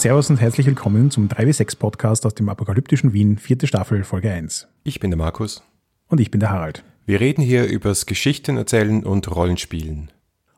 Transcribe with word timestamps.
Servus 0.00 0.30
und 0.30 0.40
herzlich 0.40 0.66
willkommen 0.66 1.10
zum 1.10 1.28
3W6 1.28 1.76
Podcast 1.76 2.24
aus 2.24 2.32
dem 2.32 2.48
apokalyptischen 2.48 3.12
Wien, 3.12 3.36
vierte 3.36 3.66
Staffel, 3.66 4.02
Folge 4.02 4.32
1. 4.32 4.66
Ich 4.82 4.98
bin 4.98 5.10
der 5.10 5.18
Markus. 5.18 5.62
Und 6.08 6.20
ich 6.20 6.30
bin 6.30 6.40
der 6.40 6.48
Harald. 6.48 6.82
Wir 7.04 7.20
reden 7.20 7.42
hier 7.42 7.66
übers 7.66 8.06
Geschichten 8.06 8.56
erzählen 8.56 9.04
und 9.04 9.30
Rollenspielen. 9.30 10.10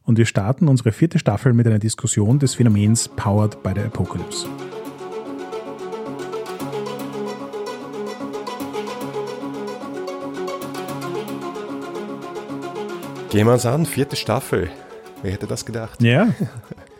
Und 0.04 0.16
wir 0.16 0.26
starten 0.26 0.68
unsere 0.68 0.92
vierte 0.92 1.18
Staffel 1.18 1.54
mit 1.54 1.66
einer 1.66 1.80
Diskussion 1.80 2.38
des 2.38 2.54
Phänomens 2.54 3.08
Powered 3.08 3.64
by 3.64 3.72
the 3.74 3.80
Apocalypse. 3.80 4.46
Gehen 13.30 13.48
wir 13.48 13.54
uns 13.54 13.66
an, 13.66 13.86
vierte 13.86 14.14
Staffel. 14.14 14.70
Wer 15.22 15.32
hätte 15.32 15.48
das 15.48 15.66
gedacht? 15.66 16.00
Ja. 16.00 16.28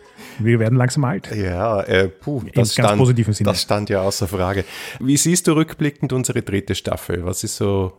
Wir 0.45 0.59
werden 0.59 0.77
langsam 0.77 1.03
alt. 1.05 1.33
Ja, 1.35 1.81
äh, 1.81 2.07
puh, 2.07 2.41
das, 2.45 2.53
ganz 2.53 2.73
stand, 2.73 2.97
positiven 2.97 3.33
Sinne. 3.33 3.49
das 3.49 3.61
stand 3.61 3.89
ja 3.89 4.01
außer 4.01 4.27
Frage. 4.27 4.65
Wie 4.99 5.17
siehst 5.17 5.47
du 5.47 5.53
rückblickend 5.53 6.13
unsere 6.13 6.41
dritte 6.41 6.75
Staffel? 6.75 7.25
Was 7.25 7.43
ist 7.43 7.57
so 7.57 7.93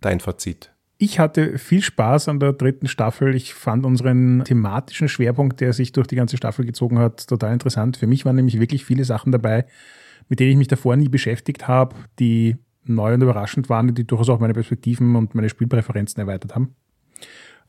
dein 0.00 0.20
Fazit? 0.20 0.70
Ich 1.00 1.20
hatte 1.20 1.58
viel 1.58 1.80
Spaß 1.80 2.28
an 2.28 2.40
der 2.40 2.52
dritten 2.52 2.88
Staffel. 2.88 3.36
Ich 3.36 3.54
fand 3.54 3.86
unseren 3.86 4.42
thematischen 4.44 5.08
Schwerpunkt, 5.08 5.60
der 5.60 5.72
sich 5.72 5.92
durch 5.92 6.08
die 6.08 6.16
ganze 6.16 6.36
Staffel 6.36 6.66
gezogen 6.66 6.98
hat, 6.98 7.28
total 7.28 7.52
interessant. 7.52 7.96
Für 7.96 8.08
mich 8.08 8.24
waren 8.24 8.34
nämlich 8.34 8.58
wirklich 8.58 8.84
viele 8.84 9.04
Sachen 9.04 9.30
dabei, 9.30 9.64
mit 10.28 10.40
denen 10.40 10.50
ich 10.50 10.56
mich 10.56 10.68
davor 10.68 10.96
nie 10.96 11.08
beschäftigt 11.08 11.68
habe, 11.68 11.94
die 12.18 12.56
neu 12.84 13.14
und 13.14 13.22
überraschend 13.22 13.68
waren, 13.68 13.94
die 13.94 14.06
durchaus 14.06 14.28
auch 14.28 14.40
meine 14.40 14.54
Perspektiven 14.54 15.14
und 15.14 15.36
meine 15.36 15.48
Spielpräferenzen 15.48 16.20
erweitert 16.20 16.56
haben. 16.56 16.74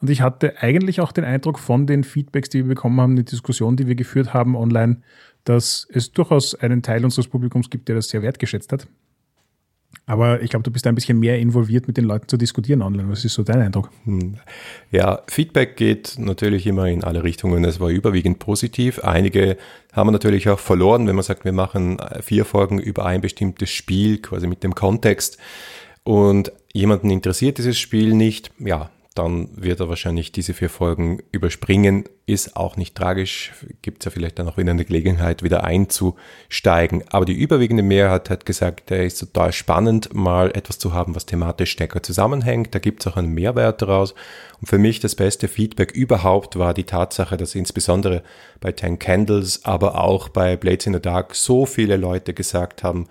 Und 0.01 0.09
ich 0.09 0.21
hatte 0.21 0.61
eigentlich 0.61 1.01
auch 1.01 1.11
den 1.11 1.25
Eindruck 1.25 1.59
von 1.59 1.85
den 1.85 2.03
Feedbacks, 2.03 2.49
die 2.49 2.59
wir 2.59 2.69
bekommen 2.69 3.01
haben, 3.01 3.15
die 3.15 3.25
Diskussion, 3.25 3.75
die 3.75 3.87
wir 3.87 3.95
geführt 3.95 4.33
haben 4.33 4.55
online, 4.55 5.01
dass 5.43 5.87
es 5.91 6.11
durchaus 6.11 6.55
einen 6.55 6.81
Teil 6.81 7.03
unseres 7.03 7.27
Publikums 7.27 7.69
gibt, 7.69 7.87
der 7.87 7.95
das 7.95 8.09
sehr 8.09 8.21
wertgeschätzt 8.21 8.71
hat. 8.71 8.87
Aber 10.05 10.41
ich 10.41 10.49
glaube, 10.49 10.63
du 10.63 10.71
bist 10.71 10.85
ein 10.87 10.95
bisschen 10.95 11.19
mehr 11.19 11.39
involviert, 11.39 11.87
mit 11.87 11.97
den 11.97 12.05
Leuten 12.05 12.27
zu 12.27 12.37
diskutieren 12.37 12.81
online. 12.81 13.09
Was 13.09 13.25
ist 13.25 13.33
so 13.33 13.43
dein 13.43 13.61
Eindruck? 13.61 13.89
Ja, 14.91 15.21
Feedback 15.27 15.75
geht 15.77 16.15
natürlich 16.17 16.65
immer 16.67 16.87
in 16.87 17.03
alle 17.03 17.23
Richtungen. 17.23 17.63
Es 17.63 17.79
war 17.79 17.89
überwiegend 17.89 18.39
positiv. 18.39 18.99
Einige 19.03 19.57
haben 19.93 20.07
wir 20.07 20.11
natürlich 20.11 20.49
auch 20.49 20.59
verloren, 20.59 21.07
wenn 21.07 21.15
man 21.15 21.23
sagt, 21.23 21.45
wir 21.45 21.51
machen 21.51 21.97
vier 22.21 22.45
Folgen 22.45 22.79
über 22.79 23.05
ein 23.05 23.21
bestimmtes 23.21 23.69
Spiel, 23.71 24.19
quasi 24.19 24.47
mit 24.47 24.63
dem 24.63 24.75
Kontext. 24.75 25.37
Und 26.03 26.51
jemanden 26.73 27.09
interessiert 27.09 27.57
dieses 27.57 27.77
Spiel 27.77 28.13
nicht. 28.13 28.51
Ja, 28.59 28.89
dann 29.19 29.49
wird 29.53 29.81
er 29.81 29.89
wahrscheinlich 29.89 30.31
diese 30.31 30.53
vier 30.53 30.69
Folgen 30.69 31.21
überspringen. 31.31 32.05
Ist 32.25 32.55
auch 32.55 32.77
nicht 32.77 32.95
tragisch. 32.95 33.51
Gibt 33.81 34.01
es 34.01 34.05
ja 34.05 34.11
vielleicht 34.11 34.39
dann 34.39 34.47
auch 34.47 34.55
wieder 34.55 34.71
eine 34.71 34.85
Gelegenheit, 34.85 35.43
wieder 35.43 35.65
einzusteigen. 35.65 37.03
Aber 37.09 37.25
die 37.25 37.33
überwiegende 37.33 37.83
Mehrheit 37.83 38.29
hat 38.29 38.45
gesagt, 38.45 38.91
er 38.91 39.05
ist 39.05 39.19
total 39.19 39.51
spannend, 39.51 40.13
mal 40.13 40.51
etwas 40.51 40.79
zu 40.79 40.93
haben, 40.93 41.15
was 41.15 41.25
thematisch 41.25 41.71
stärker 41.71 42.01
zusammenhängt. 42.01 42.73
Da 42.73 42.79
gibt 42.79 43.01
es 43.01 43.07
auch 43.11 43.17
einen 43.17 43.33
Mehrwert 43.33 43.81
daraus. 43.81 44.13
Und 44.61 44.67
für 44.67 44.77
mich 44.77 45.01
das 45.01 45.15
beste 45.15 45.47
Feedback 45.47 45.91
überhaupt 45.91 46.57
war 46.57 46.73
die 46.73 46.85
Tatsache, 46.85 47.35
dass 47.35 47.55
insbesondere 47.55 48.23
bei 48.61 48.71
Ten 48.71 48.99
Candles, 48.99 49.65
aber 49.65 50.01
auch 50.01 50.29
bei 50.29 50.55
Blades 50.55 50.85
in 50.85 50.93
the 50.93 51.01
Dark 51.01 51.35
so 51.35 51.65
viele 51.65 51.97
Leute 51.97 52.33
gesagt 52.33 52.83
haben, 52.83 53.07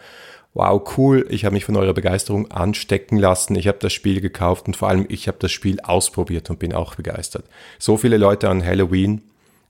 wow, 0.54 0.82
cool, 0.96 1.26
ich 1.30 1.44
habe 1.44 1.54
mich 1.54 1.64
von 1.64 1.76
eurer 1.76 1.94
Begeisterung 1.94 2.50
anstecken 2.50 3.18
lassen, 3.18 3.54
ich 3.54 3.68
habe 3.68 3.78
das 3.80 3.92
Spiel 3.92 4.20
gekauft 4.20 4.66
und 4.66 4.76
vor 4.76 4.88
allem 4.88 5.06
ich 5.08 5.28
habe 5.28 5.38
das 5.40 5.52
Spiel 5.52 5.80
ausprobiert 5.80 6.50
und 6.50 6.58
bin 6.58 6.72
auch 6.72 6.94
begeistert. 6.94 7.44
So 7.78 7.96
viele 7.96 8.16
Leute 8.16 8.48
an 8.48 8.64
Halloween 8.64 9.22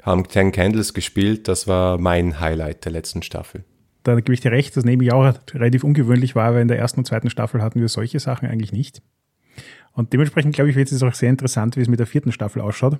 haben 0.02 0.26
Ten 0.26 0.52
Candles 0.52 0.94
gespielt, 0.94 1.48
das 1.48 1.66
war 1.66 1.98
mein 1.98 2.40
Highlight 2.40 2.84
der 2.84 2.92
letzten 2.92 3.22
Staffel. 3.22 3.64
Da 4.04 4.14
gebe 4.14 4.32
ich 4.32 4.40
dir 4.40 4.52
recht, 4.52 4.76
das 4.76 4.84
nehme 4.84 5.04
ich 5.04 5.12
auch 5.12 5.34
relativ 5.52 5.84
ungewöhnlich 5.84 6.34
war, 6.34 6.54
weil 6.54 6.62
in 6.62 6.68
der 6.68 6.78
ersten 6.78 7.00
und 7.00 7.04
zweiten 7.04 7.28
Staffel 7.28 7.60
hatten 7.60 7.80
wir 7.80 7.88
solche 7.88 8.20
Sachen 8.20 8.48
eigentlich 8.48 8.72
nicht. 8.72 9.02
Und 9.92 10.12
dementsprechend, 10.12 10.54
glaube 10.54 10.70
ich, 10.70 10.76
wird 10.76 10.90
es 10.90 11.02
auch 11.02 11.12
sehr 11.12 11.28
interessant, 11.28 11.76
wie 11.76 11.80
es 11.80 11.88
mit 11.88 11.98
der 11.98 12.06
vierten 12.06 12.32
Staffel 12.32 12.62
ausschaut. 12.62 12.98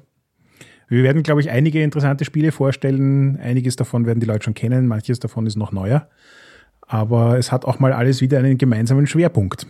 Wir 0.88 1.02
werden, 1.02 1.22
glaube 1.22 1.40
ich, 1.40 1.50
einige 1.50 1.82
interessante 1.82 2.24
Spiele 2.24 2.50
vorstellen. 2.50 3.36
Einiges 3.36 3.76
davon 3.76 4.06
werden 4.06 4.20
die 4.20 4.26
Leute 4.26 4.44
schon 4.44 4.54
kennen, 4.54 4.86
manches 4.86 5.20
davon 5.20 5.46
ist 5.46 5.56
noch 5.56 5.70
neuer. 5.70 6.08
Aber 6.88 7.38
es 7.38 7.52
hat 7.52 7.64
auch 7.64 7.78
mal 7.78 7.92
alles 7.92 8.20
wieder 8.20 8.38
einen 8.38 8.58
gemeinsamen 8.58 9.06
Schwerpunkt. 9.06 9.66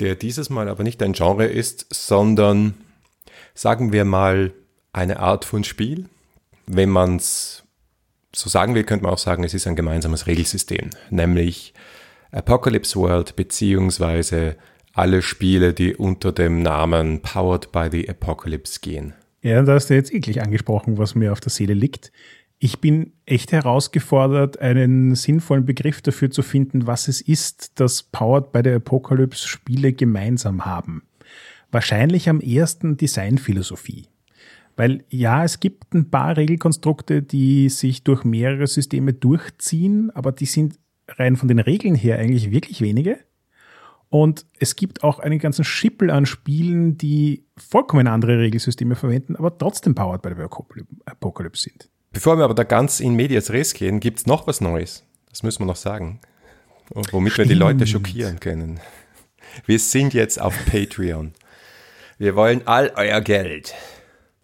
Der 0.00 0.16
dieses 0.16 0.50
Mal 0.50 0.68
aber 0.68 0.82
nicht 0.82 1.02
ein 1.02 1.12
Genre 1.12 1.46
ist, 1.46 1.86
sondern 1.90 2.74
sagen 3.54 3.92
wir 3.92 4.04
mal 4.04 4.52
eine 4.92 5.20
Art 5.20 5.44
von 5.44 5.64
Spiel. 5.64 6.06
Wenn 6.66 6.90
man 6.90 7.16
es 7.16 7.62
so 8.34 8.48
sagen 8.48 8.74
will, 8.74 8.84
könnte 8.84 9.04
man 9.04 9.12
auch 9.12 9.18
sagen, 9.18 9.44
es 9.44 9.54
ist 9.54 9.66
ein 9.66 9.76
gemeinsames 9.76 10.26
Regelsystem, 10.26 10.90
nämlich 11.10 11.74
Apocalypse 12.30 12.98
World 12.98 13.36
beziehungsweise 13.36 14.56
alle 14.94 15.22
Spiele, 15.22 15.74
die 15.74 15.94
unter 15.94 16.32
dem 16.32 16.62
Namen 16.62 17.20
Powered 17.20 17.72
by 17.72 17.88
the 17.90 18.08
Apocalypse 18.08 18.80
gehen. 18.80 19.14
Ja, 19.42 19.62
da 19.62 19.74
hast 19.74 19.90
du 19.90 19.94
jetzt 19.94 20.12
eklig 20.14 20.40
angesprochen, 20.40 20.98
was 20.98 21.14
mir 21.14 21.32
auf 21.32 21.40
der 21.40 21.50
Seele 21.50 21.74
liegt. 21.74 22.12
Ich 22.64 22.78
bin 22.78 23.12
echt 23.26 23.50
herausgefordert, 23.50 24.60
einen 24.60 25.16
sinnvollen 25.16 25.66
Begriff 25.66 26.00
dafür 26.00 26.30
zu 26.30 26.42
finden, 26.42 26.86
was 26.86 27.08
es 27.08 27.20
ist, 27.20 27.80
dass 27.80 28.04
Powered 28.04 28.52
by 28.52 28.60
the 28.62 28.70
Apocalypse 28.70 29.48
Spiele 29.48 29.92
gemeinsam 29.92 30.64
haben. 30.64 31.02
Wahrscheinlich 31.72 32.28
am 32.28 32.38
ersten 32.38 32.96
Designphilosophie. 32.96 34.06
Weil 34.76 35.02
ja, 35.08 35.42
es 35.42 35.58
gibt 35.58 35.92
ein 35.92 36.08
paar 36.08 36.36
Regelkonstrukte, 36.36 37.20
die 37.20 37.68
sich 37.68 38.04
durch 38.04 38.22
mehrere 38.22 38.68
Systeme 38.68 39.12
durchziehen, 39.12 40.12
aber 40.12 40.30
die 40.30 40.46
sind 40.46 40.78
rein 41.08 41.34
von 41.34 41.48
den 41.48 41.58
Regeln 41.58 41.96
her 41.96 42.20
eigentlich 42.20 42.52
wirklich 42.52 42.80
wenige. 42.80 43.18
Und 44.08 44.46
es 44.60 44.76
gibt 44.76 45.02
auch 45.02 45.18
einen 45.18 45.40
ganzen 45.40 45.64
Schippel 45.64 46.12
an 46.12 46.26
Spielen, 46.26 46.96
die 46.96 47.44
vollkommen 47.56 48.06
andere 48.06 48.38
Regelsysteme 48.38 48.94
verwenden, 48.94 49.34
aber 49.34 49.58
trotzdem 49.58 49.96
powered 49.96 50.22
by 50.22 50.28
the 50.36 50.84
Apocalypse 51.06 51.64
sind. 51.64 51.91
Bevor 52.12 52.36
wir 52.36 52.44
aber 52.44 52.54
da 52.54 52.64
ganz 52.64 53.00
in 53.00 53.14
Medias 53.14 53.50
Res 53.50 53.74
gehen, 53.74 54.00
gibt 54.00 54.18
es 54.18 54.26
noch 54.26 54.46
was 54.46 54.60
Neues. 54.60 55.04
Das 55.30 55.42
müssen 55.42 55.60
wir 55.60 55.66
noch 55.66 55.76
sagen. 55.76 56.20
Womit 56.90 57.32
Stimmt. 57.32 57.48
wir 57.48 57.54
die 57.54 57.58
Leute 57.58 57.86
schockieren 57.86 58.38
können. 58.38 58.80
Wir 59.66 59.78
sind 59.78 60.14
jetzt 60.14 60.40
auf 60.40 60.54
Patreon. 60.66 61.32
Wir 62.18 62.36
wollen 62.36 62.66
all 62.66 62.92
euer 62.96 63.20
Geld. 63.20 63.74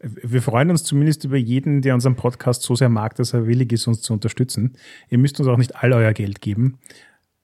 Wir 0.00 0.42
freuen 0.42 0.70
uns 0.70 0.84
zumindest 0.84 1.24
über 1.24 1.36
jeden, 1.36 1.82
der 1.82 1.94
unseren 1.94 2.14
Podcast 2.14 2.62
so 2.62 2.74
sehr 2.74 2.88
mag, 2.88 3.16
dass 3.16 3.34
er 3.34 3.46
willig 3.46 3.72
ist, 3.72 3.86
uns 3.86 4.00
zu 4.00 4.12
unterstützen. 4.12 4.76
Ihr 5.10 5.18
müsst 5.18 5.38
uns 5.40 5.48
auch 5.48 5.56
nicht 5.56 5.76
all 5.76 5.92
euer 5.92 6.12
Geld 6.12 6.40
geben. 6.40 6.78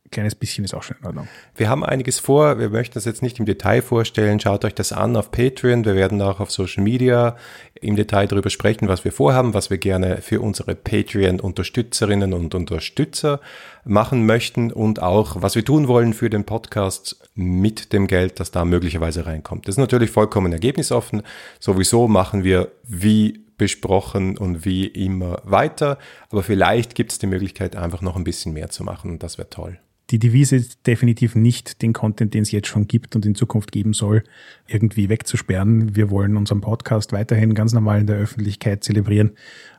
Ein 0.07 0.11
kleines 0.11 0.35
bisschen 0.35 0.65
ist 0.65 0.75
auch 0.75 0.83
schon 0.83 0.99
in 1.01 1.07
Ordnung. 1.07 1.29
Wir 1.57 1.71
haben 1.71 1.83
einiges 1.83 2.19
vor. 2.19 2.59
Wir 2.59 2.69
möchten 2.69 2.93
das 2.95 3.07
jetzt 3.07 3.23
nicht 3.23 3.39
im 3.39 3.47
Detail 3.47 3.81
vorstellen. 3.81 4.39
Schaut 4.39 4.67
euch 4.67 4.75
das 4.75 4.93
an 4.93 5.17
auf 5.17 5.31
Patreon. 5.31 5.87
Wir 5.87 5.95
werden 5.95 6.21
auch 6.21 6.41
auf 6.41 6.51
Social 6.51 6.85
Media 6.85 7.37
im 7.81 7.97
Detail 7.97 8.27
darüber 8.27 8.51
sprechen, 8.51 8.87
was 8.87 9.05
wir 9.05 9.13
vorhaben, 9.13 9.55
was 9.55 9.71
wir 9.71 9.79
gerne 9.79 10.19
für 10.19 10.43
unsere 10.43 10.75
Patreon-Unterstützerinnen 10.75 12.35
und 12.35 12.55
Unterstützer 12.55 13.41
machen 13.85 14.27
möchten 14.27 14.71
und 14.71 15.01
auch, 15.01 15.41
was 15.41 15.55
wir 15.55 15.65
tun 15.65 15.89
wollen 15.89 16.13
für 16.13 16.29
den 16.29 16.45
Podcast 16.45 17.31
mit 17.35 17.95
dem 17.95 18.07
Geld, 18.07 18.41
das 18.41 18.51
da 18.51 18.67
möglicherweise 18.67 19.25
reinkommt. 19.25 19.67
Das 19.67 19.77
ist 19.77 19.81
natürlich 19.81 20.11
vollkommen 20.11 20.53
ergebnisoffen. 20.53 21.23
Sowieso 21.61 22.09
machen 22.09 22.45
wir 22.45 22.73
wie 22.83 23.43
besprochen 23.57 24.37
und 24.37 24.67
wie 24.67 24.87
immer 24.87 25.41
weiter, 25.45 25.99
aber 26.31 26.43
vielleicht 26.43 26.95
gibt 26.95 27.13
es 27.13 27.19
die 27.19 27.27
Möglichkeit, 27.27 27.77
einfach 27.77 28.03
noch 28.03 28.17
ein 28.17 28.25
bisschen 28.25 28.53
mehr 28.53 28.69
zu 28.69 28.85
machen 28.85 29.11
und 29.11 29.23
das 29.23 29.39
wäre 29.39 29.49
toll 29.49 29.79
die 30.11 30.19
Devise 30.19 30.57
ist 30.57 30.87
definitiv 30.87 31.35
nicht, 31.35 31.81
den 31.81 31.93
Content, 31.93 32.35
den 32.35 32.43
es 32.43 32.53
jetzt 32.53 32.69
schon 32.69 32.87
gibt 32.87 33.17
und 33.17 33.25
in 33.25 33.35
Zukunft 33.35 33.73
geben 33.73 33.95
soll, 33.95 34.23
irgendwie 34.67 35.09
wegzusperren. 35.09 35.97
Wir 35.97 36.11
wollen 36.11 36.37
unseren 36.37 36.61
Podcast 36.61 37.13
weiterhin 37.13 37.55
ganz 37.55 37.73
normal 37.73 38.01
in 38.01 38.07
der 38.07 38.17
Öffentlichkeit 38.17 38.85
zelebrieren. 38.85 39.33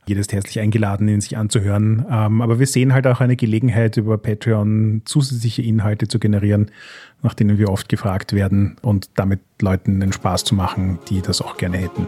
Jeder 0.07 0.21
ist 0.21 0.33
herzlich 0.33 0.59
eingeladen, 0.59 1.07
ihn 1.07 1.21
sich 1.21 1.37
anzuhören. 1.37 2.05
Ähm, 2.09 2.41
aber 2.41 2.59
wir 2.59 2.67
sehen 2.67 2.93
halt 2.93 3.07
auch 3.07 3.21
eine 3.21 3.35
Gelegenheit, 3.35 3.97
über 3.97 4.17
Patreon 4.17 5.03
zusätzliche 5.05 5.61
Inhalte 5.61 6.07
zu 6.07 6.19
generieren, 6.19 6.71
nach 7.21 7.33
denen 7.33 7.57
wir 7.57 7.69
oft 7.69 7.89
gefragt 7.89 8.33
werden 8.33 8.77
und 8.81 9.09
damit 9.15 9.41
Leuten 9.61 9.99
den 9.99 10.11
Spaß 10.11 10.43
zu 10.43 10.55
machen, 10.55 10.99
die 11.09 11.21
das 11.21 11.41
auch 11.41 11.57
gerne 11.57 11.77
hätten. 11.77 12.07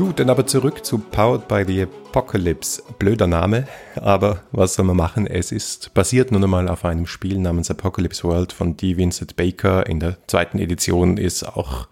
Gut, 0.00 0.18
dann 0.18 0.30
aber 0.30 0.46
zurück 0.46 0.82
zu 0.82 0.96
Powered 0.96 1.46
by 1.46 1.62
the 1.66 1.82
Apocalypse. 1.82 2.82
Blöder 2.98 3.26
Name, 3.26 3.68
aber 3.96 4.44
was 4.50 4.72
soll 4.72 4.86
man 4.86 4.96
machen? 4.96 5.26
Es 5.26 5.52
ist 5.52 5.92
basiert 5.92 6.32
nun 6.32 6.42
einmal 6.42 6.70
auf 6.70 6.86
einem 6.86 7.06
Spiel 7.06 7.38
namens 7.38 7.70
Apocalypse 7.70 8.24
World 8.24 8.54
von 8.54 8.78
D. 8.78 8.96
Vincent 8.96 9.36
Baker. 9.36 9.86
In 9.86 10.00
der 10.00 10.16
zweiten 10.26 10.58
Edition 10.58 11.18
ist 11.18 11.42
auch 11.42 11.86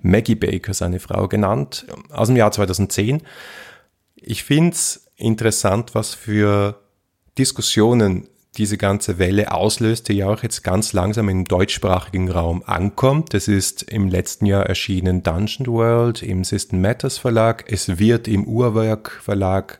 Maggie 0.00 0.36
Baker, 0.36 0.72
seine 0.72 1.00
Frau, 1.00 1.28
genannt, 1.28 1.84
aus 2.08 2.28
dem 2.28 2.36
Jahr 2.38 2.50
2010. 2.50 3.20
Ich 4.16 4.42
finde 4.42 4.70
es 4.70 5.08
interessant, 5.16 5.94
was 5.94 6.14
für 6.14 6.80
Diskussionen 7.36 8.26
diese 8.56 8.76
ganze 8.76 9.18
Welle 9.18 9.52
auslöst, 9.52 10.08
die 10.08 10.14
ja 10.14 10.28
auch 10.28 10.42
jetzt 10.42 10.64
ganz 10.64 10.92
langsam 10.92 11.28
im 11.28 11.44
deutschsprachigen 11.44 12.30
Raum 12.30 12.62
ankommt. 12.66 13.32
Das 13.32 13.46
ist 13.46 13.84
im 13.84 14.08
letzten 14.08 14.46
Jahr 14.46 14.66
erschienen 14.66 15.22
Dungeon 15.22 15.66
World 15.66 16.22
im 16.22 16.42
System 16.42 16.80
Matters 16.80 17.18
Verlag. 17.18 17.64
Es 17.68 17.98
wird 17.98 18.26
im 18.26 18.44
Uhrwerk 18.44 19.10
Verlag 19.22 19.78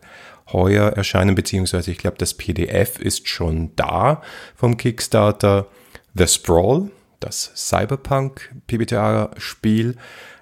heuer 0.53 0.91
erscheinen, 0.91 1.35
beziehungsweise 1.35 1.91
ich 1.91 1.99
glaube, 1.99 2.19
das 2.19 2.35
PDF 2.35 2.99
ist 2.99 3.29
schon 3.29 3.73
da 3.77 4.23
vom 4.55 4.77
Kickstarter. 4.77 5.67
The 6.15 6.27
Sprawl, 6.27 6.91
das 7.21 7.53
Cyberpunk 7.55 8.53
PBTA-Spiel. 8.67 9.97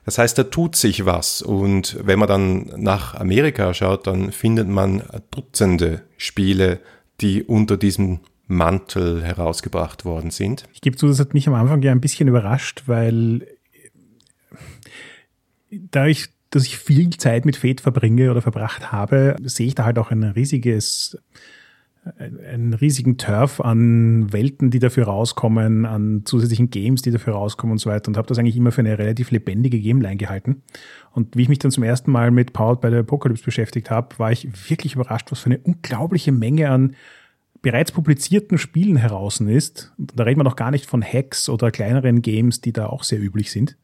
Das 0.07 0.17
heißt, 0.17 0.39
da 0.39 0.45
tut 0.45 0.77
sich 0.77 1.05
was. 1.05 1.43
Und 1.43 1.99
wenn 2.03 2.19
man 2.19 2.29
dann 2.29 2.73
nach 2.77 3.15
Amerika 3.15 3.75
schaut, 3.75 4.07
dann 4.07 4.33
findet 4.33 4.67
man 4.67 5.03
Dutzende 5.31 6.05
Spiele, 6.17 6.81
die 7.21 7.43
unter 7.43 7.77
diesem 7.77 8.21
Mantel 8.47 9.23
herausgebracht 9.23 10.05
worden 10.05 10.31
sind. 10.31 10.65
Ich 10.73 10.81
gebe 10.81 10.97
zu, 10.97 11.07
das 11.07 11.21
hat 11.21 11.35
mich 11.35 11.47
am 11.49 11.55
Anfang 11.55 11.83
ja 11.83 11.93
ein 11.93 12.01
bisschen 12.01 12.29
überrascht, 12.29 12.85
weil 12.87 13.47
da 15.71 16.07
ich, 16.07 16.29
dass 16.51 16.65
ich 16.65 16.79
viel 16.79 17.11
Zeit 17.11 17.45
mit 17.45 17.57
Fate 17.57 17.81
verbringe 17.81 18.31
oder 18.31 18.41
verbracht 18.41 18.91
habe, 18.91 19.37
sehe 19.43 19.67
ich 19.67 19.75
da 19.75 19.85
halt 19.85 19.99
auch 19.99 20.11
ein 20.11 20.23
riesiges 20.23 21.19
einen 22.19 22.75
riesigen 22.75 23.19
Turf 23.19 23.61
an 23.61 24.33
Welten, 24.33 24.71
die 24.71 24.79
dafür 24.79 25.05
rauskommen, 25.05 25.87
an 25.87 26.23
zusätzlichen 26.25 26.71
Games, 26.71 27.03
die 27.03 27.11
dafür 27.11 27.35
rauskommen 27.35 27.73
und 27.73 27.79
so 27.79 27.91
weiter 27.91 28.09
und 28.09 28.17
habe 28.17 28.29
das 28.29 28.39
eigentlich 28.39 28.57
immer 28.57 28.73
für 28.73 28.81
eine 28.81 28.99
relativ 28.99 29.31
lebendige 29.31 29.81
Gameline 29.81 30.17
gehalten. 30.17 30.63
Und 31.13 31.37
wie 31.37 31.43
ich 31.43 31.49
mich 31.49 31.59
dann 31.59 31.71
zum 31.71 31.83
ersten 31.83 32.11
Mal 32.11 32.31
mit 32.31 32.53
Powered 32.53 32.81
by 32.81 32.91
the 32.91 32.97
Apocalypse 32.97 33.45
beschäftigt 33.45 33.91
habe, 33.91 34.19
war 34.19 34.33
ich 34.33 34.49
wirklich 34.71 34.95
überrascht, 34.95 35.31
was 35.31 35.41
für 35.41 35.51
eine 35.51 35.59
unglaubliche 35.59 36.33
Menge 36.33 36.71
an 36.71 36.95
bereits 37.63 37.93
publizierten 37.93 38.59
Spielen 38.59 38.97
heraus 38.97 39.41
ist. 39.41 39.93
Und 39.99 40.19
da 40.19 40.25
reden 40.25 40.41
wir 40.41 40.45
noch 40.45 40.57
gar 40.57 40.71
nicht 40.71 40.87
von 40.87 41.03
Hacks 41.03 41.49
oder 41.49 41.71
kleineren 41.71 42.23
Games, 42.23 42.61
die 42.61 42.73
da 42.73 42.87
auch 42.87 43.03
sehr 43.03 43.21
üblich 43.21 43.51
sind. 43.51 43.77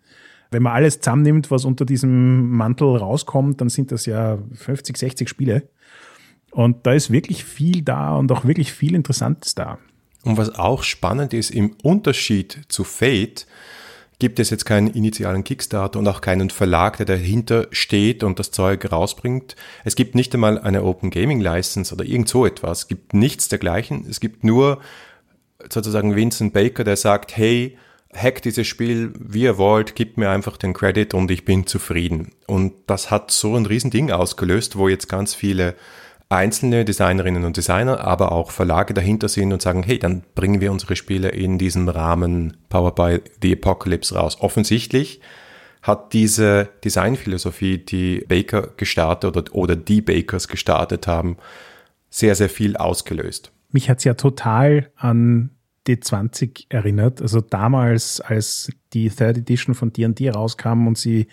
Wenn 0.50 0.62
man 0.62 0.74
alles 0.74 1.00
zusammennimmt, 1.00 1.50
was 1.50 1.64
unter 1.64 1.84
diesem 1.84 2.50
Mantel 2.50 2.96
rauskommt, 2.96 3.60
dann 3.60 3.68
sind 3.68 3.90
das 3.90 4.06
ja 4.06 4.38
50, 4.52 4.96
60 4.96 5.28
Spiele. 5.28 5.68
Und 6.54 6.86
da 6.86 6.92
ist 6.92 7.10
wirklich 7.10 7.44
viel 7.44 7.82
da 7.82 8.14
und 8.14 8.30
auch 8.30 8.44
wirklich 8.44 8.72
viel 8.72 8.94
Interessantes 8.94 9.56
da. 9.56 9.78
Und 10.22 10.36
was 10.36 10.54
auch 10.54 10.84
spannend 10.84 11.34
ist, 11.34 11.50
im 11.50 11.76
Unterschied 11.82 12.60
zu 12.68 12.84
Fate 12.84 13.46
gibt 14.20 14.38
es 14.38 14.50
jetzt 14.50 14.64
keinen 14.64 14.86
initialen 14.86 15.42
Kickstarter 15.42 15.98
und 15.98 16.06
auch 16.06 16.20
keinen 16.20 16.50
Verlag, 16.50 16.96
der 16.98 17.06
dahinter 17.06 17.66
steht 17.72 18.22
und 18.22 18.38
das 18.38 18.52
Zeug 18.52 18.90
rausbringt. 18.90 19.56
Es 19.84 19.96
gibt 19.96 20.14
nicht 20.14 20.32
einmal 20.32 20.60
eine 20.60 20.84
Open 20.84 21.10
Gaming 21.10 21.40
License 21.40 21.92
oder 21.92 22.04
irgend 22.04 22.28
so 22.28 22.46
etwas. 22.46 22.82
Es 22.82 22.88
gibt 22.88 23.14
nichts 23.14 23.48
dergleichen. 23.48 24.06
Es 24.08 24.20
gibt 24.20 24.44
nur 24.44 24.80
sozusagen 25.68 26.14
Vincent 26.14 26.52
Baker, 26.52 26.84
der 26.84 26.96
sagt, 26.96 27.36
hey, 27.36 27.76
hack 28.14 28.42
dieses 28.42 28.68
Spiel, 28.68 29.12
wie 29.18 29.42
ihr 29.42 29.58
wollt, 29.58 29.96
gebt 29.96 30.18
mir 30.18 30.30
einfach 30.30 30.56
den 30.56 30.72
Credit 30.72 31.14
und 31.14 31.32
ich 31.32 31.44
bin 31.44 31.66
zufrieden. 31.66 32.30
Und 32.46 32.74
das 32.86 33.10
hat 33.10 33.32
so 33.32 33.56
ein 33.56 33.66
Riesending 33.66 34.12
ausgelöst, 34.12 34.76
wo 34.76 34.88
jetzt 34.88 35.08
ganz 35.08 35.34
viele 35.34 35.74
einzelne 36.34 36.84
Designerinnen 36.84 37.44
und 37.44 37.56
Designer, 37.56 38.00
aber 38.00 38.32
auch 38.32 38.50
Verlage 38.50 38.94
dahinter 38.94 39.28
sind 39.28 39.52
und 39.52 39.62
sagen, 39.62 39.82
hey, 39.82 39.98
dann 39.98 40.22
bringen 40.34 40.60
wir 40.60 40.72
unsere 40.72 40.96
Spiele 40.96 41.28
in 41.28 41.58
diesem 41.58 41.88
Rahmen 41.88 42.56
Powered 42.68 42.94
by 42.94 43.20
the 43.42 43.52
Apocalypse 43.52 44.14
raus. 44.14 44.38
Offensichtlich 44.40 45.20
hat 45.82 46.12
diese 46.12 46.70
Designphilosophie, 46.82 47.78
die 47.78 48.24
Baker 48.26 48.68
gestartet 48.76 49.36
oder, 49.36 49.54
oder 49.54 49.76
die 49.76 50.00
Bakers 50.00 50.48
gestartet 50.48 51.06
haben, 51.06 51.36
sehr, 52.08 52.34
sehr 52.34 52.48
viel 52.48 52.76
ausgelöst. 52.76 53.52
Mich 53.70 53.90
hat 53.90 53.98
es 53.98 54.04
ja 54.04 54.14
total 54.14 54.90
an 54.96 55.50
D20 55.86 56.66
erinnert. 56.68 57.20
Also 57.20 57.40
damals, 57.40 58.20
als 58.20 58.70
die 58.92 59.10
Third 59.10 59.36
Edition 59.38 59.74
von 59.74 59.92
D&D 59.92 60.30
rauskam 60.30 60.86
und 60.86 60.96
sie 60.96 61.26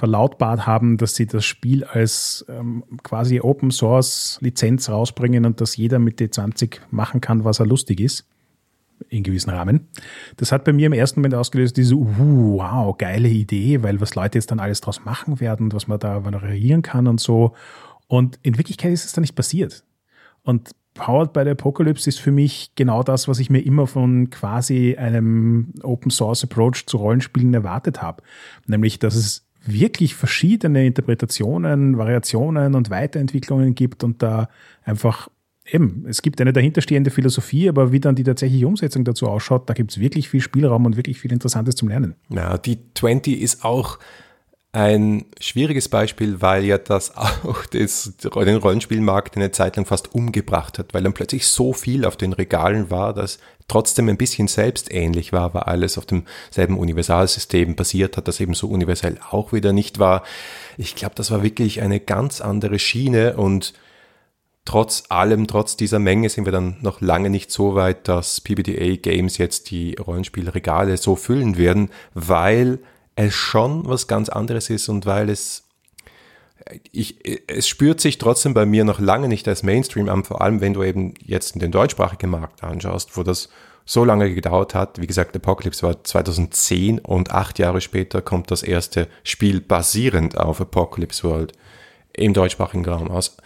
verlautbart 0.00 0.66
haben, 0.66 0.96
dass 0.96 1.14
sie 1.14 1.26
das 1.26 1.44
Spiel 1.44 1.84
als 1.84 2.44
ähm, 2.48 2.84
quasi 3.02 3.40
Open 3.40 3.70
Source 3.70 4.38
Lizenz 4.40 4.88
rausbringen 4.88 5.44
und 5.44 5.60
dass 5.60 5.76
jeder 5.76 5.98
mit 5.98 6.18
D20 6.18 6.78
machen 6.90 7.20
kann, 7.20 7.44
was 7.44 7.60
er 7.60 7.66
lustig 7.66 8.00
ist. 8.00 8.26
In 9.08 9.22
gewissen 9.22 9.50
Rahmen. 9.50 9.88
Das 10.36 10.52
hat 10.52 10.64
bei 10.64 10.72
mir 10.72 10.86
im 10.86 10.92
ersten 10.92 11.20
Moment 11.20 11.34
ausgelöst, 11.34 11.76
diese, 11.76 11.94
uh, 11.94 12.58
wow, 12.58 12.96
geile 12.96 13.28
Idee, 13.28 13.82
weil 13.82 14.00
was 14.00 14.14
Leute 14.14 14.38
jetzt 14.38 14.50
dann 14.50 14.60
alles 14.60 14.80
draus 14.80 15.04
machen 15.04 15.40
werden 15.40 15.64
und 15.64 15.74
was 15.74 15.86
man 15.86 15.98
da 15.98 16.24
variieren 16.24 16.82
kann 16.82 17.06
und 17.06 17.20
so. 17.20 17.54
Und 18.08 18.38
in 18.42 18.58
Wirklichkeit 18.58 18.92
ist 18.92 19.04
es 19.04 19.12
dann 19.12 19.22
nicht 19.22 19.36
passiert. 19.36 19.84
Und 20.42 20.70
Powered 20.94 21.32
by 21.32 21.44
the 21.44 21.50
Apocalypse 21.50 22.08
ist 22.08 22.20
für 22.20 22.32
mich 22.32 22.72
genau 22.74 23.02
das, 23.02 23.28
was 23.28 23.38
ich 23.38 23.48
mir 23.48 23.60
immer 23.60 23.86
von 23.86 24.28
quasi 24.28 24.96
einem 24.96 25.72
Open 25.82 26.10
Source 26.10 26.44
Approach 26.44 26.86
zu 26.86 26.96
Rollenspielen 26.96 27.54
erwartet 27.54 28.02
habe. 28.02 28.22
Nämlich, 28.66 28.98
dass 28.98 29.14
es 29.14 29.49
wirklich 29.64 30.14
verschiedene 30.14 30.86
Interpretationen, 30.86 31.98
Variationen 31.98 32.74
und 32.74 32.90
Weiterentwicklungen 32.90 33.74
gibt 33.74 34.04
und 34.04 34.22
da 34.22 34.48
einfach 34.82 35.28
eben, 35.66 36.04
es 36.08 36.22
gibt 36.22 36.40
eine 36.40 36.52
dahinterstehende 36.52 37.10
Philosophie, 37.10 37.68
aber 37.68 37.92
wie 37.92 38.00
dann 38.00 38.14
die 38.14 38.24
tatsächliche 38.24 38.66
Umsetzung 38.66 39.04
dazu 39.04 39.28
ausschaut, 39.28 39.68
da 39.68 39.74
gibt 39.74 39.90
es 39.92 40.00
wirklich 40.00 40.28
viel 40.28 40.40
Spielraum 40.40 40.86
und 40.86 40.96
wirklich 40.96 41.20
viel 41.20 41.32
Interessantes 41.32 41.76
zum 41.76 41.88
Lernen. 41.88 42.14
Ja, 42.28 42.58
die 42.58 42.78
20 42.94 43.40
ist 43.40 43.64
auch 43.64 43.98
ein 44.72 45.24
schwieriges 45.40 45.88
Beispiel, 45.88 46.40
weil 46.42 46.64
ja 46.64 46.78
das 46.78 47.16
auch 47.16 47.66
das, 47.66 48.16
den 48.16 48.56
Rollenspielmarkt 48.56 49.36
eine 49.36 49.50
Zeit 49.50 49.76
lang 49.76 49.84
fast 49.86 50.14
umgebracht 50.14 50.78
hat, 50.78 50.94
weil 50.94 51.02
dann 51.02 51.12
plötzlich 51.12 51.48
so 51.48 51.72
viel 51.72 52.04
auf 52.04 52.16
den 52.16 52.32
Regalen 52.32 52.90
war, 52.90 53.12
dass 53.12 53.38
trotzdem 53.66 54.08
ein 54.08 54.16
bisschen 54.16 54.48
selbstähnlich 54.48 55.32
war, 55.32 55.54
weil 55.54 55.62
alles 55.62 55.98
auf 55.98 56.06
demselben 56.06 56.78
Universalsystem 56.78 57.74
basiert 57.74 58.16
hat, 58.16 58.28
das 58.28 58.40
eben 58.40 58.54
so 58.54 58.68
universell 58.68 59.18
auch 59.30 59.52
wieder 59.52 59.72
nicht 59.72 59.98
war. 59.98 60.22
Ich 60.76 60.94
glaube, 60.94 61.14
das 61.16 61.30
war 61.30 61.42
wirklich 61.42 61.82
eine 61.82 61.98
ganz 61.98 62.40
andere 62.40 62.78
Schiene 62.78 63.36
und 63.36 63.74
trotz 64.64 65.04
allem, 65.08 65.48
trotz 65.48 65.76
dieser 65.76 65.98
Menge 65.98 66.28
sind 66.28 66.44
wir 66.44 66.52
dann 66.52 66.76
noch 66.80 67.00
lange 67.00 67.30
nicht 67.30 67.50
so 67.50 67.74
weit, 67.74 68.06
dass 68.06 68.40
PBTA 68.40 68.96
Games 68.96 69.38
jetzt 69.38 69.70
die 69.70 69.96
Rollenspielregale 69.96 70.96
so 70.96 71.16
füllen 71.16 71.56
werden, 71.56 71.90
weil 72.14 72.78
es 73.26 73.34
schon 73.34 73.86
was 73.86 74.06
ganz 74.06 74.28
anderes 74.28 74.70
ist 74.70 74.88
und 74.88 75.06
weil 75.06 75.30
es 75.30 75.64
ich, 76.92 77.16
es 77.48 77.68
spürt 77.68 78.00
sich 78.00 78.18
trotzdem 78.18 78.54
bei 78.54 78.66
mir 78.66 78.84
noch 78.84 79.00
lange 79.00 79.28
nicht 79.28 79.48
als 79.48 79.62
Mainstream 79.62 80.08
an, 80.08 80.24
vor 80.24 80.42
allem 80.42 80.60
wenn 80.60 80.74
du 80.74 80.82
eben 80.84 81.14
jetzt 81.24 81.60
den 81.60 81.72
deutschsprachigen 81.72 82.30
Markt 82.30 82.62
anschaust, 82.62 83.16
wo 83.16 83.22
das 83.22 83.48
so 83.84 84.04
lange 84.04 84.32
gedauert 84.34 84.74
hat. 84.74 85.00
Wie 85.00 85.06
gesagt, 85.06 85.34
Apocalypse 85.34 85.82
war 85.82 86.04
2010 86.04 86.98
und 87.00 87.32
acht 87.32 87.58
Jahre 87.58 87.80
später 87.80 88.22
kommt 88.22 88.50
das 88.50 88.62
erste 88.62 89.08
Spiel 89.24 89.60
basierend 89.60 90.38
auf 90.38 90.60
Apocalypse 90.60 91.24
World 91.24 91.52
im 92.12 92.34
deutschsprachigen 92.34 92.84
Raum 92.84 93.10
aus. 93.10 93.36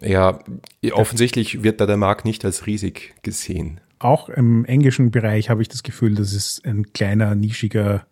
Ja, 0.00 0.40
offensichtlich 0.92 1.62
wird 1.62 1.80
da 1.80 1.86
der 1.86 1.96
Markt 1.96 2.24
nicht 2.24 2.44
als 2.44 2.66
riesig 2.66 3.14
gesehen. 3.22 3.80
Auch 3.98 4.30
im 4.30 4.64
englischen 4.64 5.10
Bereich 5.10 5.50
habe 5.50 5.60
ich 5.60 5.68
das 5.68 5.82
Gefühl, 5.82 6.14
dass 6.14 6.32
es 6.32 6.60
ein 6.64 6.92
kleiner, 6.92 7.34
nischiger 7.34 8.06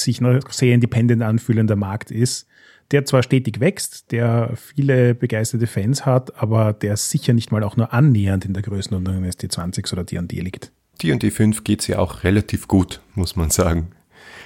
sich 0.00 0.20
noch 0.20 0.50
sehr 0.50 0.74
independent 0.74 1.22
anfühlender 1.22 1.76
Markt 1.76 2.10
ist, 2.10 2.46
der 2.90 3.04
zwar 3.04 3.22
stetig 3.22 3.60
wächst, 3.60 4.10
der 4.10 4.54
viele 4.56 5.14
begeisterte 5.14 5.66
Fans 5.66 6.06
hat, 6.06 6.40
aber 6.42 6.72
der 6.72 6.96
sicher 6.96 7.32
nicht 7.32 7.52
mal 7.52 7.62
auch 7.62 7.76
nur 7.76 7.92
annähernd 7.92 8.44
in 8.44 8.54
der 8.54 8.62
Größenordnung 8.62 9.16
eines 9.16 9.38
D20s 9.38 9.92
oder 9.92 10.04
D&D 10.04 10.40
liegt. 10.40 10.72
D&D 11.02 11.30
5 11.30 11.64
geht 11.64 11.80
es 11.80 11.86
ja 11.86 11.98
auch 11.98 12.24
relativ 12.24 12.68
gut, 12.68 13.00
muss 13.14 13.36
man 13.36 13.50
sagen. 13.50 13.92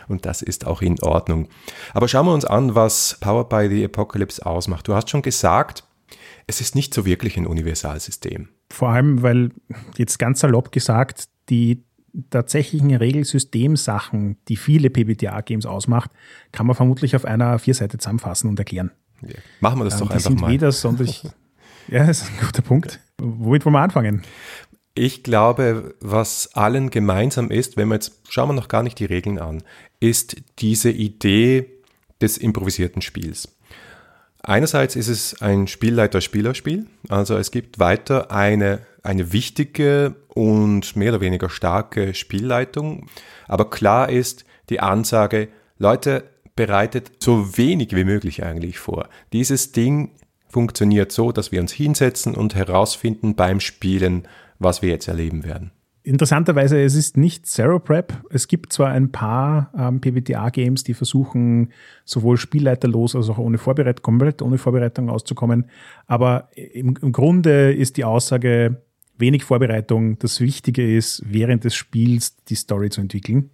Und 0.07 0.27
das 0.27 0.43
ist 0.43 0.67
auch 0.67 0.83
in 0.83 1.01
Ordnung. 1.03 1.49
Aber 1.95 2.09
schauen 2.09 2.27
wir 2.27 2.35
uns 2.35 2.45
an, 2.45 2.75
was 2.75 3.17
Powered 3.21 3.49
by 3.49 3.69
the 3.69 3.85
Apocalypse 3.85 4.45
ausmacht. 4.45 4.87
Du 4.87 4.95
hast 4.95 5.09
schon 5.09 5.23
gesagt, 5.23 5.85
es 6.47 6.61
ist 6.61 6.75
nicht 6.75 6.93
so 6.93 7.07
wirklich 7.07 7.37
ein 7.37 7.47
Universalsystem. 7.47 8.49
Vor 8.71 8.91
allem, 8.91 9.23
weil 9.23 9.51
jetzt 9.97 10.19
ganz 10.19 10.41
salopp 10.41 10.73
gesagt, 10.73 11.25
die 11.49 11.83
tatsächlichen 12.31 12.95
Regelsystemsachen, 12.95 14.37
die 14.49 14.57
viele 14.57 14.91
PBTA-Games 14.91 15.67
ausmacht, 15.67 16.11
kann 16.53 16.67
man 16.67 16.77
vermutlich 16.77 17.17
auf 17.17 17.25
einer 17.25 17.59
Vierseite 17.59 17.99
zusammenfassen 17.99 18.49
und 18.49 18.59
erklären. 18.59 18.91
Ja. 19.23 19.35
Machen 19.61 19.81
wir 19.81 19.85
das 19.85 19.95
ähm, 19.95 20.01
doch 20.01 20.11
einfach 20.11 20.31
sind 20.31 20.41
mal. 20.41 20.51
Weder 20.51 20.73
sonderlich, 20.73 21.25
ja, 21.89 22.07
das 22.07 22.23
ist 22.23 22.31
ein 22.31 22.47
guter 22.47 22.63
Punkt. 22.63 23.01
Womit 23.19 23.65
wollen 23.65 23.75
wir 23.75 23.81
anfangen? 23.81 24.23
Ich 24.95 25.25
glaube, 25.25 25.97
was 26.01 26.55
allen 26.55 26.91
gemeinsam 26.91 27.51
ist, 27.51 27.77
wenn 27.77 27.89
wir 27.89 27.95
jetzt, 27.95 28.21
schauen 28.29 28.51
wir 28.51 28.53
noch 28.55 28.69
gar 28.69 28.85
nicht 28.85 28.99
die 29.01 29.07
Regeln 29.07 29.39
an, 29.39 29.63
ist 29.99 30.37
diese 30.61 30.91
Idee 30.91 31.67
des 32.21 32.39
improvisierten 32.39 33.03
Spiels. 33.03 33.49
Einerseits 34.41 34.95
ist 34.95 35.09
es 35.09 35.41
ein 35.41 35.67
Spielleiter-Spielerspiel, 35.67 36.87
also 37.09 37.37
es 37.37 37.51
gibt 37.51 37.79
weiter 37.79 38.31
eine, 38.31 38.81
eine 39.05 39.33
wichtige 39.33 40.17
und 40.29 40.97
mehr 40.97 41.13
oder 41.13 41.21
weniger 41.21 41.51
starke 41.51 42.15
Spielleitung, 42.15 43.07
aber 43.47 43.71
klar 43.71 44.09
ist 44.09 44.45
die 44.71 44.81
Ansage, 44.81 45.49
Leute, 45.79 46.25
bereitet 46.57 47.13
so 47.21 47.57
wenig 47.57 47.95
wie 47.95 48.05
möglich 48.05 48.45
eigentlich 48.45 48.79
vor. 48.79 49.09
Dieses 49.33 49.73
Ding 49.73 50.11
funktioniert 50.49 51.13
so, 51.13 51.33
dass 51.33 51.53
wir 51.53 51.61
uns 51.61 51.73
hinsetzen 51.73 52.35
und 52.35 52.55
herausfinden 52.55 53.35
beim 53.35 53.61
Spielen, 53.61 54.27
was 54.59 54.83
wir 54.83 54.91
jetzt 54.91 55.09
erleben 55.09 55.45
werden. 55.45 55.73
Interessanterweise, 56.07 56.81
es 56.83 56.95
ist 56.95 57.17
nicht 57.17 57.47
Zero 57.47 57.79
Prep. 57.79 58.13
Es 58.29 58.47
gibt 58.47 58.75
zwar 58.75 58.91
ein 58.91 59.11
paar 59.11 59.73
ähm, 59.77 60.03
PBTA-Games, 60.03 60.85
die 60.85 60.93
versuchen, 60.93 61.73
sowohl 62.05 62.37
spielleiterlos 62.37 63.17
als 63.17 63.31
auch 63.31 63.39
ohne 63.39 63.57
Vorbereitung, 63.57 64.03
komplett 64.03 64.43
ohne 64.43 64.59
Vorbereitung 64.59 65.09
auszukommen. 65.09 65.71
Aber 66.07 66.51
im, 66.55 66.95
im 67.01 67.11
Grunde 67.11 67.73
ist 67.73 67.97
die 67.97 68.05
Aussage, 68.05 68.83
wenig 69.19 69.45
Vorbereitung. 69.45 70.19
Das 70.19 70.41
Wichtige 70.41 70.97
ist, 70.97 71.23
während 71.27 71.65
des 71.65 71.75
Spiels 71.75 72.37
die 72.49 72.55
Story 72.55 72.91
zu 72.91 73.01
entwickeln. 73.01 73.51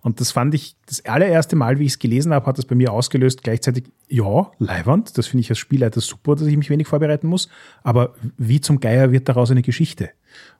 Und 0.00 0.20
das 0.20 0.30
fand 0.30 0.54
ich 0.54 0.76
das 0.86 1.04
allererste 1.04 1.56
Mal, 1.56 1.78
wie 1.78 1.84
ich 1.84 1.92
es 1.92 1.98
gelesen 1.98 2.32
habe, 2.32 2.46
hat 2.46 2.58
das 2.58 2.64
bei 2.64 2.76
mir 2.76 2.92
ausgelöst. 2.92 3.42
Gleichzeitig, 3.42 3.84
ja, 4.08 4.50
Leiwand, 4.58 5.18
das 5.18 5.26
finde 5.26 5.40
ich 5.40 5.50
als 5.50 5.58
Spielleiter 5.58 6.00
super, 6.00 6.36
dass 6.36 6.46
ich 6.46 6.56
mich 6.56 6.70
wenig 6.70 6.86
vorbereiten 6.86 7.26
muss. 7.26 7.48
Aber 7.82 8.14
wie 8.36 8.60
zum 8.60 8.80
Geier 8.80 9.10
wird 9.10 9.28
daraus 9.28 9.50
eine 9.50 9.62
Geschichte? 9.62 10.10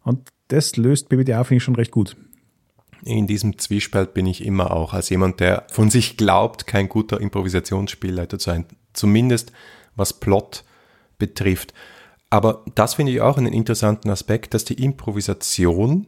Und 0.02 0.28
das 0.48 0.76
löst 0.76 1.08
BBDA, 1.08 1.44
finde 1.44 1.58
ich, 1.58 1.62
schon 1.62 1.76
recht 1.76 1.92
gut. 1.92 2.16
In 3.04 3.28
diesem 3.28 3.58
Zwiespalt 3.58 4.12
bin 4.12 4.26
ich 4.26 4.44
immer 4.44 4.72
auch 4.72 4.92
als 4.92 5.08
jemand, 5.08 5.38
der 5.38 5.66
von 5.70 5.88
sich 5.88 6.16
glaubt, 6.16 6.66
kein 6.66 6.88
guter 6.88 7.20
Improvisationsspielleiter 7.20 8.38
zu 8.38 8.50
sein. 8.50 8.66
Zumindest 8.92 9.52
was 9.94 10.18
Plot 10.18 10.64
betrifft. 11.18 11.74
Aber 12.30 12.64
das 12.74 12.94
finde 12.94 13.12
ich 13.12 13.20
auch 13.20 13.38
einen 13.38 13.52
interessanten 13.52 14.10
Aspekt, 14.10 14.54
dass 14.54 14.64
die 14.64 14.82
Improvisation 14.82 16.06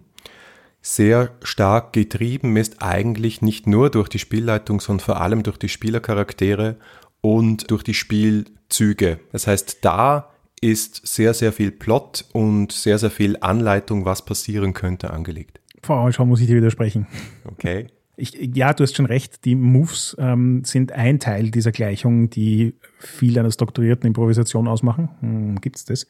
sehr 0.82 1.30
stark 1.42 1.92
getrieben 1.92 2.56
ist, 2.56 2.82
eigentlich 2.82 3.42
nicht 3.42 3.66
nur 3.66 3.90
durch 3.90 4.08
die 4.08 4.18
Spielleitung, 4.18 4.80
sondern 4.80 5.04
vor 5.04 5.20
allem 5.20 5.42
durch 5.42 5.58
die 5.58 5.68
Spielercharaktere 5.68 6.76
und 7.20 7.70
durch 7.70 7.82
die 7.82 7.94
Spielzüge. 7.94 9.20
Das 9.32 9.46
heißt, 9.46 9.78
da 9.82 10.30
ist 10.60 11.06
sehr, 11.06 11.34
sehr 11.34 11.52
viel 11.52 11.70
Plot 11.70 12.26
und 12.32 12.72
sehr, 12.72 12.98
sehr 12.98 13.10
viel 13.10 13.36
Anleitung, 13.40 14.04
was 14.04 14.24
passieren 14.24 14.74
könnte, 14.74 15.10
angelegt. 15.10 15.60
Frau 15.82 16.10
schon 16.12 16.28
muss 16.28 16.40
ich 16.40 16.46
dir 16.46 16.56
widersprechen. 16.56 17.06
Okay. 17.44 17.88
Ich, 18.20 18.38
ja, 18.54 18.72
du 18.72 18.82
hast 18.82 18.96
schon 18.96 19.06
recht, 19.06 19.44
die 19.44 19.54
Moves 19.54 20.16
ähm, 20.18 20.62
sind 20.64 20.92
ein 20.92 21.18
Teil 21.20 21.50
dieser 21.50 21.72
Gleichung, 21.72 22.30
die 22.30 22.74
viel 22.98 23.38
einer 23.38 23.50
strukturierten 23.50 24.06
Improvisation 24.06 24.68
ausmachen. 24.68 25.08
Hm, 25.20 25.60
Gibt 25.60 25.76
es 25.76 25.84
das? 25.84 26.06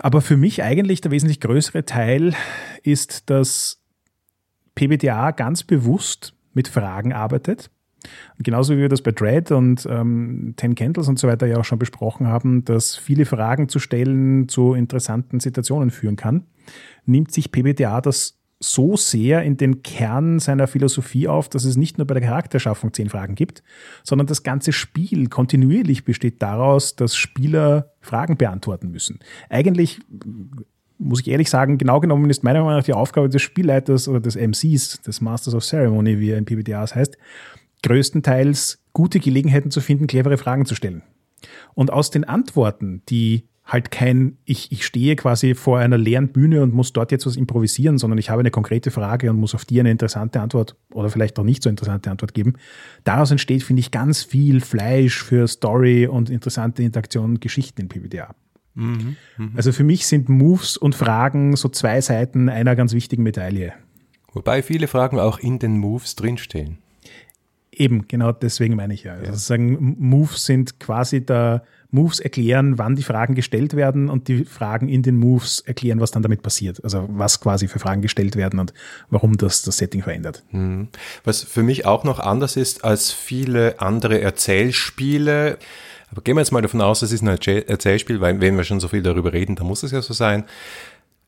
Aber 0.00 0.20
für 0.20 0.36
mich 0.36 0.62
eigentlich 0.62 1.00
der 1.00 1.10
wesentlich 1.10 1.40
größere 1.40 1.84
Teil 1.84 2.34
ist, 2.82 3.30
dass 3.30 3.82
PBTA 4.74 5.32
ganz 5.32 5.62
bewusst 5.62 6.34
mit 6.54 6.68
Fragen 6.68 7.12
arbeitet 7.12 7.70
genauso 8.38 8.74
wie 8.74 8.80
wir 8.80 8.88
das 8.88 9.02
bei 9.02 9.12
Dread 9.12 9.50
und 9.50 9.86
ähm, 9.90 10.54
Ten 10.56 10.74
Candles 10.74 11.08
und 11.08 11.18
so 11.18 11.28
weiter 11.28 11.46
ja 11.46 11.58
auch 11.58 11.64
schon 11.64 11.78
besprochen 11.78 12.26
haben, 12.26 12.64
dass 12.64 12.96
viele 12.96 13.26
Fragen 13.26 13.68
zu 13.68 13.78
stellen 13.78 14.48
zu 14.48 14.74
interessanten 14.74 15.40
Situationen 15.40 15.90
führen 15.90 16.16
kann, 16.16 16.46
nimmt 17.04 17.32
sich 17.32 17.52
PBTA 17.52 18.00
das 18.00 18.38
so 18.62 18.96
sehr 18.96 19.42
in 19.42 19.56
den 19.56 19.82
Kern 19.82 20.38
seiner 20.38 20.66
Philosophie 20.66 21.28
auf, 21.28 21.48
dass 21.48 21.64
es 21.64 21.76
nicht 21.76 21.98
nur 21.98 22.06
bei 22.06 22.14
der 22.14 22.22
Charakterschaffung 22.22 22.92
zehn 22.92 23.08
Fragen 23.08 23.34
gibt, 23.34 23.62
sondern 24.04 24.26
das 24.26 24.42
ganze 24.42 24.72
Spiel 24.72 25.28
kontinuierlich 25.28 26.04
besteht 26.04 26.40
daraus, 26.42 26.94
dass 26.94 27.16
Spieler 27.16 27.92
Fragen 28.00 28.36
beantworten 28.36 28.90
müssen. 28.90 29.18
Eigentlich 29.48 30.00
muss 30.98 31.20
ich 31.20 31.28
ehrlich 31.28 31.50
sagen, 31.50 31.78
genau 31.78 31.98
genommen 31.98 32.30
ist 32.30 32.44
meiner 32.44 32.60
Meinung 32.60 32.78
nach 32.78 32.84
die 32.84 32.92
Aufgabe 32.92 33.28
des 33.28 33.42
Spielleiters 33.42 34.06
oder 34.06 34.20
des 34.20 34.36
MCs, 34.36 35.00
des 35.02 35.20
Masters 35.20 35.54
of 35.54 35.64
Ceremony, 35.64 36.20
wie 36.20 36.30
er 36.30 36.38
in 36.38 36.44
PBTAs 36.44 36.94
heißt, 36.94 37.18
größtenteils 37.82 38.84
gute 38.92 39.18
Gelegenheiten 39.18 39.72
zu 39.72 39.80
finden, 39.80 40.06
clevere 40.06 40.38
Fragen 40.38 40.66
zu 40.66 40.76
stellen. 40.76 41.02
Und 41.74 41.92
aus 41.92 42.10
den 42.10 42.22
Antworten, 42.22 43.02
die 43.08 43.48
halt 43.64 43.90
kein, 43.90 44.38
ich, 44.44 44.72
ich 44.72 44.84
stehe 44.84 45.16
quasi 45.16 45.54
vor 45.54 45.78
einer 45.78 45.96
leeren 45.96 46.28
Bühne 46.28 46.62
und 46.62 46.74
muss 46.74 46.92
dort 46.92 47.12
jetzt 47.12 47.26
was 47.26 47.36
improvisieren, 47.36 47.96
sondern 47.96 48.18
ich 48.18 48.28
habe 48.28 48.40
eine 48.40 48.50
konkrete 48.50 48.90
Frage 48.90 49.30
und 49.30 49.36
muss 49.36 49.54
auf 49.54 49.64
die 49.64 49.78
eine 49.78 49.90
interessante 49.90 50.40
Antwort 50.40 50.76
oder 50.92 51.10
vielleicht 51.10 51.38
auch 51.38 51.44
nicht 51.44 51.62
so 51.62 51.70
interessante 51.70 52.10
Antwort 52.10 52.34
geben. 52.34 52.54
Daraus 53.04 53.30
entsteht, 53.30 53.62
finde 53.62 53.80
ich, 53.80 53.90
ganz 53.90 54.24
viel 54.24 54.60
Fleisch 54.60 55.22
für 55.22 55.46
Story 55.46 56.06
und 56.06 56.28
interessante 56.28 56.82
Interaktionen 56.82 57.36
und 57.36 57.40
Geschichten 57.40 57.82
in 57.82 57.88
PBDA. 57.88 58.34
Mhm, 58.74 59.16
mh. 59.36 59.48
Also 59.54 59.72
für 59.72 59.84
mich 59.84 60.06
sind 60.06 60.28
Moves 60.28 60.76
und 60.76 60.94
Fragen 60.94 61.56
so 61.56 61.68
zwei 61.68 62.00
Seiten 62.00 62.48
einer 62.48 62.74
ganz 62.74 62.92
wichtigen 62.94 63.22
Medaille. 63.22 63.74
Wobei 64.32 64.62
viele 64.62 64.88
Fragen 64.88 65.20
auch 65.20 65.38
in 65.38 65.58
den 65.58 65.78
Moves 65.78 66.16
drinstehen. 66.16 66.78
Eben, 67.74 68.06
genau 68.06 68.32
deswegen 68.32 68.76
meine 68.76 68.92
ich 68.92 69.04
ja. 69.04 69.14
Also 69.14 69.26
ja. 69.26 69.34
sagen, 69.34 69.96
Moves 69.98 70.44
sind 70.44 70.78
quasi 70.78 71.24
da, 71.24 71.62
Moves 71.90 72.20
erklären, 72.20 72.78
wann 72.78 72.96
die 72.96 73.02
Fragen 73.02 73.34
gestellt 73.34 73.74
werden 73.74 74.08
und 74.08 74.28
die 74.28 74.44
Fragen 74.44 74.88
in 74.88 75.02
den 75.02 75.16
Moves 75.16 75.60
erklären, 75.60 76.00
was 76.00 76.10
dann 76.10 76.22
damit 76.22 76.42
passiert. 76.42 76.82
Also 76.84 77.06
was 77.10 77.40
quasi 77.40 77.68
für 77.68 77.78
Fragen 77.78 78.02
gestellt 78.02 78.36
werden 78.36 78.60
und 78.60 78.74
warum 79.10 79.36
das 79.36 79.62
das 79.62 79.78
Setting 79.78 80.02
verändert. 80.02 80.42
Hm. 80.50 80.88
Was 81.24 81.42
für 81.42 81.62
mich 81.62 81.86
auch 81.86 82.04
noch 82.04 82.18
anders 82.18 82.56
ist 82.56 82.84
als 82.84 83.10
viele 83.10 83.80
andere 83.80 84.20
Erzählspiele, 84.20 85.58
aber 86.12 86.20
gehen 86.20 86.36
wir 86.36 86.42
jetzt 86.42 86.52
mal 86.52 86.60
davon 86.60 86.82
aus, 86.82 87.00
es 87.00 87.10
ist 87.10 87.22
ein 87.22 87.28
Erzählspiel, 87.28 88.20
weil 88.20 88.38
wenn 88.38 88.54
wir 88.58 88.64
schon 88.64 88.80
so 88.80 88.88
viel 88.88 89.02
darüber 89.02 89.32
reden, 89.32 89.56
dann 89.56 89.66
muss 89.66 89.82
es 89.82 89.92
ja 89.92 90.02
so 90.02 90.12
sein. 90.12 90.44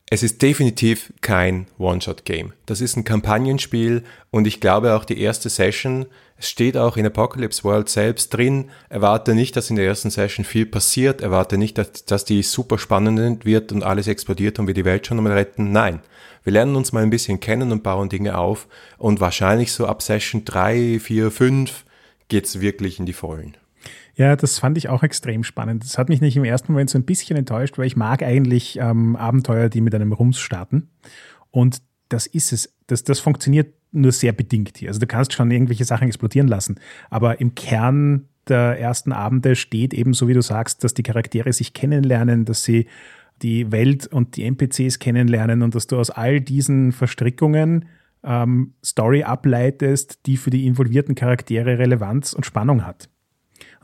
Es 0.07 0.21
ist 0.21 0.43
definitiv 0.43 1.11
kein 1.21 1.65
One-Shot-Game. 1.79 2.53
Das 2.67 2.79
ist 2.79 2.95
ein 2.95 3.05
Kampagnenspiel 3.05 4.03
und 4.29 4.45
ich 4.45 4.61
glaube 4.61 4.93
auch 4.93 5.03
die 5.03 5.19
erste 5.19 5.49
Session, 5.49 6.05
es 6.37 6.47
steht 6.47 6.77
auch 6.77 6.95
in 6.95 7.07
Apocalypse 7.07 7.63
World 7.63 7.89
selbst 7.89 8.31
drin, 8.31 8.69
erwarte 8.89 9.33
nicht, 9.33 9.55
dass 9.55 9.71
in 9.71 9.77
der 9.77 9.85
ersten 9.85 10.11
Session 10.11 10.45
viel 10.45 10.67
passiert, 10.67 11.21
erwarte 11.21 11.57
nicht, 11.57 11.79
dass, 11.79 12.05
dass 12.05 12.23
die 12.23 12.43
super 12.43 12.77
spannend 12.77 13.45
wird 13.45 13.71
und 13.71 13.81
alles 13.81 14.07
explodiert 14.07 14.59
und 14.59 14.67
wir 14.67 14.75
die 14.75 14.85
Welt 14.85 15.07
schon 15.07 15.23
mal 15.23 15.31
retten. 15.31 15.71
Nein, 15.71 16.01
wir 16.43 16.53
lernen 16.53 16.75
uns 16.75 16.91
mal 16.91 17.01
ein 17.01 17.09
bisschen 17.09 17.39
kennen 17.39 17.71
und 17.71 17.81
bauen 17.81 18.09
Dinge 18.09 18.37
auf 18.37 18.67
und 18.99 19.21
wahrscheinlich 19.21 19.71
so 19.71 19.87
ab 19.87 20.03
Session 20.03 20.45
3, 20.45 20.99
4, 20.99 21.31
5 21.31 21.83
geht's 22.27 22.61
wirklich 22.61 22.99
in 22.99 23.07
die 23.07 23.13
Vollen. 23.13 23.57
Ja, 24.15 24.35
das 24.35 24.59
fand 24.59 24.77
ich 24.77 24.87
auch 24.89 25.03
extrem 25.03 25.43
spannend. 25.43 25.83
Das 25.83 25.97
hat 25.97 26.09
mich 26.09 26.21
nicht 26.21 26.37
im 26.37 26.45
ersten 26.45 26.71
Moment 26.71 26.89
so 26.89 26.97
ein 26.97 27.05
bisschen 27.05 27.37
enttäuscht, 27.37 27.77
weil 27.77 27.87
ich 27.87 27.97
mag 27.97 28.23
eigentlich 28.23 28.77
ähm, 28.79 29.15
Abenteuer, 29.15 29.69
die 29.69 29.81
mit 29.81 29.93
einem 29.93 30.13
Rums 30.13 30.39
starten. 30.39 30.89
Und 31.51 31.81
das 32.09 32.25
ist 32.25 32.53
es. 32.53 32.73
Das, 32.87 33.03
das 33.03 33.19
funktioniert 33.19 33.73
nur 33.91 34.11
sehr 34.11 34.31
bedingt 34.31 34.77
hier. 34.77 34.89
Also 34.89 34.99
du 34.99 35.07
kannst 35.07 35.33
schon 35.33 35.51
irgendwelche 35.51 35.85
Sachen 35.85 36.07
explodieren 36.07 36.47
lassen. 36.47 36.79
Aber 37.09 37.41
im 37.41 37.55
Kern 37.55 38.27
der 38.47 38.79
ersten 38.79 39.11
Abende 39.11 39.55
steht 39.55 39.93
eben, 39.93 40.13
so 40.13 40.27
wie 40.27 40.33
du 40.33 40.41
sagst, 40.41 40.83
dass 40.83 40.93
die 40.93 41.03
Charaktere 41.03 41.51
sich 41.51 41.73
kennenlernen, 41.73 42.45
dass 42.45 42.63
sie 42.63 42.87
die 43.41 43.71
Welt 43.71 44.07
und 44.07 44.37
die 44.37 44.43
NPCs 44.43 44.99
kennenlernen 44.99 45.61
und 45.61 45.75
dass 45.75 45.87
du 45.87 45.97
aus 45.97 46.09
all 46.09 46.39
diesen 46.39 46.91
Verstrickungen 46.91 47.85
ähm, 48.23 48.73
Story 48.83 49.23
ableitest, 49.23 50.25
die 50.25 50.37
für 50.37 50.51
die 50.51 50.67
involvierten 50.67 51.15
Charaktere 51.15 51.79
Relevanz 51.79 52.33
und 52.33 52.45
Spannung 52.45 52.85
hat. 52.85 53.09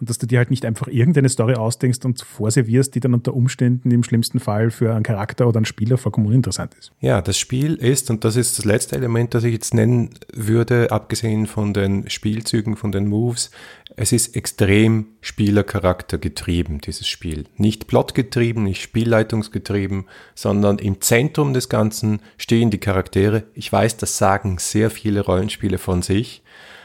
Und 0.01 0.10
dass 0.10 0.17
du 0.17 0.25
dir 0.25 0.39
halt 0.39 0.50
nicht 0.50 0.65
einfach 0.65 0.88
irgendeine 0.88 1.29
Story 1.29 1.53
ausdenkst 1.53 2.03
und 2.05 2.20
vorservierst, 2.22 2.96
die 2.96 3.00
dann 3.00 3.13
unter 3.13 3.36
Umständen 3.36 3.91
im 3.91 4.03
schlimmsten 4.03 4.39
Fall 4.39 4.72
für 4.72 4.96
einen 4.96 5.03
Charakter 5.03 5.48
oder 5.48 5.58
einen 5.58 5.65
Spieler 5.65 6.00
vollkommen 6.00 6.25
uninteressant 6.25 6.74
ist. 6.74 6.91
Ja, 7.00 7.22
das 7.22 7.38
Spiel 7.38 7.75
ist, 7.75 8.10
und 8.10 8.25
das 8.25 8.36
ist 8.36 8.58
das 8.58 8.65
letzte 8.65 8.96
Element, 8.96 9.36
das 9.36 9.43
ich 9.43 9.53
jetzt 9.53 9.75
nennen 9.75 10.10
würde, 10.34 10.91
abgesehen 10.91 11.46
von 11.46 11.75
den 11.75 12.10
Spielzügen, 12.10 12.77
von 12.77 12.91
den 12.91 13.08
Moves, 13.08 13.51
es 13.96 14.12
ist 14.12 14.36
extrem 14.36 15.05
Spielercharakter 15.22 16.17
getrieben, 16.17 16.81
dieses 16.81 17.08
Spiel. 17.08 17.46
Nicht 17.58 17.86
plotgetrieben, 17.86 18.63
nicht 18.63 18.81
spielleitungsgetrieben, 18.81 20.05
sondern 20.34 20.79
im 20.79 21.00
Zentrum 21.01 21.53
des 21.53 21.70
Ganzen 21.70 22.22
stehen 22.38 22.72
die 22.72 22.79
Charaktere. 22.79 23.43
Ich 23.53 23.72
weiß, 23.72 23.98
das 23.98 24.17
sagen 24.17 24.58
sehr 24.58 24.89
viele 24.89 25.22
Rollenspiele 25.22 25.77
von 25.77 26.01
sich. 26.01 26.41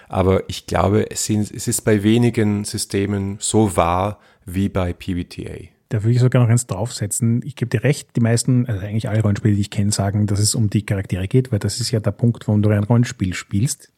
Aber 0.09 0.49
ich 0.49 0.67
glaube, 0.67 1.11
es, 1.11 1.25
sind, 1.25 1.51
es 1.51 1.69
ist 1.69 1.83
bei 1.83 2.03
wenigen 2.03 2.65
Systemen 2.65 3.37
so 3.41 3.77
wahr 3.77 4.19
wie 4.45 4.69
bei 4.69 4.93
PBTA. 4.93 5.69
Da 5.89 6.03
würde 6.03 6.15
ich 6.15 6.21
sogar 6.21 6.43
noch 6.43 6.49
eins 6.49 6.67
draufsetzen. 6.67 7.43
Ich 7.45 7.55
gebe 7.55 7.69
dir 7.69 7.85
recht, 7.85 8.17
die 8.17 8.21
meisten, 8.21 8.67
also 8.67 8.85
eigentlich 8.85 9.09
alle 9.09 9.23
Rollenspiele, 9.23 9.55
die 9.55 9.61
ich 9.61 9.71
kenne, 9.71 9.93
sagen, 9.93 10.27
dass 10.27 10.41
es 10.41 10.55
um 10.55 10.69
die 10.69 10.85
Charaktere 10.85 11.29
geht, 11.29 11.53
weil 11.53 11.61
das 11.61 11.81
ist 11.81 11.93
ja 11.93 12.01
der 12.01 12.11
Punkt, 12.11 12.49
warum 12.49 12.63
du 12.63 12.71
ein 12.71 12.85
Rollenspiel 12.85 13.35
spielst. 13.35 13.93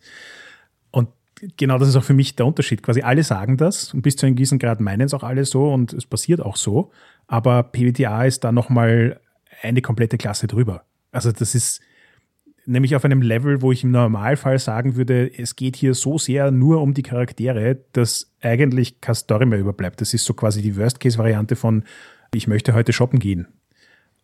Und 0.91 1.09
genau 1.57 1.79
das 1.79 1.89
ist 1.89 1.97
auch 1.97 2.05
für 2.05 2.15
mich 2.15 2.37
der 2.37 2.47
Unterschied. 2.47 2.83
Quasi 2.83 3.01
alle 3.01 3.23
sagen 3.23 3.57
das 3.57 3.95
und 3.95 4.03
bis 4.03 4.17
zu 4.17 4.27
einem 4.27 4.37
gewissen 4.37 4.59
Grad 4.59 4.81
meinen 4.81 5.03
es 5.03 5.15
auch 5.15 5.23
alle 5.23 5.47
so 5.47 5.73
und 5.73 5.95
es 5.95 6.05
passiert 6.05 6.41
auch 6.41 6.57
so. 6.57 6.91
Aber 7.27 7.63
PBTA 7.63 8.25
ist 8.25 8.45
da 8.45 8.53
nochmal 8.53 9.21
eine 9.63 9.81
komplette 9.81 10.19
Klasse 10.19 10.47
drüber. 10.47 10.85
Also 11.11 11.33
das 11.33 11.55
ist, 11.55 11.81
nämlich 12.69 12.95
auf 12.95 13.05
einem 13.05 13.23
Level, 13.23 13.63
wo 13.63 13.73
ich 13.73 13.83
im 13.83 13.91
Normalfall 13.91 14.59
sagen 14.59 14.97
würde, 14.97 15.31
es 15.37 15.57
geht 15.57 15.77
hier 15.77 15.95
so 15.95 16.19
sehr 16.19 16.51
nur 16.51 16.81
um 16.83 16.95
die 16.95 17.03
Charaktere, 17.03 17.79
dass 17.93 18.31
eigentlich 18.41 19.01
keine 19.01 19.15
Story 19.15 19.47
mehr 19.47 19.59
überbleibt. 19.59 20.01
Das 20.01 20.15
ist 20.15 20.25
so 20.25 20.35
quasi 20.35 20.63
die 20.63 20.77
Worst-Case-Variante 20.77 21.57
von, 21.57 21.85
ich 22.35 22.47
möchte 22.47 22.75
heute 22.75 22.93
shoppen 22.93 23.19
gehen. 23.19 23.49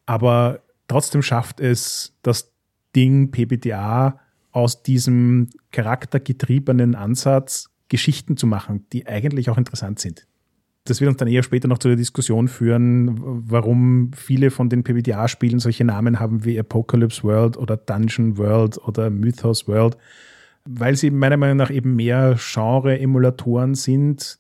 Aber 0.06 0.60
trotzdem 0.88 1.22
schafft 1.22 1.58
es 1.60 2.16
das 2.22 2.52
Ding 2.94 3.30
PBTA 3.30 4.20
aus 4.52 4.82
diesem 4.82 5.48
charaktergetriebenen 5.72 6.94
Ansatz 6.94 7.70
Geschichten 7.88 8.36
zu 8.36 8.46
machen, 8.46 8.86
die 8.92 9.06
eigentlich 9.06 9.50
auch 9.50 9.58
interessant 9.58 9.98
sind. 9.98 10.26
Das 10.84 11.00
wird 11.00 11.08
uns 11.08 11.16
dann 11.16 11.28
eher 11.28 11.42
später 11.42 11.66
noch 11.66 11.78
zu 11.78 11.88
der 11.88 11.96
Diskussion 11.96 12.46
führen, 12.46 13.18
warum 13.22 14.10
viele 14.14 14.50
von 14.50 14.68
den 14.68 14.84
PBTA-Spielen 14.84 15.58
solche 15.58 15.84
Namen 15.84 16.20
haben 16.20 16.44
wie 16.44 16.58
Apocalypse 16.58 17.22
World 17.24 17.56
oder 17.56 17.76
Dungeon 17.78 18.36
World 18.36 18.78
oder 18.86 19.08
Mythos 19.08 19.66
World, 19.66 19.96
weil 20.66 20.96
sie 20.96 21.10
meiner 21.10 21.38
Meinung 21.38 21.56
nach 21.56 21.70
eben 21.70 21.96
mehr 21.96 22.36
Genre-Emulatoren 22.38 23.74
sind, 23.74 24.38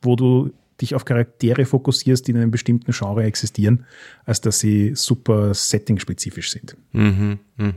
wo 0.00 0.16
du 0.16 0.50
dich 0.80 0.94
auf 0.94 1.04
Charaktere 1.04 1.66
fokussierst, 1.66 2.26
die 2.26 2.32
in 2.32 2.38
einem 2.38 2.50
bestimmten 2.50 2.92
Genre 2.92 3.24
existieren, 3.24 3.84
als 4.24 4.40
dass 4.40 4.58
sie 4.58 4.94
super 4.94 5.52
setting-spezifisch 5.52 6.50
sind. 6.50 6.76
Mhm, 6.92 7.38
mh. 7.56 7.74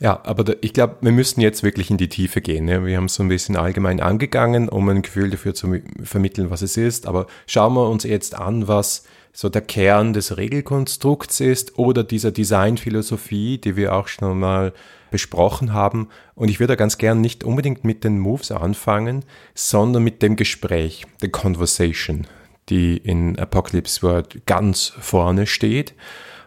Ja, 0.00 0.20
aber 0.24 0.44
da, 0.44 0.52
ich 0.60 0.72
glaube, 0.72 0.96
wir 1.00 1.12
müssen 1.12 1.40
jetzt 1.40 1.62
wirklich 1.62 1.90
in 1.90 1.96
die 1.96 2.08
Tiefe 2.08 2.40
gehen. 2.40 2.68
Ja. 2.68 2.84
Wir 2.84 2.96
haben 2.96 3.04
es 3.04 3.14
so 3.14 3.22
ein 3.22 3.28
bisschen 3.28 3.56
allgemein 3.56 4.00
angegangen, 4.00 4.68
um 4.68 4.88
ein 4.88 5.02
Gefühl 5.02 5.30
dafür 5.30 5.54
zu 5.54 5.80
vermitteln, 6.02 6.50
was 6.50 6.62
es 6.62 6.76
ist. 6.76 7.06
Aber 7.06 7.26
schauen 7.46 7.74
wir 7.74 7.88
uns 7.88 8.04
jetzt 8.04 8.34
an, 8.34 8.68
was 8.68 9.04
so 9.32 9.48
der 9.48 9.62
Kern 9.62 10.12
des 10.12 10.36
Regelkonstrukts 10.36 11.40
ist 11.40 11.78
oder 11.78 12.04
dieser 12.04 12.30
Designphilosophie, 12.30 13.58
die 13.58 13.76
wir 13.76 13.94
auch 13.94 14.06
schon 14.08 14.38
mal 14.38 14.72
besprochen 15.10 15.72
haben. 15.72 16.08
Und 16.34 16.48
ich 16.48 16.60
würde 16.60 16.76
ganz 16.76 16.98
gern 16.98 17.20
nicht 17.20 17.44
unbedingt 17.44 17.84
mit 17.84 18.04
den 18.04 18.18
Moves 18.18 18.50
anfangen, 18.50 19.24
sondern 19.54 20.02
mit 20.02 20.22
dem 20.22 20.36
Gespräch, 20.36 21.04
der 21.22 21.30
Conversation, 21.30 22.26
die 22.68 22.96
in 22.96 23.38
Apocalypse 23.38 24.02
World 24.02 24.46
ganz 24.46 24.92
vorne 24.98 25.46
steht. 25.46 25.94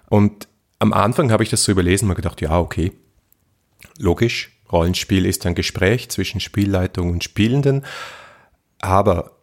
Und 0.09 0.47
am 0.79 0.93
Anfang 0.93 1.31
habe 1.31 1.43
ich 1.43 1.49
das 1.49 1.63
so 1.63 1.71
überlesen 1.71 2.09
und 2.09 2.15
gedacht, 2.15 2.41
ja, 2.41 2.59
okay, 2.59 2.91
logisch, 3.97 4.51
Rollenspiel 4.71 5.25
ist 5.25 5.45
ein 5.45 5.55
Gespräch 5.55 6.09
zwischen 6.09 6.39
Spielleitung 6.39 7.09
und 7.09 7.23
Spielenden. 7.23 7.85
Aber 8.79 9.37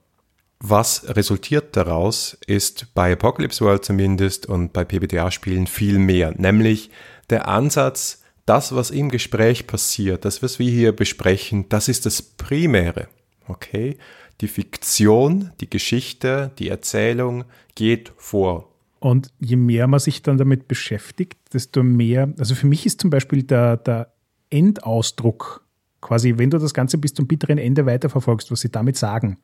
was 0.60 1.06
resultiert 1.08 1.76
daraus, 1.76 2.38
ist 2.46 2.94
bei 2.94 3.12
Apocalypse 3.12 3.64
World 3.64 3.84
zumindest 3.84 4.46
und 4.46 4.72
bei 4.72 4.84
PBTA-Spielen 4.84 5.66
viel 5.66 5.98
mehr, 5.98 6.32
nämlich 6.36 6.90
der 7.30 7.48
Ansatz, 7.48 8.22
das, 8.46 8.74
was 8.74 8.90
im 8.90 9.10
Gespräch 9.10 9.66
passiert, 9.66 10.24
das, 10.24 10.42
was 10.42 10.58
wir 10.58 10.70
hier 10.70 10.92
besprechen, 10.92 11.68
das 11.68 11.88
ist 11.88 12.06
das 12.06 12.20
Primäre. 12.22 13.08
Okay? 13.48 13.96
Die 14.40 14.48
Fiktion, 14.48 15.52
die 15.60 15.70
Geschichte, 15.70 16.50
die 16.58 16.68
Erzählung 16.68 17.44
geht 17.74 18.12
vor. 18.16 18.70
Und 19.00 19.32
je 19.38 19.56
mehr 19.56 19.86
man 19.86 20.00
sich 20.00 20.22
dann 20.22 20.38
damit 20.38 20.68
beschäftigt, 20.68 21.38
desto 21.52 21.82
mehr, 21.82 22.32
also 22.38 22.54
für 22.54 22.66
mich 22.66 22.86
ist 22.86 23.00
zum 23.00 23.10
Beispiel 23.10 23.42
der, 23.42 23.76
der 23.76 24.13
Endausdruck, 24.54 25.66
quasi, 26.00 26.34
wenn 26.36 26.50
du 26.50 26.58
das 26.58 26.74
Ganze 26.74 26.98
bis 26.98 27.12
zum 27.14 27.26
bitteren 27.26 27.58
Ende 27.58 27.86
weiterverfolgst, 27.86 28.50
was 28.50 28.60
sie 28.60 28.70
damit 28.70 28.96
sagen, 28.96 29.38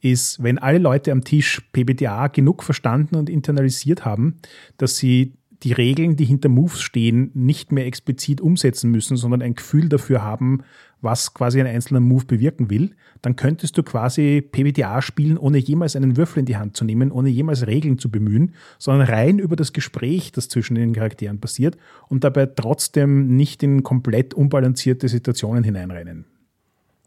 ist, 0.00 0.42
wenn 0.42 0.58
alle 0.58 0.78
Leute 0.78 1.12
am 1.12 1.22
Tisch 1.22 1.60
PBTA 1.72 2.26
genug 2.26 2.64
verstanden 2.64 3.14
und 3.14 3.30
internalisiert 3.30 4.04
haben, 4.04 4.38
dass 4.76 4.96
sie 4.96 5.34
die 5.62 5.72
Regeln, 5.72 6.16
die 6.16 6.24
hinter 6.24 6.48
Moves 6.48 6.80
stehen, 6.80 7.30
nicht 7.34 7.70
mehr 7.70 7.86
explizit 7.86 8.40
umsetzen 8.40 8.90
müssen, 8.90 9.16
sondern 9.16 9.42
ein 9.42 9.54
Gefühl 9.54 9.88
dafür 9.88 10.22
haben, 10.22 10.64
was 11.02 11.34
quasi 11.34 11.60
ein 11.60 11.66
einzelner 11.66 12.00
Move 12.00 12.24
bewirken 12.24 12.70
will, 12.70 12.90
dann 13.20 13.36
könntest 13.36 13.76
du 13.76 13.82
quasi 13.82 14.40
PBTA 14.40 15.02
spielen, 15.02 15.36
ohne 15.36 15.58
jemals 15.58 15.96
einen 15.96 16.16
Würfel 16.16 16.40
in 16.40 16.46
die 16.46 16.56
Hand 16.56 16.76
zu 16.76 16.84
nehmen, 16.84 17.12
ohne 17.12 17.28
jemals 17.28 17.66
Regeln 17.66 17.98
zu 17.98 18.10
bemühen, 18.10 18.54
sondern 18.78 19.08
rein 19.08 19.38
über 19.38 19.56
das 19.56 19.72
Gespräch, 19.72 20.32
das 20.32 20.48
zwischen 20.48 20.74
den 20.74 20.94
Charakteren 20.94 21.40
passiert 21.40 21.76
und 22.08 22.24
dabei 22.24 22.46
trotzdem 22.46 23.36
nicht 23.36 23.62
in 23.62 23.82
komplett 23.82 24.34
unbalancierte 24.34 25.08
Situationen 25.08 25.64
hineinrennen. 25.64 26.31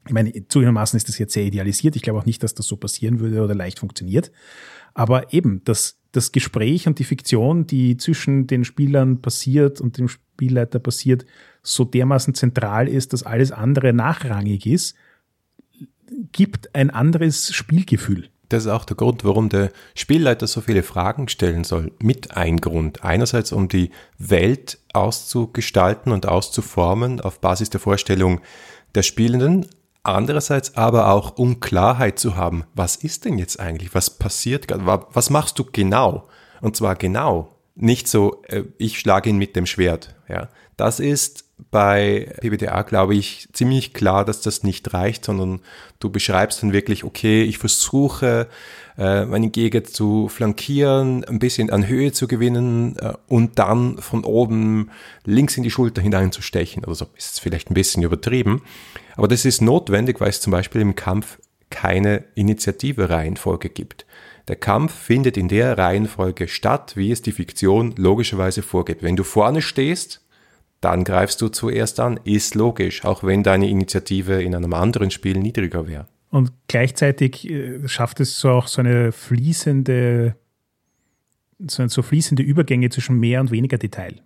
Ich 0.08 0.14
meine, 0.14 0.32
zugegebenermaßen 0.32 0.98
ist 0.98 1.10
das 1.10 1.18
jetzt 1.18 1.34
sehr 1.34 1.46
idealisiert. 1.46 1.96
Ich 1.96 2.02
glaube 2.02 2.20
auch 2.20 2.26
nicht, 2.26 2.44
dass 2.44 2.54
das 2.54 2.68
so 2.68 2.78
passieren 2.78 3.20
würde 3.20 3.44
oder 3.44 3.56
leicht 3.56 3.80
funktioniert. 3.80 4.32
Aber 4.94 5.34
eben, 5.34 5.62
das, 5.66 5.98
das 6.12 6.32
Gespräch 6.32 6.88
und 6.88 7.00
die 7.00 7.04
Fiktion, 7.04 7.68
die 7.68 7.98
zwischen 7.98 8.48
den 8.48 8.64
Spielern 8.64 9.22
passiert 9.22 9.82
und 9.82 9.98
dem 9.98 10.08
Spielleiter 10.08 10.80
passiert, 10.80 11.26
so 11.64 11.84
dermaßen 11.84 12.34
zentral 12.36 12.88
ist, 12.88 13.14
dass 13.14 13.24
alles 13.24 13.52
andere 13.52 13.94
nachrangig 13.94 14.68
ist, 14.68 14.96
gibt 16.32 16.74
ein 16.76 16.92
anderes 16.92 17.54
Spielgefühl. 17.54 18.30
Das 18.50 18.66
ist 18.66 18.72
auch 18.72 18.86
der 18.86 18.96
Grund, 18.96 19.24
warum 19.24 19.50
der 19.50 19.72
Spielleiter 19.96 20.48
so 20.48 20.62
viele 20.62 20.84
Fragen 20.84 21.28
stellen 21.28 21.64
soll. 21.64 21.92
Mit 22.00 22.38
ein 22.38 22.62
Grund. 22.62 23.04
Einerseits, 23.04 23.52
um 23.52 23.68
die 23.68 23.90
Welt 24.18 24.78
auszugestalten 24.94 26.12
und 26.12 26.28
auszuformen 26.28 27.22
auf 27.22 27.42
Basis 27.42 27.72
der 27.72 27.80
Vorstellung 27.80 28.42
der 28.94 29.02
Spielenden. 29.02 29.66
Andererseits 30.06 30.78
aber 30.78 31.10
auch, 31.10 31.38
um 31.38 31.60
Klarheit 31.60 32.20
zu 32.20 32.36
haben, 32.36 32.64
was 32.76 32.96
ist 32.96 33.26
denn 33.26 33.40
jetzt 33.40 33.60
eigentlich, 33.60 33.96
was 33.96 34.12
passiert 34.12 34.68
gerade, 34.68 34.86
was 34.86 35.32
machst 35.32 35.58
du 35.58 35.66
genau? 35.66 36.28
Und 36.62 36.76
zwar 36.76 36.96
genau, 36.96 37.50
nicht 37.74 38.08
so, 38.08 38.44
äh, 38.48 38.66
ich 38.78 39.00
schlage 39.00 39.32
ihn 39.32 39.38
mit 39.38 39.56
dem 39.56 39.66
Schwert. 39.66 40.14
Ja, 40.30 40.50
das 40.78 41.00
ist 41.00 41.46
bei 41.72 42.32
PBTA, 42.40 42.84
glaube 42.84 43.16
ich, 43.16 43.50
ziemlich 43.54 43.94
klar, 43.94 44.26
dass 44.26 44.42
das 44.42 44.64
nicht 44.64 44.94
reicht, 44.94 45.26
sondern 45.26 45.62
du 46.00 46.10
beschreibst 46.12 46.62
dann 46.62 46.72
wirklich, 46.72 47.04
okay, 47.04 47.44
ich 47.44 47.58
versuche, 47.58 48.48
äh, 48.98 49.26
meinen 49.26 49.52
Gegner 49.52 49.84
zu 49.84 50.28
flankieren, 50.28 51.24
ein 51.24 51.40
bisschen 51.40 51.70
an 51.70 51.88
Höhe 51.88 52.12
zu 52.12 52.28
gewinnen 52.28 52.98
äh, 52.98 53.14
und 53.28 53.58
dann 53.58 53.98
von 53.98 54.24
oben 54.24 54.92
links 55.24 55.58
in 55.58 55.64
die 55.64 55.72
Schulter 55.72 56.02
hineinzustechen. 56.02 56.86
Also 56.86 57.08
ist 57.18 57.40
vielleicht 57.40 57.72
ein 57.72 57.74
bisschen 57.74 58.04
übertrieben. 58.04 58.62
Aber 59.16 59.28
das 59.28 59.46
ist 59.46 59.62
notwendig, 59.62 60.20
weil 60.20 60.30
es 60.30 60.42
zum 60.42 60.52
Beispiel 60.52 60.82
im 60.82 60.96
Kampf 60.96 61.40
keine 61.70 62.26
Initiative-Reihenfolge 62.36 63.70
gibt. 63.70 64.06
Der 64.48 64.56
Kampf 64.56 64.94
findet 64.94 65.38
in 65.38 65.48
der 65.48 65.78
Reihenfolge 65.78 66.48
statt, 66.48 66.94
wie 66.96 67.12
es 67.12 67.22
die 67.22 67.32
Fiktion 67.32 67.96
logischerweise 67.98 68.62
vorgibt. 68.62 69.02
Wenn 69.02 69.16
du 69.16 69.24
vorne 69.24 69.62
stehst, 69.62 70.22
dann 70.82 71.04
greifst 71.04 71.42
du 71.42 71.48
zuerst 71.48 72.00
an, 72.00 72.20
ist 72.26 72.54
logisch, 72.54 73.06
auch 73.06 73.24
wenn 73.24 73.42
deine 73.42 73.68
Initiative 73.68 74.44
in 74.44 74.54
einem 74.54 74.74
anderen 74.74 75.10
Spiel 75.10 75.38
niedriger 75.38 75.88
wäre. 75.88 76.08
Und 76.30 76.52
gleichzeitig 76.68 77.50
äh, 77.50 77.88
schafft 77.88 78.20
es 78.20 78.40
so 78.40 78.50
auch 78.52 78.68
so 78.68 78.82
eine 78.82 79.12
fließende, 79.12 80.36
so, 81.68 81.88
so 81.88 82.02
fließende 82.04 82.44
Übergänge 82.44 82.90
zwischen 82.90 83.20
mehr 83.20 83.42
und 83.42 83.52
weniger 83.52 83.78
Detail. 83.78 84.22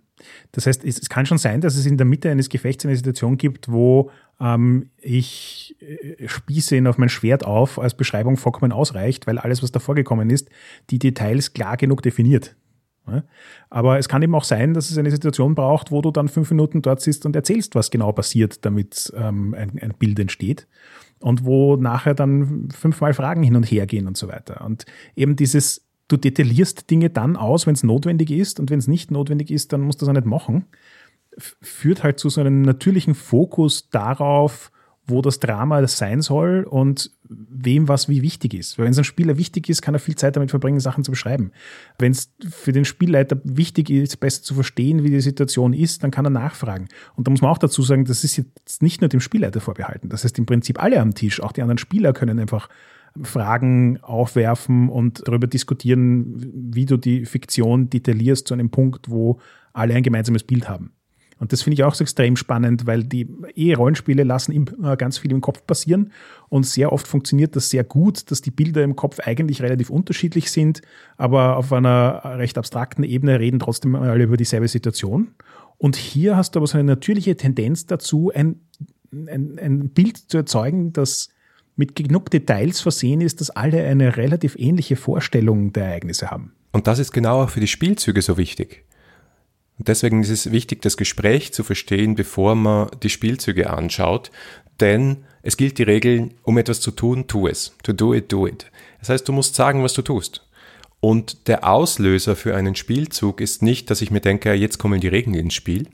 Das 0.52 0.66
heißt, 0.66 0.84
es, 0.84 0.98
es, 0.98 1.08
kann 1.08 1.24
schon 1.24 1.38
sein, 1.38 1.62
dass 1.62 1.76
es 1.76 1.86
in 1.86 1.96
der 1.96 2.04
Mitte 2.04 2.30
eines 2.30 2.50
Gefechts 2.50 2.84
eine 2.84 2.96
Situation 2.96 3.38
gibt, 3.38 3.70
wo 3.70 4.10
ähm, 4.40 4.90
ich 4.98 5.76
äh, 5.80 6.26
spieße 6.26 6.76
ihn 6.76 6.86
auf 6.86 6.98
mein 6.98 7.08
Schwert 7.08 7.44
auf, 7.44 7.78
als 7.78 7.94
Beschreibung 7.94 8.36
vollkommen 8.36 8.72
ausreicht, 8.72 9.26
weil 9.26 9.38
alles, 9.38 9.62
was 9.62 9.72
da 9.72 9.80
vorgekommen 9.80 10.30
ist, 10.30 10.48
die 10.90 10.98
Details 10.98 11.52
klar 11.52 11.76
genug 11.76 12.02
definiert. 12.02 12.56
Aber 13.70 13.98
es 13.98 14.08
kann 14.08 14.22
eben 14.22 14.34
auch 14.34 14.44
sein, 14.44 14.74
dass 14.74 14.90
es 14.90 14.98
eine 14.98 15.10
Situation 15.10 15.54
braucht, 15.54 15.90
wo 15.90 16.00
du 16.00 16.10
dann 16.10 16.28
fünf 16.28 16.50
Minuten 16.50 16.82
dort 16.82 17.00
sitzt 17.00 17.26
und 17.26 17.34
erzählst, 17.34 17.74
was 17.74 17.90
genau 17.90 18.12
passiert, 18.12 18.64
damit 18.64 19.12
ähm, 19.16 19.54
ein, 19.54 19.78
ein 19.80 19.94
Bild 19.98 20.18
entsteht 20.18 20.68
und 21.18 21.44
wo 21.44 21.76
nachher 21.76 22.14
dann 22.14 22.68
fünfmal 22.70 23.14
Fragen 23.14 23.42
hin 23.42 23.56
und 23.56 23.64
her 23.64 23.86
gehen 23.86 24.06
und 24.06 24.16
so 24.16 24.28
weiter. 24.28 24.64
Und 24.64 24.86
eben 25.16 25.36
dieses 25.36 25.86
du 26.08 26.16
detaillierst 26.16 26.90
Dinge 26.90 27.10
dann 27.10 27.36
aus, 27.36 27.66
wenn 27.66 27.74
es 27.74 27.82
notwendig 27.82 28.30
ist 28.30 28.60
und 28.60 28.70
wenn 28.70 28.78
es 28.78 28.88
nicht 28.88 29.10
notwendig 29.10 29.50
ist, 29.50 29.72
dann 29.72 29.82
musst 29.82 30.00
du 30.00 30.06
das 30.06 30.10
auch 30.10 30.20
nicht 30.20 30.26
machen. 30.26 30.66
Führt 31.60 32.02
halt 32.02 32.18
zu 32.18 32.28
so 32.28 32.40
einem 32.40 32.62
natürlichen 32.62 33.14
Fokus 33.14 33.88
darauf, 33.90 34.70
wo 35.10 35.22
das 35.22 35.40
Drama 35.40 35.86
sein 35.86 36.22
soll 36.22 36.64
und 36.68 37.10
wem 37.28 37.88
was 37.88 38.08
wie 38.08 38.22
wichtig 38.22 38.54
ist. 38.54 38.78
Weil 38.78 38.86
wenn 38.86 38.92
es 38.92 38.98
einem 38.98 39.04
Spieler 39.04 39.36
wichtig 39.36 39.68
ist, 39.68 39.82
kann 39.82 39.94
er 39.94 40.00
viel 40.00 40.14
Zeit 40.14 40.36
damit 40.36 40.50
verbringen, 40.50 40.80
Sachen 40.80 41.04
zu 41.04 41.10
beschreiben. 41.10 41.52
Wenn 41.98 42.12
es 42.12 42.32
für 42.48 42.72
den 42.72 42.84
Spielleiter 42.84 43.40
wichtig 43.44 43.90
ist, 43.90 44.18
besser 44.18 44.42
zu 44.42 44.54
verstehen, 44.54 45.04
wie 45.04 45.10
die 45.10 45.20
Situation 45.20 45.72
ist, 45.72 46.02
dann 46.02 46.10
kann 46.10 46.26
er 46.26 46.30
nachfragen. 46.30 46.88
Und 47.16 47.26
da 47.26 47.30
muss 47.30 47.42
man 47.42 47.50
auch 47.50 47.58
dazu 47.58 47.82
sagen, 47.82 48.04
das 48.04 48.24
ist 48.24 48.36
jetzt 48.36 48.82
nicht 48.82 49.00
nur 49.00 49.08
dem 49.08 49.20
Spielleiter 49.20 49.60
vorbehalten. 49.60 50.08
Das 50.08 50.24
heißt 50.24 50.38
im 50.38 50.46
Prinzip 50.46 50.82
alle 50.82 51.00
am 51.00 51.14
Tisch, 51.14 51.42
auch 51.42 51.52
die 51.52 51.62
anderen 51.62 51.78
Spieler 51.78 52.12
können 52.12 52.38
einfach 52.38 52.68
Fragen 53.22 53.98
aufwerfen 54.02 54.88
und 54.88 55.26
darüber 55.26 55.48
diskutieren, 55.48 56.34
wie 56.72 56.86
du 56.86 56.96
die 56.96 57.26
Fiktion 57.26 57.90
detaillierst 57.90 58.46
zu 58.46 58.54
einem 58.54 58.70
Punkt, 58.70 59.10
wo 59.10 59.40
alle 59.72 59.94
ein 59.94 60.02
gemeinsames 60.02 60.44
Bild 60.44 60.68
haben. 60.68 60.92
Und 61.40 61.52
das 61.52 61.62
finde 61.62 61.74
ich 61.74 61.84
auch 61.84 61.94
so 61.94 62.04
extrem 62.04 62.36
spannend, 62.36 62.86
weil 62.86 63.02
die 63.02 63.26
E-Rollenspiele 63.56 64.24
lassen 64.24 64.52
immer 64.52 64.96
ganz 64.98 65.16
viel 65.16 65.32
im 65.32 65.40
Kopf 65.40 65.66
passieren 65.66 66.12
und 66.50 66.66
sehr 66.66 66.92
oft 66.92 67.08
funktioniert 67.08 67.56
das 67.56 67.70
sehr 67.70 67.82
gut, 67.82 68.30
dass 68.30 68.42
die 68.42 68.50
Bilder 68.50 68.84
im 68.84 68.94
Kopf 68.94 69.20
eigentlich 69.20 69.62
relativ 69.62 69.88
unterschiedlich 69.88 70.50
sind, 70.50 70.82
aber 71.16 71.56
auf 71.56 71.72
einer 71.72 72.20
recht 72.36 72.58
abstrakten 72.58 73.04
Ebene 73.04 73.40
reden 73.40 73.58
trotzdem 73.58 73.96
alle 73.96 74.24
über 74.24 74.36
dieselbe 74.36 74.68
Situation. 74.68 75.28
Und 75.78 75.96
hier 75.96 76.36
hast 76.36 76.54
du 76.54 76.58
aber 76.58 76.66
so 76.66 76.76
eine 76.76 76.84
natürliche 76.84 77.34
Tendenz 77.36 77.86
dazu, 77.86 78.30
ein, 78.34 78.60
ein, 79.10 79.58
ein 79.58 79.88
Bild 79.88 80.18
zu 80.18 80.36
erzeugen, 80.36 80.92
das 80.92 81.30
mit 81.74 81.96
genug 81.96 82.30
Details 82.30 82.80
versehen 82.80 83.22
ist, 83.22 83.40
dass 83.40 83.48
alle 83.48 83.82
eine 83.84 84.18
relativ 84.18 84.56
ähnliche 84.58 84.96
Vorstellung 84.96 85.72
der 85.72 85.86
Ereignisse 85.86 86.30
haben. 86.30 86.52
Und 86.72 86.86
das 86.86 86.98
ist 86.98 87.12
genau 87.12 87.44
auch 87.44 87.48
für 87.48 87.60
die 87.60 87.66
Spielzüge 87.66 88.20
so 88.20 88.36
wichtig. 88.36 88.84
Und 89.80 89.88
deswegen 89.88 90.22
ist 90.22 90.28
es 90.28 90.52
wichtig, 90.52 90.82
das 90.82 90.98
Gespräch 90.98 91.54
zu 91.54 91.64
verstehen, 91.64 92.14
bevor 92.14 92.54
man 92.54 92.90
die 93.02 93.08
Spielzüge 93.08 93.70
anschaut, 93.70 94.30
denn 94.78 95.24
es 95.42 95.56
gilt 95.56 95.78
die 95.78 95.84
Regel, 95.84 96.32
um 96.42 96.58
etwas 96.58 96.82
zu 96.82 96.90
tun, 96.90 97.28
tu 97.28 97.48
es. 97.48 97.74
To 97.82 97.94
do 97.94 98.12
it, 98.12 98.30
do 98.30 98.46
it. 98.46 98.70
Das 98.98 99.08
heißt, 99.08 99.26
du 99.26 99.32
musst 99.32 99.54
sagen, 99.54 99.82
was 99.82 99.94
du 99.94 100.02
tust. 100.02 100.46
Und 101.00 101.48
der 101.48 101.66
Auslöser 101.66 102.36
für 102.36 102.54
einen 102.54 102.74
Spielzug 102.74 103.40
ist 103.40 103.62
nicht, 103.62 103.88
dass 103.88 104.02
ich 104.02 104.10
mir 104.10 104.20
denke, 104.20 104.52
jetzt 104.52 104.76
kommen 104.76 105.00
die 105.00 105.08
Regeln 105.08 105.34
ins 105.34 105.54
Spiel, 105.54 105.88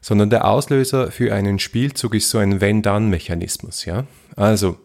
sondern 0.00 0.28
der 0.28 0.44
Auslöser 0.44 1.12
für 1.12 1.32
einen 1.32 1.60
Spielzug 1.60 2.16
ist 2.16 2.28
so 2.28 2.38
ein 2.38 2.60
Wenn-Dann-Mechanismus, 2.60 3.84
ja. 3.84 4.04
Also, 4.34 4.80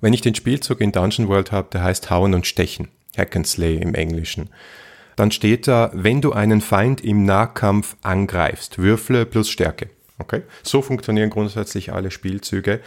wenn 0.00 0.14
ich 0.14 0.22
den 0.22 0.34
Spielzug 0.34 0.80
in 0.80 0.92
Dungeon 0.92 1.28
World 1.28 1.52
habe, 1.52 1.68
der 1.72 1.82
heißt 1.82 2.08
Hauen 2.08 2.32
und 2.32 2.46
Stechen, 2.46 2.88
Hack 3.18 3.36
and 3.36 3.46
Slay 3.46 3.76
im 3.76 3.94
Englischen, 3.94 4.48
dann 5.18 5.32
steht 5.32 5.66
da, 5.66 5.90
wenn 5.94 6.20
du 6.20 6.32
einen 6.32 6.60
Feind 6.60 7.02
im 7.02 7.24
Nahkampf 7.24 7.96
angreifst, 8.02 8.78
würfle 8.78 9.26
plus 9.26 9.50
Stärke. 9.50 9.90
Okay? 10.18 10.42
So 10.62 10.80
funktionieren 10.80 11.30
grundsätzlich 11.30 11.92
alle 11.92 12.12
Spielzüge. 12.12 12.80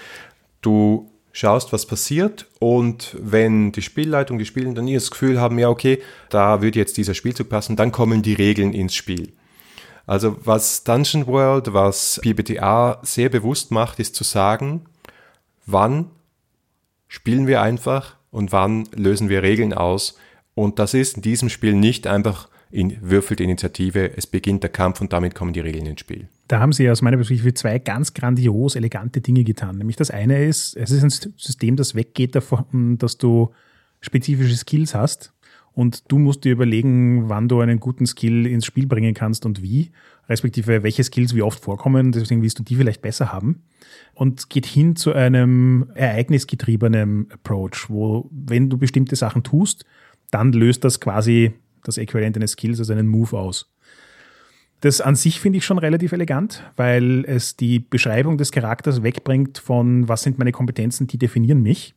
Du 0.61 1.11
schaust, 1.33 1.73
was 1.73 1.85
passiert 1.85 2.47
und 2.59 3.17
wenn 3.19 3.73
die 3.73 3.81
Spielleitung, 3.81 4.37
die 4.37 4.45
Spielenden 4.45 4.91
das 4.93 5.11
Gefühl 5.11 5.41
haben, 5.41 5.59
ja, 5.59 5.67
okay, 5.67 6.01
da 6.29 6.61
würde 6.61 6.79
jetzt 6.79 6.95
dieser 6.95 7.13
Spielzug 7.13 7.49
passen, 7.49 7.75
dann 7.75 7.91
kommen 7.91 8.21
die 8.21 8.33
Regeln 8.33 8.73
ins 8.73 8.95
Spiel. 8.95 9.33
Also 10.05 10.37
was 10.43 10.85
Dungeon 10.85 11.27
World, 11.27 11.73
was 11.73 12.19
PBTA 12.21 12.99
sehr 13.03 13.27
bewusst 13.27 13.71
macht, 13.71 13.99
ist 13.99 14.15
zu 14.15 14.23
sagen, 14.23 14.85
wann 15.65 16.11
spielen 17.09 17.45
wir 17.47 17.61
einfach 17.61 18.15
und 18.29 18.53
wann 18.53 18.87
lösen 18.95 19.27
wir 19.27 19.43
Regeln 19.43 19.73
aus. 19.73 20.17
Und 20.61 20.77
das 20.77 20.93
ist 20.93 21.15
in 21.15 21.23
diesem 21.23 21.49
Spiel 21.49 21.73
nicht 21.73 22.05
einfach 22.05 22.47
in 22.69 22.95
würfelt 23.01 23.41
Initiative, 23.41 24.15
es 24.15 24.27
beginnt 24.27 24.61
der 24.61 24.69
Kampf 24.69 25.01
und 25.01 25.11
damit 25.11 25.33
kommen 25.33 25.53
die 25.53 25.59
Regeln 25.59 25.87
ins 25.87 26.01
Spiel. 26.01 26.29
Da 26.47 26.59
haben 26.59 26.71
sie 26.71 26.87
aus 26.87 27.01
meiner 27.01 27.17
Perspektive 27.17 27.53
zwei 27.55 27.79
ganz 27.79 28.13
grandios 28.13 28.75
elegante 28.75 29.21
Dinge 29.21 29.43
getan. 29.43 29.79
Nämlich 29.79 29.95
das 29.95 30.11
eine 30.11 30.45
ist, 30.45 30.77
es 30.77 30.91
ist 30.91 31.03
ein 31.03 31.33
System, 31.35 31.77
das 31.77 31.95
weggeht 31.95 32.35
davon, 32.35 32.99
dass 32.99 33.17
du 33.17 33.49
spezifische 34.01 34.55
Skills 34.55 34.93
hast 34.93 35.33
und 35.73 36.11
du 36.11 36.19
musst 36.19 36.43
dir 36.43 36.51
überlegen, 36.51 37.27
wann 37.27 37.47
du 37.47 37.59
einen 37.59 37.79
guten 37.79 38.05
Skill 38.05 38.45
ins 38.45 38.65
Spiel 38.65 38.85
bringen 38.85 39.15
kannst 39.15 39.47
und 39.47 39.63
wie, 39.63 39.91
respektive 40.29 40.83
welche 40.83 41.03
Skills 41.03 41.33
wie 41.33 41.41
oft 41.41 41.63
vorkommen, 41.63 42.11
deswegen 42.11 42.43
willst 42.43 42.59
du 42.59 42.63
die 42.63 42.75
vielleicht 42.75 43.01
besser 43.01 43.33
haben. 43.33 43.63
Und 44.13 44.49
geht 44.49 44.67
hin 44.67 44.95
zu 44.95 45.11
einem 45.13 45.89
ereignisgetriebenen 45.95 47.31
Approach, 47.31 47.89
wo 47.89 48.29
wenn 48.31 48.69
du 48.69 48.77
bestimmte 48.77 49.15
Sachen 49.15 49.43
tust, 49.43 49.85
dann 50.31 50.51
löst 50.53 50.83
das 50.83 50.99
quasi 50.99 51.53
das 51.83 51.97
Äquivalent 51.97 52.35
eines 52.35 52.51
Skills, 52.51 52.79
also 52.79 52.93
einen 52.93 53.07
Move 53.07 53.37
aus. 53.37 53.71
Das 54.81 54.99
an 54.99 55.15
sich 55.15 55.39
finde 55.39 55.59
ich 55.59 55.65
schon 55.65 55.77
relativ 55.77 56.11
elegant, 56.11 56.63
weil 56.75 57.23
es 57.27 57.55
die 57.55 57.79
Beschreibung 57.79 58.37
des 58.37 58.51
Charakters 58.51 59.03
wegbringt 59.03 59.59
von, 59.59 60.07
was 60.07 60.23
sind 60.23 60.39
meine 60.39 60.51
Kompetenzen, 60.51 61.05
die 61.05 61.19
definieren 61.19 61.61
mich, 61.61 61.93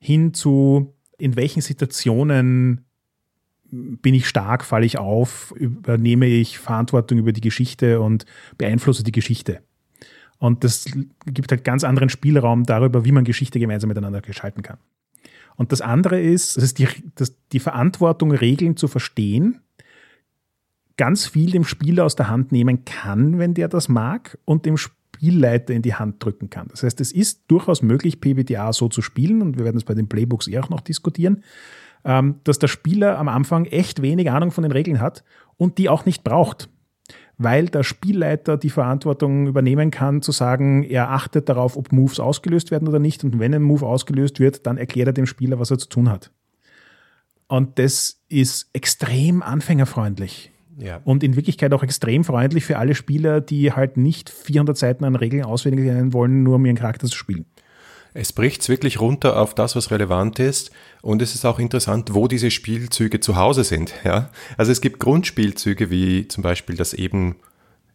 hin 0.00 0.34
zu, 0.34 0.94
in 1.18 1.36
welchen 1.36 1.62
Situationen 1.62 2.84
bin 3.70 4.14
ich 4.14 4.28
stark, 4.28 4.64
falle 4.64 4.84
ich 4.84 4.98
auf, 4.98 5.54
übernehme 5.56 6.26
ich 6.26 6.58
Verantwortung 6.58 7.18
über 7.18 7.32
die 7.32 7.40
Geschichte 7.40 8.00
und 8.00 8.26
beeinflusse 8.58 9.04
die 9.04 9.12
Geschichte. 9.12 9.62
Und 10.38 10.64
das 10.64 10.86
gibt 11.24 11.52
halt 11.52 11.62
ganz 11.62 11.84
anderen 11.84 12.08
Spielraum 12.08 12.64
darüber, 12.64 13.04
wie 13.04 13.12
man 13.12 13.24
Geschichte 13.24 13.60
gemeinsam 13.60 13.88
miteinander 13.88 14.20
gestalten 14.20 14.62
kann. 14.62 14.78
Und 15.56 15.72
das 15.72 15.80
andere 15.80 16.20
ist, 16.20 16.56
das 16.56 16.64
ist 16.64 16.78
die, 16.78 16.88
das, 17.14 17.36
die 17.52 17.60
Verantwortung, 17.60 18.32
Regeln 18.32 18.76
zu 18.76 18.88
verstehen 18.88 19.60
ganz 20.96 21.26
viel 21.26 21.50
dem 21.50 21.64
Spieler 21.64 22.04
aus 22.04 22.16
der 22.16 22.28
Hand 22.28 22.52
nehmen 22.52 22.84
kann, 22.84 23.38
wenn 23.38 23.54
der 23.54 23.68
das 23.68 23.88
mag, 23.88 24.38
und 24.44 24.66
dem 24.66 24.76
Spielleiter 24.76 25.72
in 25.74 25.82
die 25.82 25.94
Hand 25.94 26.22
drücken 26.24 26.50
kann. 26.50 26.68
Das 26.68 26.82
heißt, 26.82 27.00
es 27.00 27.12
ist 27.12 27.44
durchaus 27.48 27.82
möglich, 27.82 28.20
PBTA 28.20 28.72
so 28.72 28.88
zu 28.88 29.02
spielen, 29.02 29.42
und 29.42 29.58
wir 29.58 29.64
werden 29.64 29.76
es 29.76 29.84
bei 29.84 29.94
den 29.94 30.08
Playbooks 30.08 30.48
eh 30.48 30.58
auch 30.58 30.68
noch 30.68 30.80
diskutieren, 30.80 31.42
ähm, 32.04 32.36
dass 32.44 32.58
der 32.58 32.68
Spieler 32.68 33.18
am 33.18 33.28
Anfang 33.28 33.64
echt 33.66 34.02
wenig 34.02 34.30
Ahnung 34.30 34.50
von 34.50 34.62
den 34.62 34.72
Regeln 34.72 35.00
hat 35.00 35.24
und 35.56 35.78
die 35.78 35.88
auch 35.88 36.04
nicht 36.04 36.24
braucht 36.24 36.68
weil 37.42 37.66
der 37.66 37.82
Spielleiter 37.82 38.56
die 38.56 38.70
Verantwortung 38.70 39.46
übernehmen 39.46 39.90
kann, 39.90 40.22
zu 40.22 40.32
sagen, 40.32 40.82
er 40.82 41.10
achtet 41.10 41.48
darauf, 41.48 41.76
ob 41.76 41.92
Moves 41.92 42.20
ausgelöst 42.20 42.70
werden 42.70 42.88
oder 42.88 42.98
nicht. 42.98 43.24
Und 43.24 43.38
wenn 43.38 43.54
ein 43.54 43.62
Move 43.62 43.86
ausgelöst 43.86 44.40
wird, 44.40 44.66
dann 44.66 44.78
erklärt 44.78 45.08
er 45.08 45.12
dem 45.12 45.26
Spieler, 45.26 45.58
was 45.58 45.70
er 45.70 45.78
zu 45.78 45.88
tun 45.88 46.10
hat. 46.10 46.30
Und 47.48 47.78
das 47.78 48.22
ist 48.28 48.70
extrem 48.72 49.42
anfängerfreundlich. 49.42 50.50
Ja. 50.78 51.00
Und 51.04 51.22
in 51.22 51.36
Wirklichkeit 51.36 51.72
auch 51.74 51.82
extrem 51.82 52.24
freundlich 52.24 52.64
für 52.64 52.78
alle 52.78 52.94
Spieler, 52.94 53.40
die 53.40 53.72
halt 53.72 53.96
nicht 53.96 54.30
400 54.30 54.76
Seiten 54.76 55.04
an 55.04 55.16
Regeln 55.16 55.44
auswendig 55.44 55.84
lernen 55.84 56.12
wollen, 56.12 56.42
nur 56.42 56.56
um 56.56 56.64
ihren 56.64 56.76
Charakter 56.76 57.06
zu 57.06 57.16
spielen. 57.16 57.44
Es 58.14 58.32
bricht 58.32 58.68
wirklich 58.68 59.00
runter 59.00 59.40
auf 59.40 59.54
das, 59.54 59.74
was 59.74 59.90
relevant 59.90 60.38
ist. 60.38 60.70
Und 61.00 61.22
es 61.22 61.34
ist 61.34 61.44
auch 61.44 61.58
interessant, 61.58 62.14
wo 62.14 62.28
diese 62.28 62.50
Spielzüge 62.50 63.20
zu 63.20 63.36
Hause 63.36 63.64
sind. 63.64 63.92
Ja? 64.04 64.30
Also 64.56 64.72
es 64.72 64.80
gibt 64.80 65.00
Grundspielzüge, 65.00 65.90
wie 65.90 66.28
zum 66.28 66.42
Beispiel 66.42 66.76
das 66.76 66.94
eben 66.94 67.36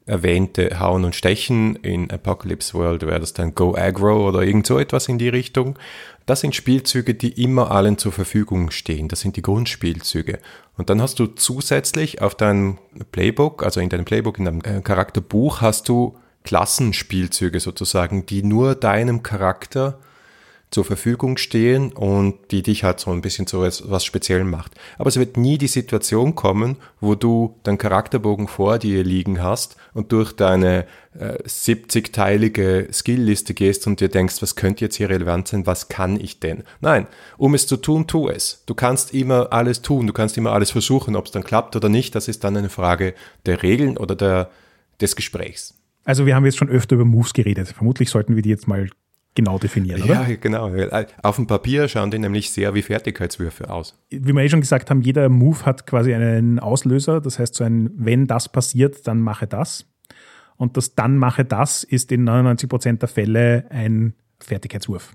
erwähnte 0.07 0.79
Hauen 0.79 1.03
und 1.03 1.15
Stechen 1.15 1.75
in 1.75 2.09
Apocalypse 2.09 2.73
World 2.73 3.05
wäre 3.05 3.19
das 3.19 3.33
dann 3.33 3.53
Go 3.53 3.75
Aggro 3.75 4.27
oder 4.27 4.41
irgend 4.41 4.65
so 4.65 4.79
etwas 4.79 5.09
in 5.09 5.17
die 5.17 5.27
Richtung. 5.27 5.77
Das 6.25 6.41
sind 6.41 6.55
Spielzüge, 6.55 7.13
die 7.13 7.41
immer 7.43 7.71
allen 7.71 7.97
zur 7.97 8.13
Verfügung 8.13 8.71
stehen. 8.71 9.09
Das 9.09 9.19
sind 9.19 9.35
die 9.35 9.41
Grundspielzüge. 9.41 10.39
Und 10.77 10.89
dann 10.89 11.01
hast 11.01 11.19
du 11.19 11.27
zusätzlich 11.27 12.21
auf 12.21 12.35
deinem 12.35 12.77
Playbook, 13.11 13.63
also 13.63 13.81
in 13.81 13.89
deinem 13.89 14.05
Playbook, 14.05 14.39
in 14.39 14.45
deinem 14.45 14.61
äh, 14.61 14.81
Charakterbuch, 14.81 15.61
hast 15.61 15.89
du 15.89 16.17
Klassenspielzüge 16.43 17.59
sozusagen, 17.59 18.25
die 18.25 18.43
nur 18.43 18.75
deinem 18.75 19.23
Charakter 19.23 19.99
zur 20.69 20.83
Verfügung 20.83 21.37
stehen 21.37 21.93
und 21.93 22.51
die 22.51 22.61
dich 22.61 22.83
halt 22.83 22.99
so 22.99 23.11
ein 23.11 23.21
bisschen 23.21 23.47
zu 23.47 23.61
was, 23.61 24.03
Speziellem 24.03 24.49
macht. 24.49 24.73
Aber 24.97 25.07
es 25.07 25.17
wird 25.17 25.37
nie 25.37 25.57
die 25.57 25.67
Situation 25.67 26.35
kommen, 26.35 26.75
wo 26.99 27.15
du 27.15 27.55
deinen 27.63 27.77
Charakterbogen 27.77 28.49
vor 28.49 28.77
dir 28.77 29.03
liegen 29.03 29.41
hast 29.41 29.77
und 29.93 30.11
durch 30.11 30.33
deine 30.33 30.85
äh, 31.17 31.41
70-teilige 31.43 32.89
Skillliste 32.91 33.53
gehst 33.53 33.87
und 33.87 34.01
dir 34.01 34.09
denkst, 34.09 34.41
was 34.41 34.57
könnte 34.57 34.83
jetzt 34.83 34.97
hier 34.97 35.09
relevant 35.09 35.47
sein, 35.47 35.65
was 35.65 35.87
kann 35.87 36.19
ich 36.19 36.41
denn? 36.41 36.63
Nein, 36.81 37.07
um 37.37 37.53
es 37.53 37.65
zu 37.65 37.77
tun, 37.77 38.05
tu 38.05 38.27
es. 38.27 38.63
Du 38.65 38.75
kannst 38.75 39.13
immer 39.13 39.53
alles 39.53 39.81
tun, 39.81 40.05
du 40.05 40.13
kannst 40.13 40.37
immer 40.37 40.51
alles 40.51 40.71
versuchen, 40.71 41.15
ob 41.15 41.27
es 41.27 41.31
dann 41.31 41.45
klappt 41.45 41.77
oder 41.77 41.87
nicht, 41.87 42.13
das 42.13 42.27
ist 42.27 42.43
dann 42.43 42.57
eine 42.57 42.69
Frage 42.69 43.13
der 43.45 43.63
Regeln 43.63 43.97
oder 43.97 44.15
der, 44.15 44.51
des 44.99 45.15
Gesprächs. 45.15 45.76
Also 46.07 46.25
wir 46.25 46.35
haben 46.35 46.45
jetzt 46.45 46.55
schon 46.55 46.69
öfter 46.69 46.95
über 46.95 47.03
Moves 47.03 47.33
geredet. 47.33 47.67
Vermutlich 47.67 48.09
sollten 48.09 48.37
wir 48.37 48.41
die 48.41 48.49
jetzt 48.49 48.65
mal 48.65 48.89
genau 49.35 49.59
definieren, 49.59 50.03
oder? 50.03 50.25
Ja, 50.29 50.35
genau. 50.39 50.71
Auf 51.21 51.35
dem 51.35 51.47
Papier 51.47 51.89
schauen 51.89 52.11
die 52.11 52.17
nämlich 52.17 52.49
sehr 52.49 52.73
wie 52.73 52.81
Fertigkeitswürfe 52.81 53.69
aus. 53.69 53.93
Wie 54.09 54.33
wir 54.33 54.41
eh 54.41 54.47
schon 54.47 54.61
gesagt 54.61 54.89
haben, 54.89 55.01
jeder 55.01 55.27
Move 55.27 55.65
hat 55.65 55.85
quasi 55.85 56.13
einen 56.13 56.59
Auslöser. 56.59 57.19
Das 57.19 57.39
heißt, 57.39 57.55
so 57.55 57.65
ein, 57.65 57.91
wenn 57.93 58.25
das 58.25 58.47
passiert, 58.47 59.05
dann 59.05 59.19
mache 59.19 59.47
das. 59.47 59.85
Und 60.55 60.77
das 60.77 60.95
dann 60.95 61.17
mache 61.17 61.43
das 61.43 61.83
ist 61.83 62.09
in 62.13 62.23
99 62.23 62.69
Prozent 62.69 63.01
der 63.01 63.09
Fälle 63.09 63.65
ein 63.69 64.13
Fertigkeitswurf. 64.39 65.13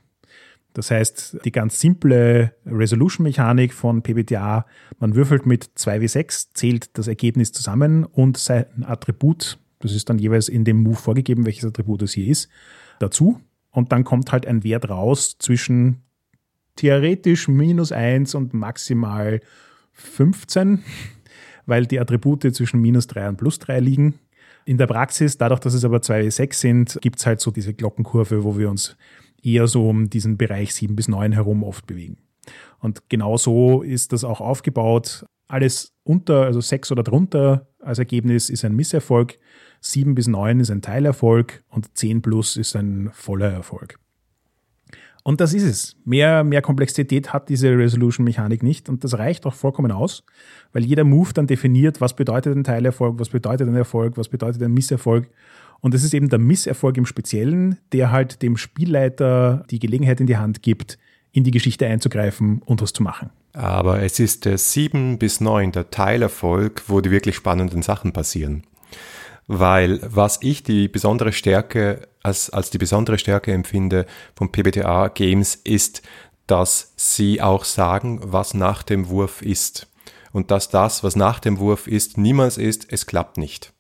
Das 0.74 0.90
heißt, 0.90 1.38
die 1.46 1.52
ganz 1.52 1.81
simple 1.81 2.55
Resolution-Mechanik 2.66 3.72
von 3.72 4.02
PBTA, 4.02 4.66
man 4.98 5.14
würfelt 5.14 5.46
mit 5.46 5.70
2w6, 5.78 6.48
zählt 6.52 6.98
das 6.98 7.09
Ergebnis 7.09 7.52
zusammen 7.52 8.05
und 8.05 8.37
sein 8.37 8.66
Attribut, 8.85 9.59
das 9.83 9.92
ist 9.92 10.09
dann 10.09 10.18
jeweils 10.18 10.49
in 10.49 10.64
dem 10.64 10.83
Move 10.83 10.97
vorgegeben, 10.97 11.47
welches 11.47 11.64
Attribut 11.64 12.03
es 12.03 12.12
hier 12.12 12.27
ist, 12.29 12.49
dazu 12.99 13.40
und 13.73 13.90
dann 13.90 14.05
kommt 14.05 14.31
halt 14.33 14.47
ein 14.47 14.62
Wert 14.64 14.88
raus 14.88 15.37
zwischen 15.38 16.03
theoretisch 16.77 17.49
minus 17.49 17.90
1 17.90 18.35
und 18.35 18.55
maximal 18.55 19.40
15, 19.92 20.83
weil 21.66 21.87
die 21.87 21.99
Attribute 21.99 22.55
zwischen 22.55 22.81
minus 22.81 23.07
3 23.09 23.31
und 23.31 23.37
plus 23.37 23.59
3 23.59 23.81
liegen. 23.81 24.14
In 24.64 24.79
der 24.79 24.87
Praxis, 24.87 25.38
dadurch, 25.38 25.61
dass 25.61 25.75
es 25.75 25.85
aber 25.85 25.99
2,6 25.99 26.55
sind, 26.55 26.99
gibt 27.01 27.18
es 27.18 27.27
halt 27.27 27.40
so 27.40 27.51
diese 27.51 27.75
Glockenkurve, 27.75 28.45
wo 28.45 28.57
wir 28.57 28.71
uns 28.71 28.97
eher 29.42 29.66
so 29.66 29.88
um 29.88 30.09
diesen 30.09 30.37
Bereich 30.37 30.73
7 30.73 30.95
bis 30.95 31.09
9 31.09 31.33
herum 31.33 31.64
oft 31.64 31.87
bewegen. 31.87 32.18
Und 32.79 33.09
genau 33.09 33.37
so 33.37 33.83
ist 33.83 34.12
das 34.12 34.23
auch 34.23 34.40
aufgebaut. 34.40 35.27
Alles 35.49 35.95
unter, 36.05 36.45
also 36.45 36.61
6 36.61 36.92
oder 36.92 37.03
drunter 37.03 37.68
als 37.81 37.99
Ergebnis 37.99 38.51
ist 38.51 38.64
ein 38.64 38.75
Misserfolg. 38.75 39.38
7 39.83 40.14
bis 40.14 40.29
9 40.29 40.61
ist 40.61 40.71
ein 40.71 40.81
Teilerfolg 40.81 41.62
und 41.68 41.97
10 41.97 42.23
plus 42.23 42.57
ist 42.57 42.77
ein 42.77 43.11
voller 43.12 43.51
Erfolg. 43.51 43.99
Und 45.25 45.40
das 45.40 45.55
ist 45.55 45.62
es. 45.62 45.97
Mehr, 46.05 46.42
mehr 46.42 46.62
Komplexität 46.62 47.33
hat 47.33 47.49
diese 47.49 47.77
Resolution-Mechanik 47.77 48.62
nicht 48.62 48.88
und 48.88 49.05
das 49.05 49.18
reicht 49.18 49.45
auch 49.47 49.55
vollkommen 49.55 49.92
aus, 49.92 50.25
weil 50.73 50.85
jeder 50.85 51.05
Move 51.05 51.33
dann 51.33 51.47
definiert, 51.47 52.01
was 52.01 52.16
bedeutet 52.16 52.57
ein 52.57 52.64
Teilerfolg, 52.64 53.18
was 53.18 53.29
bedeutet 53.29 53.68
ein 53.68 53.77
Erfolg, 53.77 54.16
was 54.16 54.29
bedeutet 54.29 54.62
ein 54.62 54.73
Misserfolg. 54.73 55.29
Und 55.81 55.95
es 55.95 56.05
ist 56.05 56.14
eben 56.14 56.29
der 56.29 56.38
Misserfolg 56.38 56.97
im 56.97 57.07
Speziellen, 57.07 57.79
der 57.92 58.12
halt 58.12 58.42
dem 58.42 58.57
Spielleiter 58.57 59.64
die 59.71 59.81
Gelegenheit 59.81 60.21
in 60.21 60.27
die 60.27 60.37
Hand 60.37 60.62
gibt, 60.62 60.99
in 61.33 61.45
die 61.45 61.51
Geschichte 61.51 61.87
einzugreifen 61.87 62.61
und 62.64 62.83
was 62.83 62.92
zu 62.92 63.03
machen. 63.03 63.31
Aber 63.53 64.03
es 64.03 64.18
ist 64.18 64.45
der 64.45 64.59
7 64.59 65.18
bis 65.18 65.40
9, 65.40 65.73
der 65.73 65.90
Teilerfolg, 65.90 66.83
wo 66.87 67.01
die 67.01 67.11
wirklich 67.11 67.37
spannenden 67.37 67.83
Sachen 67.83 68.12
passieren. 68.12 68.64
Weil 69.54 70.00
was 70.02 70.38
ich 70.40 70.62
die 70.62 70.88
besondere 70.88 71.32
Stärke, 71.32 72.08
als, 72.22 72.48
als 72.48 72.70
die 72.70 72.78
besondere 72.78 73.18
Stärke 73.18 73.52
empfinde 73.52 74.06
von 74.34 74.50
PBTA 74.50 75.08
Games 75.08 75.56
ist, 75.56 76.00
dass 76.46 76.94
sie 76.96 77.42
auch 77.42 77.64
sagen, 77.64 78.20
was 78.22 78.54
nach 78.54 78.82
dem 78.82 79.10
Wurf 79.10 79.42
ist. 79.42 79.88
Und 80.32 80.50
dass 80.50 80.70
das, 80.70 81.04
was 81.04 81.16
nach 81.16 81.38
dem 81.38 81.58
Wurf 81.58 81.86
ist, 81.86 82.16
niemals 82.16 82.56
ist, 82.56 82.90
es 82.90 83.04
klappt 83.04 83.36
nicht 83.36 83.74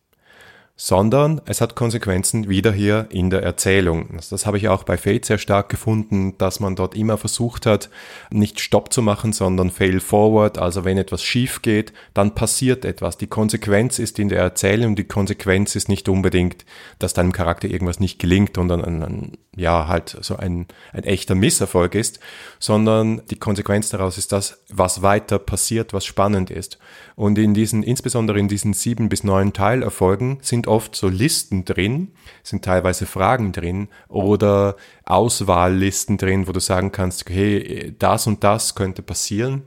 sondern 0.84 1.40
es 1.44 1.60
hat 1.60 1.76
Konsequenzen 1.76 2.48
wieder 2.48 2.72
hier 2.72 3.06
in 3.10 3.30
der 3.30 3.44
Erzählung. 3.44 4.18
Das 4.30 4.46
habe 4.46 4.56
ich 4.56 4.68
auch 4.68 4.82
bei 4.82 4.96
Fate 4.96 5.24
sehr 5.24 5.38
stark 5.38 5.68
gefunden, 5.68 6.36
dass 6.38 6.58
man 6.58 6.74
dort 6.74 6.96
immer 6.96 7.18
versucht 7.18 7.66
hat, 7.66 7.88
nicht 8.30 8.58
Stopp 8.58 8.92
zu 8.92 9.00
machen, 9.00 9.32
sondern 9.32 9.70
Fail 9.70 10.00
Forward. 10.00 10.58
Also 10.58 10.84
wenn 10.84 10.98
etwas 10.98 11.22
schief 11.22 11.62
geht, 11.62 11.92
dann 12.14 12.34
passiert 12.34 12.84
etwas. 12.84 13.16
Die 13.16 13.28
Konsequenz 13.28 14.00
ist 14.00 14.18
in 14.18 14.28
der 14.28 14.40
Erzählung, 14.40 14.96
die 14.96 15.04
Konsequenz 15.04 15.76
ist 15.76 15.88
nicht 15.88 16.08
unbedingt, 16.08 16.64
dass 16.98 17.14
deinem 17.14 17.30
Charakter 17.30 17.68
irgendwas 17.68 18.00
nicht 18.00 18.18
gelingt 18.18 18.58
und 18.58 18.66
dann 18.66 18.84
ein, 18.84 19.04
ein, 19.04 19.38
ja 19.54 19.86
halt 19.86 20.16
so 20.20 20.36
ein, 20.36 20.66
ein 20.92 21.04
echter 21.04 21.36
Misserfolg 21.36 21.94
ist, 21.94 22.18
sondern 22.58 23.22
die 23.30 23.38
Konsequenz 23.38 23.90
daraus 23.90 24.18
ist 24.18 24.32
das, 24.32 24.58
was 24.68 25.00
weiter 25.00 25.38
passiert, 25.38 25.92
was 25.92 26.04
spannend 26.04 26.50
ist. 26.50 26.78
Und 27.14 27.38
in 27.38 27.54
diesen, 27.54 27.84
insbesondere 27.84 28.40
in 28.40 28.48
diesen 28.48 28.72
sieben 28.72 29.08
bis 29.08 29.22
neun 29.22 29.52
Teilerfolgen 29.52 30.38
sind 30.42 30.66
oft 30.72 30.96
so 30.96 31.08
Listen 31.08 31.64
drin, 31.64 32.12
sind 32.42 32.64
teilweise 32.64 33.06
Fragen 33.06 33.52
drin 33.52 33.88
oder 34.08 34.76
Auswahllisten 35.04 36.16
drin, 36.16 36.48
wo 36.48 36.52
du 36.52 36.60
sagen 36.60 36.90
kannst, 36.90 37.22
okay, 37.22 37.94
das 37.98 38.26
und 38.26 38.42
das 38.42 38.74
könnte 38.74 39.02
passieren. 39.02 39.62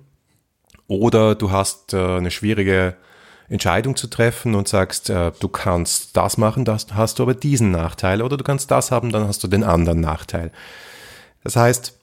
Oder 0.88 1.36
du 1.36 1.52
hast 1.52 1.94
äh, 1.94 2.18
eine 2.18 2.32
schwierige 2.32 2.96
Entscheidung 3.48 3.96
zu 3.96 4.08
treffen 4.08 4.56
und 4.56 4.68
sagst, 4.68 5.10
äh, 5.10 5.32
du 5.40 5.48
kannst 5.48 6.18
das 6.18 6.38
machen, 6.38 6.66
das 6.66 6.88
hast 6.94 7.20
du 7.20 7.24
aber 7.24 7.34
diesen 7.34 7.72
Nachteil. 7.72 8.22
Oder 8.22 8.38
du 8.38 8.44
kannst 8.44 8.72
das 8.72 8.92
haben, 8.92 9.12
dann 9.12 9.28
hast 9.28 9.44
du 9.44 9.48
den 9.48 9.64
anderen 9.64 10.00
Nachteil. 10.00 10.52
Das 11.44 11.56
heißt, 11.56 11.94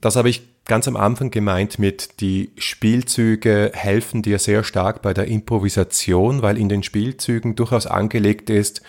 das 0.00 0.16
habe 0.16 0.28
ich 0.28 0.51
ganz 0.64 0.86
am 0.86 0.96
Anfang 0.96 1.30
gemeint 1.30 1.78
mit, 1.78 2.20
die 2.20 2.52
Spielzüge 2.56 3.72
helfen 3.74 4.22
dir 4.22 4.38
sehr 4.38 4.64
stark 4.64 5.02
bei 5.02 5.12
der 5.12 5.26
Improvisation, 5.26 6.42
weil 6.42 6.58
in 6.58 6.68
den 6.68 6.82
Spielzügen 6.82 7.56
durchaus 7.56 7.86
angelegt 7.86 8.50
ist, 8.50 8.82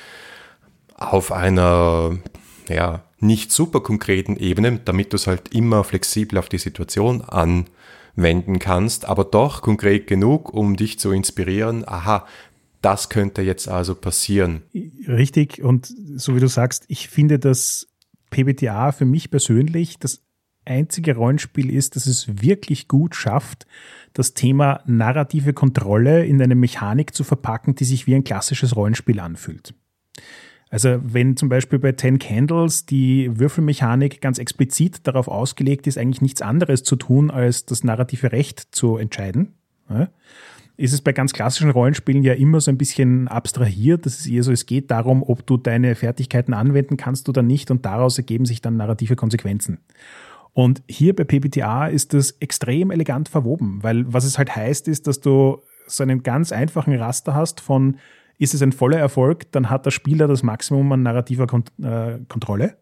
auf 0.95 1.31
einer, 1.31 2.17
ja, 2.69 3.03
nicht 3.19 3.51
super 3.51 3.81
konkreten 3.81 4.35
Ebene, 4.35 4.79
damit 4.83 5.13
du 5.13 5.15
es 5.15 5.27
halt 5.27 5.53
immer 5.53 5.83
flexibel 5.83 6.37
auf 6.37 6.49
die 6.49 6.57
Situation 6.57 7.21
anwenden 7.21 8.59
kannst, 8.59 9.05
aber 9.05 9.23
doch 9.23 9.61
konkret 9.61 10.07
genug, 10.07 10.53
um 10.53 10.75
dich 10.75 10.99
zu 10.99 11.11
inspirieren, 11.11 11.87
aha, 11.87 12.27
das 12.81 13.09
könnte 13.09 13.41
jetzt 13.41 13.69
also 13.69 13.95
passieren. 13.95 14.63
Richtig, 15.07 15.63
und 15.63 15.91
so 16.15 16.35
wie 16.35 16.41
du 16.41 16.47
sagst, 16.47 16.83
ich 16.89 17.07
finde, 17.07 17.39
dass 17.39 17.87
PBTA 18.29 18.91
für 18.91 19.05
mich 19.05 19.31
persönlich 19.31 19.99
das 19.99 20.21
einzige 20.65 21.15
Rollenspiel 21.15 21.69
ist, 21.69 21.95
das 21.95 22.05
es 22.05 22.41
wirklich 22.41 22.87
gut 22.87 23.15
schafft, 23.15 23.65
das 24.13 24.33
Thema 24.33 24.81
narrative 24.85 25.53
Kontrolle 25.53 26.25
in 26.25 26.41
eine 26.41 26.55
Mechanik 26.55 27.13
zu 27.13 27.23
verpacken, 27.23 27.75
die 27.75 27.85
sich 27.85 28.07
wie 28.07 28.15
ein 28.15 28.23
klassisches 28.23 28.75
Rollenspiel 28.75 29.19
anfühlt. 29.19 29.73
Also 30.69 30.99
wenn 31.03 31.37
zum 31.37 31.49
Beispiel 31.49 31.77
bei 31.77 31.91
Ten 31.91 32.17
Candles 32.17 32.87
die 32.87 33.29
Würfelmechanik 33.39 34.21
ganz 34.21 34.39
explizit 34.39 35.05
darauf 35.05 35.27
ausgelegt 35.27 35.85
ist, 35.85 35.99
eigentlich 35.99 36.21
nichts 36.21 36.41
anderes 36.41 36.83
zu 36.83 36.95
tun, 36.95 37.29
als 37.29 37.65
das 37.65 37.83
narrative 37.83 38.31
Recht 38.31 38.69
zu 38.71 38.97
entscheiden, 38.97 39.53
ist 40.75 40.93
es 40.93 41.01
bei 41.01 41.13
ganz 41.13 41.33
klassischen 41.33 41.69
Rollenspielen 41.69 42.23
ja 42.23 42.33
immer 42.33 42.59
so 42.59 42.71
ein 42.71 42.77
bisschen 42.79 43.27
abstrahiert. 43.27 44.07
Das 44.07 44.19
ist 44.19 44.27
eher 44.27 44.41
so, 44.41 44.51
es 44.51 44.65
geht 44.65 44.89
darum, 44.89 45.21
ob 45.21 45.45
du 45.45 45.57
deine 45.57 45.93
Fertigkeiten 45.93 46.53
anwenden 46.53 46.97
kannst 46.97 47.29
oder 47.29 47.43
nicht 47.43 47.69
und 47.69 47.85
daraus 47.85 48.17
ergeben 48.17 48.45
sich 48.45 48.59
dann 48.61 48.75
narrative 48.75 49.15
Konsequenzen. 49.15 49.77
Und 50.53 50.83
hier 50.87 51.15
bei 51.15 51.23
PBTA 51.23 51.87
ist 51.87 52.13
das 52.13 52.31
extrem 52.39 52.91
elegant 52.91 53.27
verwoben, 53.27 53.79
weil 53.81 54.11
was 54.11 54.23
es 54.23 54.37
halt 54.37 54.55
heißt, 54.55 54.87
ist, 54.87 55.07
dass 55.07 55.19
du 55.19 55.61
so 55.87 56.03
einen 56.03 56.23
ganz 56.23 56.51
einfachen 56.51 56.95
Raster 56.95 57.33
hast 57.33 57.59
von, 57.59 57.97
ist 58.37 58.53
es 58.53 58.61
ein 58.61 58.71
voller 58.71 58.99
Erfolg, 58.99 59.51
dann 59.51 59.69
hat 59.69 59.85
der 59.85 59.91
Spieler 59.91 60.27
das 60.27 60.43
Maximum 60.43 60.91
an 60.91 61.03
narrativer 61.03 61.47
Kont 61.47 61.71
äh, 61.81 62.19
Kontrolle. 62.29 62.77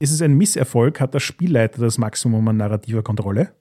Ist 0.00 0.12
es 0.12 0.22
ein 0.22 0.34
Misserfolg, 0.34 1.00
hat 1.00 1.14
der 1.14 1.20
Spielleiter 1.20 1.80
das 1.80 1.98
Maximum 1.98 2.46
an 2.48 2.56
narrativer 2.56 3.02
Kontrolle. 3.02 3.52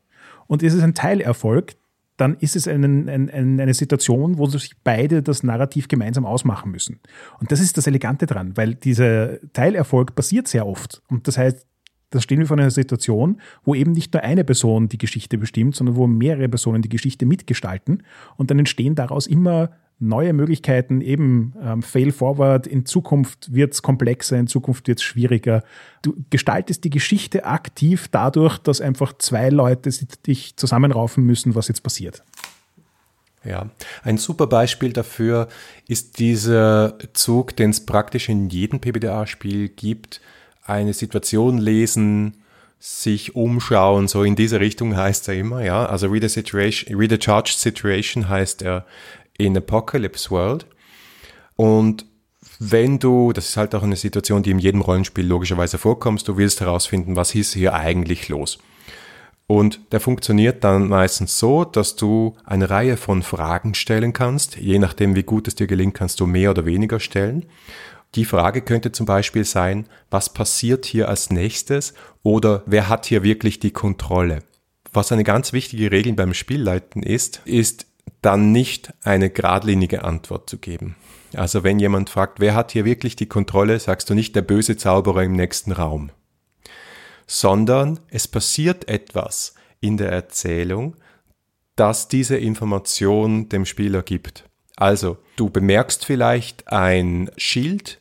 Und 0.47 0.63
ist 0.63 0.73
es 0.73 0.81
ein 0.81 0.95
Teilerfolg, 0.95 1.75
dann 2.17 2.35
ist 2.39 2.55
es 2.55 2.67
einen, 2.67 3.07
ein, 3.07 3.29
eine 3.59 3.73
Situation, 3.73 4.37
wo 4.37 4.45
sich 4.47 4.75
beide 4.83 5.21
das 5.21 5.43
Narrativ 5.43 5.87
gemeinsam 5.87 6.25
ausmachen 6.25 6.71
müssen. 6.71 6.99
Und 7.39 7.51
das 7.51 7.61
ist 7.61 7.77
das 7.77 7.87
Elegante 7.87 8.25
dran, 8.25 8.57
weil 8.57 8.75
dieser 8.75 9.39
Teilerfolg 9.53 10.15
passiert 10.15 10.47
sehr 10.47 10.67
oft. 10.67 11.01
Und 11.07 11.27
das 11.27 11.37
heißt, 11.37 11.65
da 12.09 12.21
stehen 12.21 12.39
wir 12.39 12.47
vor 12.47 12.57
einer 12.57 12.71
Situation, 12.71 13.39
wo 13.63 13.75
eben 13.75 13.91
nicht 13.91 14.13
nur 14.13 14.23
eine 14.23 14.43
Person 14.43 14.89
die 14.89 14.97
Geschichte 14.97 15.37
bestimmt, 15.37 15.75
sondern 15.75 15.95
wo 15.95 16.07
mehrere 16.07 16.49
Personen 16.49 16.81
die 16.81 16.89
Geschichte 16.89 17.25
mitgestalten. 17.25 18.03
Und 18.35 18.49
dann 18.49 18.59
entstehen 18.59 18.95
daraus 18.95 19.27
immer 19.27 19.69
neue 19.99 20.33
Möglichkeiten, 20.33 21.01
eben 21.01 21.53
ähm, 21.61 21.83
Fail 21.83 22.11
Forward, 22.11 22.65
in 22.65 22.85
Zukunft 22.85 23.53
wird 23.53 23.73
es 23.73 23.81
komplexer, 23.81 24.37
in 24.37 24.47
Zukunft 24.47 24.87
wird 24.87 24.99
es 24.99 25.03
schwieriger. 25.03 25.63
Du 26.01 26.15
gestaltest 26.29 26.85
die 26.85 26.89
Geschichte 26.89 27.45
aktiv 27.45 28.07
dadurch, 28.09 28.57
dass 28.59 28.79
einfach 28.79 29.17
zwei 29.17 29.49
Leute 29.49 29.89
dich 30.25 30.55
zusammenraufen 30.55 31.25
müssen, 31.25 31.53
was 31.53 31.67
jetzt 31.67 31.83
passiert. 31.83 32.23
Ja, 33.43 33.69
ein 34.03 34.17
super 34.17 34.47
Beispiel 34.47 34.93
dafür 34.93 35.47
ist 35.87 36.19
dieser 36.19 36.97
Zug, 37.13 37.55
den 37.55 37.69
es 37.69 37.85
praktisch 37.85 38.29
in 38.29 38.49
jedem 38.49 38.79
PBDA-Spiel 38.79 39.69
gibt, 39.69 40.21
eine 40.65 40.93
Situation 40.93 41.57
lesen, 41.57 42.43
sich 42.79 43.35
umschauen, 43.35 44.07
so 44.07 44.23
in 44.23 44.35
diese 44.35 44.59
Richtung 44.61 44.95
heißt 44.95 45.27
er 45.27 45.35
immer, 45.35 45.63
ja. 45.63 45.85
Also 45.85 46.07
read 46.07 46.23
a 46.23 46.29
situation, 46.29 46.97
read 46.97 47.11
a 47.11 47.17
charged 47.21 47.57
situation 47.57 48.29
heißt 48.29 48.61
er 48.61 48.85
in 49.37 49.57
Apocalypse 49.57 50.31
World. 50.31 50.65
Und 51.55 52.05
wenn 52.59 52.99
du, 52.99 53.33
das 53.33 53.49
ist 53.49 53.57
halt 53.57 53.75
auch 53.75 53.83
eine 53.83 53.95
Situation, 53.95 54.43
die 54.43 54.51
in 54.51 54.59
jedem 54.59 54.81
Rollenspiel 54.81 55.25
logischerweise 55.25 55.77
vorkommt, 55.77 56.25
du 56.27 56.37
willst 56.37 56.61
herausfinden, 56.61 57.15
was 57.15 57.35
ist 57.35 57.53
hier 57.53 57.73
eigentlich 57.73 58.29
los. 58.29 58.59
Und 59.47 59.79
der 59.91 59.99
funktioniert 59.99 60.63
dann 60.63 60.89
meistens 60.89 61.39
so, 61.39 61.65
dass 61.65 61.95
du 61.95 62.37
eine 62.45 62.69
Reihe 62.69 62.97
von 62.97 63.23
Fragen 63.23 63.73
stellen 63.73 64.13
kannst. 64.13 64.57
Je 64.57 64.77
nachdem, 64.77 65.15
wie 65.15 65.23
gut 65.23 65.47
es 65.47 65.55
dir 65.55 65.67
gelingt, 65.67 65.95
kannst 65.95 66.19
du 66.19 66.27
mehr 66.27 66.51
oder 66.51 66.65
weniger 66.65 66.99
stellen. 66.99 67.45
Die 68.15 68.25
Frage 68.25 68.61
könnte 68.61 68.91
zum 68.91 69.05
Beispiel 69.05 69.45
sein, 69.45 69.87
was 70.09 70.33
passiert 70.33 70.85
hier 70.85 71.09
als 71.09 71.29
nächstes 71.29 71.93
oder 72.23 72.63
wer 72.65 72.89
hat 72.89 73.05
hier 73.05 73.23
wirklich 73.23 73.59
die 73.59 73.71
Kontrolle? 73.71 74.39
Was 74.91 75.11
eine 75.11 75.23
ganz 75.23 75.53
wichtige 75.53 75.91
Regel 75.91 76.13
beim 76.13 76.33
Spielleiten 76.33 77.03
ist, 77.03 77.41
ist 77.45 77.85
dann 78.21 78.51
nicht 78.51 78.91
eine 79.03 79.29
geradlinige 79.29 80.03
Antwort 80.03 80.49
zu 80.49 80.57
geben. 80.57 80.95
Also 81.35 81.63
wenn 81.63 81.79
jemand 81.79 82.09
fragt, 82.09 82.39
wer 82.39 82.55
hat 82.55 82.71
hier 82.71 82.85
wirklich 82.85 83.15
die 83.15 83.27
Kontrolle, 83.27 83.79
sagst 83.79 84.09
du 84.09 84.15
nicht 84.15 84.35
der 84.35 84.41
böse 84.41 84.77
Zauberer 84.77 85.23
im 85.23 85.33
nächsten 85.33 85.71
Raum, 85.71 86.09
sondern 87.27 87.99
es 88.09 88.27
passiert 88.27 88.87
etwas 88.87 89.53
in 89.79 89.97
der 89.97 90.11
Erzählung, 90.11 90.95
das 91.75 92.07
diese 92.07 92.35
Information 92.35 93.47
dem 93.47 93.65
Spieler 93.65 94.01
gibt. 94.01 94.48
Also, 94.79 95.17
du 95.35 95.49
bemerkst 95.49 96.05
vielleicht 96.05 96.69
ein 96.69 97.29
Schild 97.35 97.99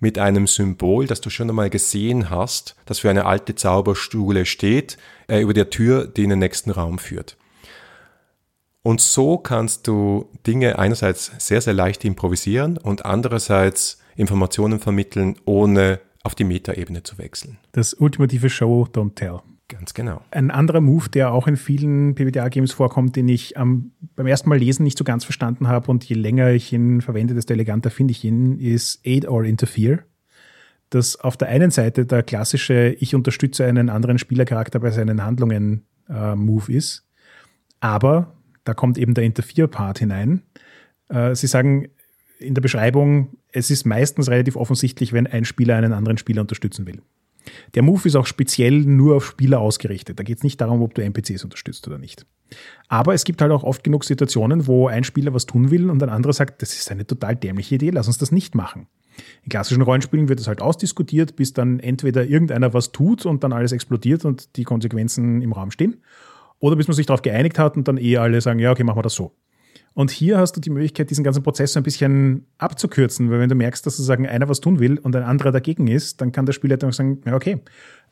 mit 0.00 0.18
einem 0.18 0.48
Symbol, 0.48 1.06
das 1.06 1.20
du 1.20 1.30
schon 1.30 1.48
einmal 1.48 1.70
gesehen 1.70 2.28
hast, 2.28 2.74
das 2.86 2.98
für 2.98 3.08
eine 3.08 3.24
alte 3.24 3.54
Zauberstuhle 3.54 4.44
steht, 4.44 4.98
äh, 5.28 5.40
über 5.40 5.54
der 5.54 5.70
Tür, 5.70 6.08
die 6.08 6.24
in 6.24 6.30
den 6.30 6.40
nächsten 6.40 6.72
Raum 6.72 6.98
führt. 6.98 7.36
Und 8.82 9.00
so 9.00 9.38
kannst 9.38 9.86
du 9.86 10.28
Dinge 10.44 10.76
einerseits 10.80 11.30
sehr, 11.38 11.60
sehr 11.60 11.74
leicht 11.74 12.04
improvisieren 12.04 12.78
und 12.78 13.04
andererseits 13.04 14.00
Informationen 14.16 14.80
vermitteln, 14.80 15.36
ohne 15.44 16.00
auf 16.24 16.34
die 16.34 16.42
Metaebene 16.42 17.04
zu 17.04 17.16
wechseln. 17.18 17.58
Das 17.70 17.94
ultimative 17.94 18.50
Show, 18.50 18.88
don't 18.92 19.14
tell. 19.14 19.42
Ganz 19.68 19.92
genau. 19.92 20.22
Ein 20.30 20.50
anderer 20.50 20.80
Move, 20.80 21.10
der 21.10 21.30
auch 21.30 21.46
in 21.46 21.58
vielen 21.58 22.14
PBTA-Games 22.14 22.72
vorkommt, 22.72 23.16
den 23.16 23.28
ich 23.28 23.54
ähm, 23.56 23.92
beim 24.16 24.26
ersten 24.26 24.48
Mal 24.48 24.58
lesen 24.58 24.82
nicht 24.82 24.96
so 24.96 25.04
ganz 25.04 25.24
verstanden 25.24 25.68
habe 25.68 25.90
und 25.90 26.04
je 26.04 26.16
länger 26.16 26.50
ich 26.50 26.72
ihn 26.72 27.02
verwende, 27.02 27.34
desto 27.34 27.52
eleganter 27.52 27.90
finde 27.90 28.12
ich 28.12 28.24
ihn, 28.24 28.58
ist 28.58 29.06
Aid 29.06 29.28
or 29.28 29.44
Interfere. 29.44 30.04
Das 30.88 31.16
auf 31.16 31.36
der 31.36 31.48
einen 31.48 31.70
Seite 31.70 32.06
der 32.06 32.22
klassische 32.22 32.96
Ich 32.98 33.14
unterstütze 33.14 33.66
einen 33.66 33.90
anderen 33.90 34.18
Spielercharakter 34.18 34.80
bei 34.80 34.90
seinen 34.90 35.22
Handlungen 35.22 35.84
äh, 36.08 36.34
Move 36.34 36.72
ist. 36.72 37.06
Aber 37.80 38.32
da 38.64 38.72
kommt 38.72 38.96
eben 38.96 39.12
der 39.12 39.24
Interfere-Part 39.24 39.98
hinein. 39.98 40.42
Äh, 41.10 41.34
Sie 41.34 41.46
sagen 41.46 41.88
in 42.38 42.54
der 42.54 42.62
Beschreibung, 42.62 43.36
es 43.52 43.70
ist 43.70 43.84
meistens 43.84 44.30
relativ 44.30 44.56
offensichtlich, 44.56 45.12
wenn 45.12 45.26
ein 45.26 45.44
Spieler 45.44 45.76
einen 45.76 45.92
anderen 45.92 46.16
Spieler 46.16 46.40
unterstützen 46.40 46.86
will. 46.86 47.02
Der 47.74 47.82
Move 47.82 48.06
ist 48.06 48.16
auch 48.16 48.26
speziell 48.26 48.80
nur 48.80 49.16
auf 49.16 49.26
Spieler 49.26 49.60
ausgerichtet. 49.60 50.18
Da 50.18 50.22
geht 50.22 50.38
es 50.38 50.44
nicht 50.44 50.60
darum, 50.60 50.82
ob 50.82 50.94
du 50.94 51.02
NPCs 51.02 51.44
unterstützt 51.44 51.86
oder 51.86 51.98
nicht. 51.98 52.26
Aber 52.88 53.14
es 53.14 53.24
gibt 53.24 53.42
halt 53.42 53.52
auch 53.52 53.62
oft 53.62 53.84
genug 53.84 54.04
Situationen, 54.04 54.66
wo 54.66 54.88
ein 54.88 55.04
Spieler 55.04 55.34
was 55.34 55.46
tun 55.46 55.70
will 55.70 55.90
und 55.90 56.02
ein 56.02 56.08
anderer 56.08 56.32
sagt, 56.32 56.62
das 56.62 56.74
ist 56.74 56.90
eine 56.90 57.06
total 57.06 57.36
dämliche 57.36 57.74
Idee, 57.74 57.90
lass 57.90 58.06
uns 58.06 58.18
das 58.18 58.32
nicht 58.32 58.54
machen. 58.54 58.86
In 59.42 59.50
klassischen 59.50 59.82
Rollenspielen 59.82 60.28
wird 60.28 60.38
das 60.38 60.48
halt 60.48 60.62
ausdiskutiert, 60.62 61.36
bis 61.36 61.52
dann 61.52 61.80
entweder 61.80 62.24
irgendeiner 62.24 62.72
was 62.72 62.92
tut 62.92 63.26
und 63.26 63.44
dann 63.44 63.52
alles 63.52 63.72
explodiert 63.72 64.24
und 64.24 64.56
die 64.56 64.64
Konsequenzen 64.64 65.42
im 65.42 65.52
Raum 65.52 65.70
stehen. 65.70 66.02
Oder 66.60 66.76
bis 66.76 66.88
man 66.88 66.94
sich 66.94 67.06
darauf 67.06 67.22
geeinigt 67.22 67.58
hat 67.58 67.76
und 67.76 67.86
dann 67.86 67.98
eh 67.98 68.16
alle 68.16 68.40
sagen, 68.40 68.58
ja, 68.58 68.70
okay, 68.70 68.84
machen 68.84 68.98
wir 68.98 69.02
das 69.02 69.14
so. 69.14 69.32
Und 69.98 70.12
hier 70.12 70.38
hast 70.38 70.52
du 70.52 70.60
die 70.60 70.70
Möglichkeit, 70.70 71.10
diesen 71.10 71.24
ganzen 71.24 71.42
Prozess 71.42 71.72
so 71.72 71.80
ein 71.80 71.82
bisschen 71.82 72.46
abzukürzen, 72.58 73.32
weil 73.32 73.40
wenn 73.40 73.48
du 73.48 73.56
merkst, 73.56 73.84
dass 73.84 73.96
sozusagen 73.96 74.28
einer 74.28 74.48
was 74.48 74.60
tun 74.60 74.78
will 74.78 74.96
und 74.96 75.16
ein 75.16 75.24
anderer 75.24 75.50
dagegen 75.50 75.88
ist, 75.88 76.20
dann 76.20 76.30
kann 76.30 76.46
der 76.46 76.52
Spieler 76.52 76.76
dann 76.76 76.92
sagen, 76.92 77.20
ja, 77.26 77.34
okay, 77.34 77.58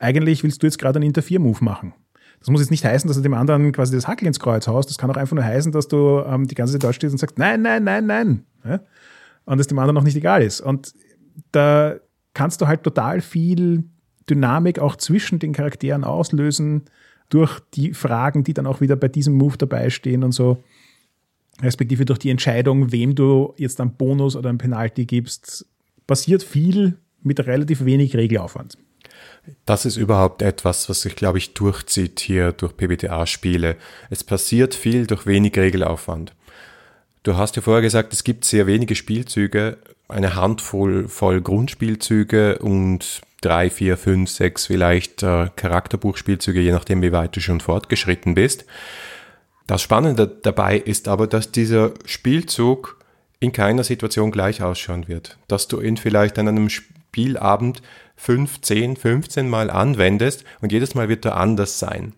eigentlich 0.01 0.43
willst 0.43 0.61
du 0.61 0.67
jetzt 0.67 0.81
gerade 0.81 0.97
einen 0.97 1.07
Interfere-Move 1.07 1.63
machen. 1.63 1.95
Das 2.41 2.49
muss 2.49 2.61
jetzt 2.61 2.73
nicht 2.73 2.85
heißen, 2.85 3.07
dass 3.07 3.17
du 3.17 3.23
dem 3.23 3.35
anderen 3.35 3.71
quasi 3.71 3.95
das 3.95 4.09
Hackel 4.09 4.27
ins 4.27 4.41
Kreuz 4.41 4.67
haust. 4.67 4.91
Das 4.91 4.99
kann 4.99 5.13
auch 5.13 5.17
einfach 5.17 5.37
nur 5.37 5.45
heißen, 5.45 5.71
dass 5.71 5.87
du 5.87 6.25
ähm, 6.27 6.49
die 6.49 6.57
ganze 6.57 6.73
Zeit 6.73 6.83
dort 6.83 6.97
stehst 6.97 7.13
und 7.13 7.19
sagst, 7.19 7.39
nein, 7.39 7.63
nein, 7.63 7.85
nein, 7.85 8.07
nein. 8.07 8.45
Ja? 8.65 8.81
Und 9.45 9.61
es 9.61 9.69
dem 9.69 9.79
anderen 9.79 9.95
noch 9.95 10.03
nicht 10.03 10.17
egal 10.17 10.43
ist. 10.43 10.61
Und 10.61 10.93
da 11.53 11.95
kannst 12.35 12.61
du 12.61 12.67
halt 12.67 12.83
total 12.83 13.21
viel 13.21 13.85
Dynamik 14.29 14.81
auch 14.81 14.97
zwischen 14.97 15.39
den 15.39 15.53
Charakteren 15.53 16.03
auslösen 16.03 16.87
durch 17.29 17.61
die 17.75 17.95
Fragen, 17.95 18.43
die 18.43 18.55
dann 18.55 18.67
auch 18.67 18.81
wieder 18.81 18.97
bei 18.97 19.07
diesem 19.07 19.35
Move 19.35 19.57
dabei 19.57 19.89
stehen 19.91 20.25
und 20.25 20.33
so. 20.33 20.65
Respektive 21.63 22.05
durch 22.05 22.19
die 22.19 22.31
Entscheidung, 22.31 22.93
wem 22.93 23.15
du 23.15 23.55
jetzt 23.57 23.81
einen 23.81 23.97
Bonus 23.97 24.37
oder 24.37 24.51
einen 24.51 24.59
Penalty 24.59 25.07
gibst, 25.07 25.67
passiert 26.07 26.43
viel 26.43 26.99
mit 27.23 27.41
relativ 27.47 27.85
wenig 27.85 28.17
Regelaufwand. 28.17 28.79
Das 29.65 29.85
ist 29.85 29.97
überhaupt 29.97 30.43
etwas, 30.43 30.89
was 30.89 31.03
sich, 31.03 31.17
glaube 31.17 31.39
ich, 31.39 31.55
durchzieht 31.55 32.21
hier 32.21 32.53
durch 32.53 32.77
PBTA-Spiele. 32.77 33.77
Es 34.11 34.25
passiert 34.25 34.75
viel 34.75 35.07
durch 35.07 35.27
wenig 35.27 35.57
Regelaufwand. 35.57 36.35
Du 37.23 37.37
hast 37.37 37.57
ja 37.57 37.63
vorher 37.63 37.83
gesagt, 37.83 38.13
es 38.13 38.25
gibt 38.25 38.45
sehr 38.45 38.67
wenige 38.67 38.95
Spielzüge, 38.95 39.79
eine 40.09 40.37
Handvoll 40.37 41.09
voll 41.09 41.41
Grundspielzüge 41.41 42.59
und 42.59 43.21
drei, 43.41 43.71
vier, 43.71 43.97
fünf, 43.97 44.31
sechs 44.31 44.67
vielleicht 44.67 45.23
äh, 45.23 45.49
Charakterbuchspielzüge, 45.57 46.61
je 46.61 46.73
nachdem, 46.73 47.03
wie 47.03 47.13
weit 47.13 47.35
du 47.35 47.41
schon 47.41 47.61
fortgeschritten 47.61 48.35
bist. 48.35 48.65
Das 49.67 49.83
Spannende 49.83 50.29
dabei 50.29 50.79
ist 50.79 51.09
aber, 51.09 51.27
dass 51.27 51.51
dieser 51.51 51.93
Spielzug 52.05 52.97
in 53.41 53.53
keiner 53.53 53.85
Situation 53.85 54.31
gleich 54.31 54.63
ausschauen 54.63 55.09
wird. 55.09 55.39
Dass 55.49 55.69
du 55.69 55.81
ihn 55.81 55.97
vielleicht 55.97 56.39
an 56.39 56.49
einem 56.49 56.69
Spielabend 56.69 57.83
5, 58.17 58.61
10, 58.61 58.97
15 58.97 59.49
Mal 59.49 59.71
anwendest 59.71 60.45
und 60.61 60.73
jedes 60.73 60.95
Mal 60.95 61.09
wird 61.09 61.25
er 61.25 61.37
anders 61.37 61.79
sein, 61.79 62.15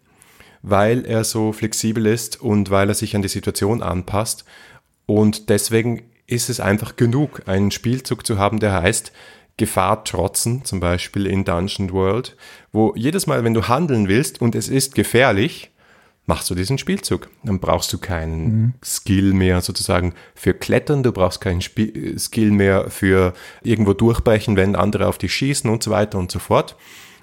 weil 0.63 1.05
er 1.07 1.25
so 1.25 1.53
flexibel 1.53 2.07
ist 2.07 2.41
und 2.41 2.71
weil 2.71 2.89
er 2.89 2.95
sich 2.95 3.17
an 3.17 3.23
die 3.23 3.29
Situation 3.29 3.83
anpasst. 3.83 4.45
Und 5.07 5.49
deswegen 5.49 6.03
ist 6.27 6.51
es 6.51 6.61
einfach 6.61 6.97
genug, 6.97 7.43
einen 7.47 7.71
Spielzug 7.71 8.27
zu 8.27 8.39
haben, 8.39 8.61
der 8.61 8.75
heißt 8.75 9.13
Gefahr 9.57 10.05
trotzen, 10.05 10.65
zum 10.65 10.79
Beispiel 10.79 11.27
in 11.27 11.45
Dungeon 11.45 11.93
World, 11.93 12.37
wo 12.71 12.95
jedes 12.95 13.27
Mal, 13.27 13.43
wenn 13.43 13.55
du 13.55 13.67
handeln 13.67 14.07
willst 14.07 14.41
und 14.41 14.55
es 14.55 14.69
ist 14.69 14.95
gefährlich, 14.95 15.71
machst 16.29 16.51
du 16.51 16.55
diesen 16.55 16.79
Spielzug. 16.79 17.31
Dann 17.43 17.59
brauchst 17.59 17.93
du 17.93 17.99
keinen 17.99 18.45
mhm. 18.45 18.75
Skill 18.85 19.33
mehr 19.33 19.63
sozusagen 19.63 20.15
für 20.35 20.55
Klettern, 20.55 21.03
du 21.03 21.11
brauchst 21.11 21.41
keinen 21.41 21.61
Sp 21.65 21.91
Skill 22.19 22.51
mehr 22.51 22.91
für 22.91 23.33
irgendwo 23.63 23.95
durchbrechen, 23.95 24.55
wenn 24.57 24.77
andere 24.77 25.09
auf 25.09 25.19
dich 25.19 25.33
schießen 25.33 25.69
und 25.69 25.83
so 25.83 25.91
weiter 25.91 26.19
und 26.19 26.31
so 26.31 26.39
fort. 26.39 26.77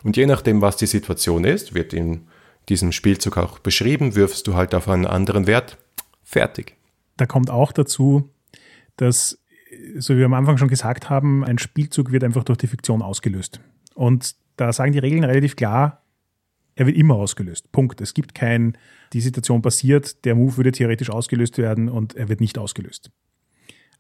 Und 0.04 0.18
je 0.18 0.26
nachdem, 0.26 0.62
was 0.62 0.78
die 0.78 0.88
Situation 0.88 1.46
ist, 1.46 1.76
wird 1.76 1.94
in 1.94 2.28
diesem 2.68 2.92
Spielzug 2.92 3.38
auch 3.38 3.60
beschrieben, 3.60 4.16
wirfst 4.16 4.48
du 4.48 4.56
halt 4.56 4.74
auf 4.74 4.90
einen 4.90 5.06
anderen 5.06 5.46
Wert. 5.46 5.78
Fertig. 6.24 6.76
Da 7.18 7.28
kommt 7.28 7.52
auch 7.52 7.72
dazu, 7.72 8.30
dass, 8.98 9.40
so 9.98 10.16
wie 10.16 10.20
wir 10.20 10.26
am 10.26 10.34
Anfang 10.34 10.58
schon 10.58 10.68
gesagt 10.68 11.12
haben, 11.12 11.44
ein 11.44 11.60
Spielzug 11.60 12.12
wird 12.12 12.24
einfach 12.24 12.44
durch 12.44 12.58
die 12.58 12.68
Fiktion 12.68 13.04
ausgelöst. 13.04 13.60
Und 13.94 14.36
da 14.58 14.74
sagen 14.74 14.94
die 14.94 15.00
Regeln 15.00 15.24
relativ 15.24 15.56
klar, 15.56 16.05
er 16.76 16.86
wird 16.86 16.98
immer 16.98 17.16
ausgelöst. 17.16 17.72
Punkt. 17.72 18.02
Es 18.02 18.14
gibt 18.14 18.36
kein, 18.36 18.78
die 19.14 19.22
Situation 19.22 19.62
passiert, 19.62 20.26
der 20.26 20.36
Move 20.36 20.58
würde 20.58 20.72
theoretisch 20.72 21.10
ausgelöst 21.10 21.58
werden 21.58 21.90
und 21.90 22.16
er 22.16 22.30
wird 22.30 22.42
nicht 22.42 22.58
ausgelöst. 22.58 23.12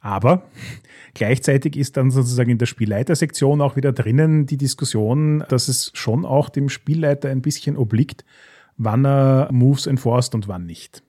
Aber 0.01 0.43
gleichzeitig 1.13 1.77
ist 1.77 1.97
dann 1.97 2.11
sozusagen 2.11 2.51
in 2.51 2.57
der 2.57 2.65
Spielleitersektion 2.67 3.61
auch 3.61 3.75
wieder 3.75 3.91
drinnen 3.91 4.45
die 4.45 4.57
Diskussion, 4.57 5.43
dass 5.49 5.67
es 5.67 5.91
schon 5.95 6.25
auch 6.25 6.49
dem 6.49 6.69
Spielleiter 6.69 7.29
ein 7.29 7.41
bisschen 7.41 7.75
obliegt, 7.77 8.23
wann 8.77 9.05
er 9.05 9.49
Moves 9.51 9.88
enforced 9.88 10.35
und 10.35 10.47
wann 10.47 10.65
nicht. 10.65 11.01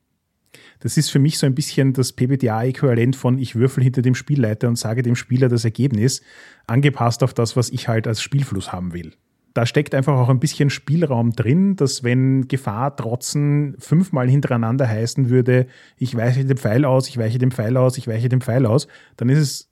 Das 0.79 0.96
ist 0.96 1.11
für 1.11 1.18
mich 1.18 1.38
so 1.38 1.46
ein 1.46 1.55
bisschen 1.55 1.94
das 1.94 2.12
PBTA-Äquivalent 2.12 3.16
von 3.16 3.38
ich 3.38 3.57
würfel 3.57 3.83
hinter 3.83 4.02
dem 4.02 4.14
Spielleiter 4.14 4.68
und 4.68 4.76
sage 4.76 5.02
dem 5.02 5.16
Spieler 5.16 5.48
das 5.48 5.64
Ergebnis, 5.64 6.22
angepasst 6.66 7.22
auf 7.22 7.35
das, 7.35 7.57
was 7.57 7.70
ich 7.70 7.88
halt 7.88 8.07
als 8.07 8.22
Spielfluss 8.22 8.72
haben 8.72 8.92
will 8.92 9.14
da 9.57 9.64
steckt 9.64 9.95
einfach 9.95 10.19
auch 10.19 10.29
ein 10.29 10.38
bisschen 10.38 10.69
Spielraum 10.69 11.33
drin, 11.33 11.77
dass 11.77 12.05
wenn 12.05 12.47
Gefahr 12.47 12.95
trotzen 12.95 13.75
fünfmal 13.79 14.29
hintereinander 14.29 14.87
heißen 14.87 15.31
würde, 15.31 15.66
ich 15.97 16.14
weiche 16.14 16.45
dem 16.45 16.59
Pfeil 16.59 16.85
aus, 16.85 17.09
ich 17.09 17.16
weiche 17.16 17.38
dem 17.38 17.51
Pfeil 17.51 17.79
aus, 17.79 17.97
ich 17.97 18.07
weiche 18.07 18.29
dem 18.29 18.42
Pfeil 18.42 18.66
aus, 18.66 18.87
dann 19.16 19.31
ist 19.31 19.38
es 19.38 19.71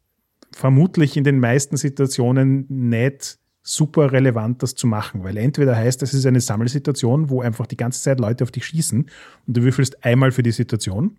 vermutlich 0.53 1.18
in 1.18 1.25
den 1.25 1.38
meisten 1.38 1.77
Situationen 1.77 2.64
nicht 2.68 3.38
super 3.62 4.12
relevant, 4.12 4.62
das 4.62 4.75
zu 4.75 4.87
machen, 4.87 5.23
weil 5.23 5.37
entweder 5.37 5.77
heißt, 5.77 6.03
es 6.03 6.14
ist 6.14 6.25
eine 6.25 6.40
Sammelsituation, 6.40 7.29
wo 7.29 7.42
einfach 7.42 7.66
die 7.66 7.77
ganze 7.77 8.01
Zeit 8.01 8.20
Leute 8.20 8.44
auf 8.44 8.51
dich 8.51 8.64
schießen 8.64 9.11
und 9.47 9.57
du 9.57 9.62
würfelst 9.62 10.03
einmal 10.03 10.33
für 10.33 10.42
die 10.42 10.53
Situation 10.53 11.18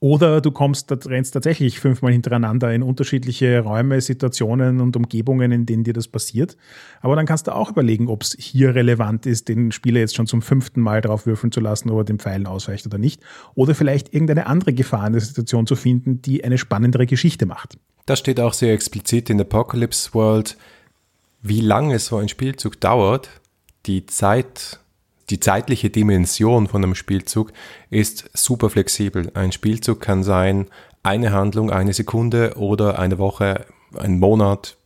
oder 0.00 0.40
du 0.40 0.52
kommst, 0.52 0.90
rennst 1.06 1.34
tatsächlich 1.34 1.80
fünfmal 1.80 2.12
hintereinander 2.12 2.72
in 2.72 2.82
unterschiedliche 2.82 3.60
Räume, 3.60 4.00
Situationen 4.00 4.80
und 4.80 4.96
Umgebungen, 4.96 5.50
in 5.50 5.66
denen 5.66 5.82
dir 5.82 5.92
das 5.92 6.06
passiert. 6.06 6.56
Aber 7.00 7.16
dann 7.16 7.26
kannst 7.26 7.48
du 7.48 7.54
auch 7.54 7.70
überlegen, 7.70 8.08
ob 8.08 8.22
es 8.22 8.36
hier 8.38 8.74
relevant 8.74 9.26
ist, 9.26 9.48
den 9.48 9.72
Spieler 9.72 10.00
jetzt 10.00 10.14
schon 10.14 10.26
zum 10.26 10.40
fünften 10.40 10.80
Mal 10.80 11.00
drauf 11.00 11.26
würfeln 11.26 11.50
zu 11.50 11.60
lassen, 11.60 11.90
ob 11.90 11.98
er 11.98 12.04
den 12.04 12.18
Pfeilen 12.18 12.46
ausweicht 12.46 12.86
oder 12.86 12.98
nicht. 12.98 13.22
Oder 13.54 13.74
vielleicht 13.74 14.14
irgendeine 14.14 14.46
andere 14.46 14.72
Gefahr 14.72 15.06
in 15.06 15.14
der 15.14 15.22
Situation 15.22 15.66
zu 15.66 15.74
finden, 15.74 16.22
die 16.22 16.44
eine 16.44 16.58
spannendere 16.58 17.06
Geschichte 17.06 17.46
macht. 17.46 17.78
Das 18.06 18.20
steht 18.20 18.38
auch 18.40 18.52
sehr 18.52 18.72
explizit 18.72 19.30
in 19.30 19.40
Apocalypse 19.40 20.14
World, 20.14 20.56
wie 21.42 21.60
lange 21.60 21.98
so 21.98 22.16
ein 22.16 22.28
Spielzug 22.28 22.80
dauert, 22.80 23.28
die 23.86 24.06
Zeit 24.06 24.80
die 25.30 25.40
zeitliche 25.40 25.90
Dimension 25.90 26.66
von 26.66 26.82
einem 26.82 26.94
Spielzug 26.94 27.52
ist 27.90 28.30
super 28.34 28.70
flexibel. 28.70 29.30
Ein 29.34 29.52
Spielzug 29.52 30.00
kann 30.00 30.22
sein 30.22 30.66
eine 31.02 31.32
Handlung, 31.32 31.70
eine 31.70 31.92
Sekunde 31.92 32.54
oder 32.56 32.98
eine 32.98 33.18
Woche, 33.18 33.66
ein 33.96 34.18
Monat, 34.18 34.76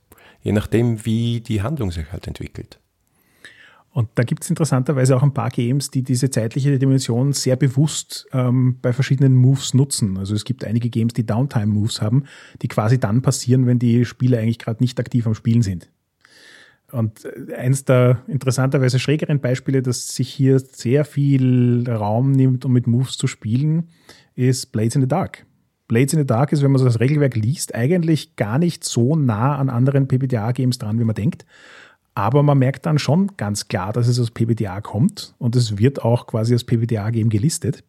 je 0.42 0.52
nachdem, 0.52 1.04
wie 1.04 1.40
die 1.40 1.62
Handlung 1.62 1.90
sich 1.90 2.10
halt 2.12 2.26
entwickelt. 2.26 2.78
Und 3.94 4.08
da 4.14 4.22
gibt 4.22 4.42
es 4.42 4.48
interessanterweise 4.48 5.14
auch 5.14 5.22
ein 5.22 5.34
paar 5.34 5.50
Games, 5.50 5.90
die 5.90 6.02
diese 6.02 6.30
zeitliche 6.30 6.78
Dimension 6.78 7.34
sehr 7.34 7.56
bewusst 7.56 8.26
ähm, 8.32 8.78
bei 8.80 8.92
verschiedenen 8.92 9.34
Moves 9.34 9.74
nutzen. 9.74 10.16
Also 10.16 10.34
es 10.34 10.44
gibt 10.44 10.64
einige 10.64 10.88
Games, 10.88 11.12
die 11.12 11.26
Downtime-Moves 11.26 12.00
haben, 12.00 12.24
die 12.62 12.68
quasi 12.68 12.98
dann 12.98 13.20
passieren, 13.20 13.66
wenn 13.66 13.78
die 13.78 14.06
Spieler 14.06 14.38
eigentlich 14.38 14.58
gerade 14.58 14.82
nicht 14.82 14.98
aktiv 14.98 15.26
am 15.26 15.34
Spielen 15.34 15.60
sind. 15.60 15.90
Und 16.92 17.26
eins 17.56 17.84
der 17.84 18.22
interessanterweise 18.28 18.98
schrägeren 18.98 19.40
Beispiele, 19.40 19.82
das 19.82 20.14
sich 20.14 20.28
hier 20.28 20.58
sehr 20.58 21.04
viel 21.04 21.88
Raum 21.88 22.32
nimmt, 22.32 22.64
um 22.66 22.72
mit 22.72 22.86
Moves 22.86 23.16
zu 23.16 23.26
spielen, 23.26 23.88
ist 24.34 24.72
Blades 24.72 24.94
in 24.94 25.00
the 25.00 25.08
Dark. 25.08 25.46
Blades 25.88 26.12
in 26.12 26.20
the 26.20 26.26
Dark 26.26 26.52
ist, 26.52 26.62
wenn 26.62 26.70
man 26.70 26.78
so 26.78 26.84
das 26.84 27.00
Regelwerk 27.00 27.34
liest, 27.34 27.74
eigentlich 27.74 28.36
gar 28.36 28.58
nicht 28.58 28.84
so 28.84 29.16
nah 29.16 29.56
an 29.56 29.70
anderen 29.70 30.06
PBTA-Games 30.06 30.78
dran, 30.78 30.98
wie 30.98 31.04
man 31.04 31.14
denkt. 31.14 31.46
Aber 32.14 32.42
man 32.42 32.58
merkt 32.58 32.84
dann 32.84 32.98
schon 32.98 33.32
ganz 33.38 33.68
klar, 33.68 33.92
dass 33.92 34.06
es 34.06 34.20
aus 34.20 34.30
PBTA 34.30 34.82
kommt 34.82 35.34
und 35.38 35.56
es 35.56 35.78
wird 35.78 36.04
auch 36.04 36.26
quasi 36.26 36.52
als 36.52 36.64
PBTA-Game 36.64 37.30
gelistet. 37.30 37.84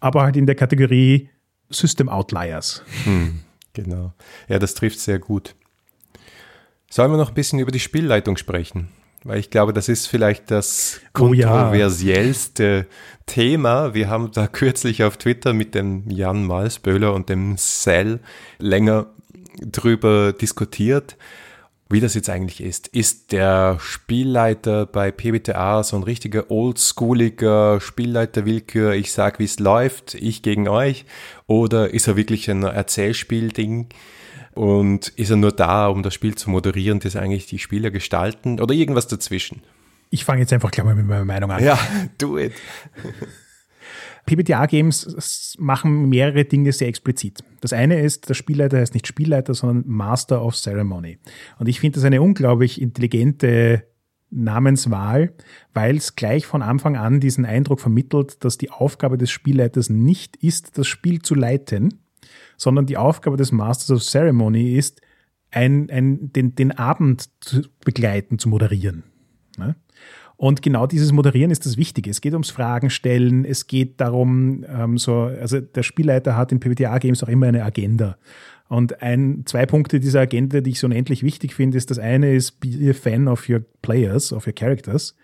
Aber 0.00 0.22
halt 0.22 0.36
in 0.36 0.46
der 0.46 0.56
Kategorie 0.56 1.28
System 1.70 2.08
Outliers. 2.08 2.82
Hm, 3.04 3.40
genau. 3.72 4.12
Ja, 4.48 4.58
das 4.58 4.74
trifft 4.74 4.98
sehr 4.98 5.18
gut. 5.18 5.54
Sollen 6.90 7.10
wir 7.10 7.18
noch 7.18 7.30
ein 7.30 7.34
bisschen 7.34 7.58
über 7.58 7.72
die 7.72 7.80
Spielleitung 7.80 8.36
sprechen? 8.36 8.88
Weil 9.24 9.38
ich 9.38 9.48
glaube, 9.48 9.72
das 9.72 9.88
ist 9.88 10.06
vielleicht 10.06 10.50
das 10.50 11.00
kontroversiellste 11.14 12.86
oh 12.86 12.92
ja. 12.92 13.24
Thema. 13.26 13.94
Wir 13.94 14.10
haben 14.10 14.30
da 14.32 14.46
kürzlich 14.52 15.02
auf 15.02 15.16
Twitter 15.16 15.54
mit 15.54 15.74
dem 15.74 16.08
Jan 16.10 16.44
Malsböhler 16.44 17.14
und 17.14 17.30
dem 17.30 17.56
Cell 17.56 18.20
länger 18.58 19.06
drüber 19.60 20.34
diskutiert, 20.34 21.16
wie 21.88 22.00
das 22.00 22.14
jetzt 22.14 22.28
eigentlich 22.28 22.62
ist. 22.62 22.88
Ist 22.88 23.32
der 23.32 23.78
Spielleiter 23.80 24.84
bei 24.84 25.10
PBTA 25.10 25.82
so 25.84 25.96
ein 25.96 26.02
richtiger 26.02 26.50
oldschooliger 26.50 27.80
Spielleiter-Willkür? 27.80 28.92
Ich 28.92 29.12
sag, 29.12 29.38
wie 29.38 29.44
es 29.44 29.58
läuft, 29.58 30.14
ich 30.14 30.42
gegen 30.42 30.68
euch? 30.68 31.06
Oder 31.46 31.94
ist 31.94 32.08
er 32.08 32.16
wirklich 32.16 32.50
ein 32.50 32.62
Erzählspielding? 32.62 33.88
Und 34.54 35.08
ist 35.08 35.30
er 35.30 35.36
nur 35.36 35.52
da, 35.52 35.88
um 35.88 36.02
das 36.02 36.14
Spiel 36.14 36.34
zu 36.34 36.50
moderieren, 36.50 37.00
das 37.00 37.16
eigentlich 37.16 37.46
die 37.46 37.58
Spieler 37.58 37.90
gestalten 37.90 38.60
oder 38.60 38.74
irgendwas 38.74 39.08
dazwischen? 39.08 39.62
Ich 40.10 40.24
fange 40.24 40.40
jetzt 40.40 40.52
einfach 40.52 40.70
gleich 40.70 40.84
mal 40.84 40.94
mit 40.94 41.06
meiner 41.06 41.24
Meinung 41.24 41.50
an. 41.50 41.64
Ja, 41.64 41.78
do 42.18 42.38
it. 42.38 42.52
PBTA-Games 44.26 45.56
machen 45.58 46.08
mehrere 46.08 46.44
Dinge 46.44 46.72
sehr 46.72 46.88
explizit. 46.88 47.44
Das 47.60 47.72
eine 47.72 48.00
ist, 48.00 48.28
der 48.28 48.34
Spielleiter 48.34 48.78
heißt 48.78 48.94
nicht 48.94 49.06
Spielleiter, 49.06 49.54
sondern 49.54 49.84
Master 49.86 50.42
of 50.42 50.54
Ceremony. 50.54 51.18
Und 51.58 51.68
ich 51.68 51.80
finde 51.80 51.96
das 51.96 52.04
eine 52.04 52.22
unglaublich 52.22 52.80
intelligente 52.80 53.84
Namenswahl, 54.30 55.34
weil 55.74 55.96
es 55.96 56.16
gleich 56.16 56.46
von 56.46 56.62
Anfang 56.62 56.96
an 56.96 57.20
diesen 57.20 57.44
Eindruck 57.44 57.80
vermittelt, 57.80 58.44
dass 58.44 58.58
die 58.58 58.70
Aufgabe 58.70 59.18
des 59.18 59.30
Spielleiters 59.30 59.90
nicht 59.90 60.36
ist, 60.36 60.78
das 60.78 60.86
Spiel 60.86 61.22
zu 61.22 61.34
leiten, 61.34 62.03
sondern 62.56 62.86
die 62.86 62.96
Aufgabe 62.96 63.36
des 63.36 63.52
Masters 63.52 63.90
of 63.90 64.02
Ceremony 64.02 64.76
ist, 64.76 65.00
ein, 65.50 65.88
ein, 65.90 66.32
den, 66.32 66.54
den 66.54 66.72
Abend 66.72 67.28
zu 67.40 67.62
begleiten, 67.84 68.38
zu 68.38 68.48
moderieren. 68.48 69.04
Ne? 69.56 69.76
Und 70.36 70.62
genau 70.62 70.86
dieses 70.86 71.12
Moderieren 71.12 71.50
ist 71.50 71.64
das 71.64 71.76
Wichtige. 71.76 72.10
Es 72.10 72.20
geht 72.20 72.32
ums 72.32 72.50
Fragen 72.50 72.90
stellen, 72.90 73.44
es 73.44 73.66
geht 73.66 74.00
darum, 74.00 74.64
ähm, 74.68 74.98
so, 74.98 75.22
also 75.22 75.60
der 75.60 75.82
Spielleiter 75.82 76.36
hat 76.36 76.50
in 76.50 76.60
PBTA-Games 76.60 77.22
auch 77.22 77.28
immer 77.28 77.46
eine 77.46 77.64
Agenda. 77.64 78.16
Und 78.68 79.02
ein, 79.02 79.42
zwei 79.44 79.66
Punkte 79.66 80.00
dieser 80.00 80.20
Agenda, 80.20 80.60
die 80.60 80.70
ich 80.70 80.80
so 80.80 80.86
unendlich 80.86 81.22
wichtig 81.22 81.54
finde, 81.54 81.78
ist 81.78 81.90
das 81.90 81.98
eine 81.98 82.34
ist, 82.34 82.60
be 82.60 82.90
a 82.90 82.92
fan 82.92 83.28
of 83.28 83.48
your 83.48 83.60
players, 83.82 84.32
of 84.32 84.46
your 84.46 84.54
characters. 84.54 85.14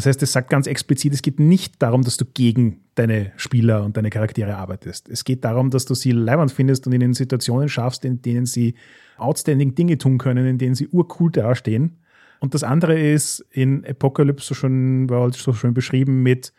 Das 0.00 0.06
heißt, 0.06 0.22
es 0.22 0.32
sagt 0.32 0.48
ganz 0.48 0.66
explizit, 0.66 1.12
es 1.12 1.22
geht 1.22 1.38
nicht 1.38 1.82
darum, 1.82 2.02
dass 2.02 2.16
du 2.16 2.24
gegen 2.24 2.80
deine 2.94 3.32
Spieler 3.36 3.84
und 3.84 3.96
deine 3.96 4.08
Charaktere 4.08 4.56
arbeitest. 4.56 5.08
Es 5.08 5.24
geht 5.24 5.44
darum, 5.44 5.70
dass 5.70 5.84
du 5.84 5.94
sie 5.94 6.12
leibend 6.12 6.50
findest 6.52 6.86
und 6.86 6.94
ihnen 6.94 7.12
Situationen 7.12 7.68
schaffst, 7.68 8.04
in 8.04 8.22
denen 8.22 8.46
sie 8.46 8.74
outstanding 9.18 9.74
Dinge 9.74 9.98
tun 9.98 10.16
können, 10.16 10.46
in 10.46 10.58
denen 10.58 10.74
sie 10.74 10.88
urcool 10.88 11.30
dastehen 11.30 11.98
und 12.40 12.54
das 12.54 12.64
andere 12.64 12.98
ist 12.98 13.44
in 13.50 13.84
Apocalypse 13.86 14.48
so 14.48 14.54
schon, 14.54 15.08
war 15.08 15.30
so 15.32 15.52
schön 15.52 15.74
beschrieben 15.74 16.22
mit 16.22 16.52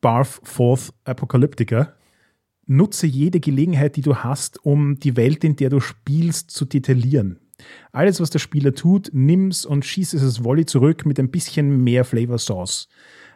Barth 0.00 0.40
Fourth 0.42 0.92
Apocalyptica. 1.04 1.94
Nutze 2.66 3.06
jede 3.06 3.40
Gelegenheit, 3.40 3.96
die 3.96 4.02
du 4.02 4.16
hast, 4.16 4.64
um 4.64 4.98
die 4.98 5.16
Welt, 5.16 5.44
in 5.44 5.56
der 5.56 5.70
du 5.70 5.80
spielst, 5.80 6.50
zu 6.50 6.64
detaillieren. 6.64 7.38
Alles, 7.92 8.20
was 8.20 8.30
der 8.30 8.38
Spieler 8.38 8.74
tut, 8.74 9.10
nimm's 9.12 9.64
und 9.64 9.84
schieß 9.84 10.14
es 10.14 10.22
als 10.22 10.44
Volley 10.44 10.66
zurück 10.66 11.06
mit 11.06 11.18
ein 11.18 11.30
bisschen 11.30 11.82
mehr 11.82 12.04
Flavor 12.04 12.38
Sauce. 12.38 12.88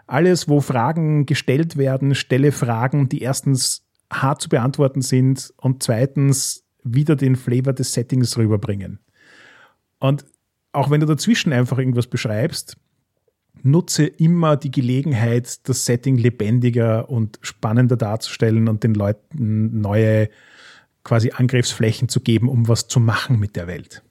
Alles, 0.07 0.49
wo 0.49 0.61
Fragen 0.61 1.27
gestellt 1.27 1.77
werden, 1.77 2.15
stelle 2.15 2.53
Fragen, 2.53 3.09
die 3.09 3.23
erstens 3.23 3.87
hart 4.13 4.43
zu 4.43 4.49
beantworten 4.49 5.03
sind 5.03 5.53
und 5.57 5.83
zweitens 5.83 6.65
wieder 6.83 7.17
den 7.17 7.37
Flavor 7.37 7.73
des 7.73 7.93
Settings 7.93 8.37
rüberbringen. 8.37 8.99
Und 9.99 10.25
auch 10.73 10.91
wenn 10.91 11.01
du 11.01 11.07
dazwischen 11.07 11.53
einfach 11.53 11.79
irgendwas 11.79 12.07
beschreibst, 12.07 12.77
nutze 13.63 14.05
immer 14.07 14.57
die 14.57 14.71
Gelegenheit, 14.71 15.67
das 15.69 15.87
Setting 15.87 16.19
lebendiger 16.19 17.09
und 17.09 17.39
spannender 17.41 17.97
darzustellen 17.97 18.69
und 18.69 18.85
den 18.85 18.95
Leuten 18.95 19.81
neue 19.81 20.29
quasi 21.03 21.31
Angriffsflächen 21.31 22.09
zu 22.09 22.21
geben, 22.21 22.49
um 22.49 22.69
was 22.69 22.89
zu 22.89 23.01
machen 23.01 23.39
mit 23.39 23.57
der 23.57 23.67
Welt. 23.67 24.03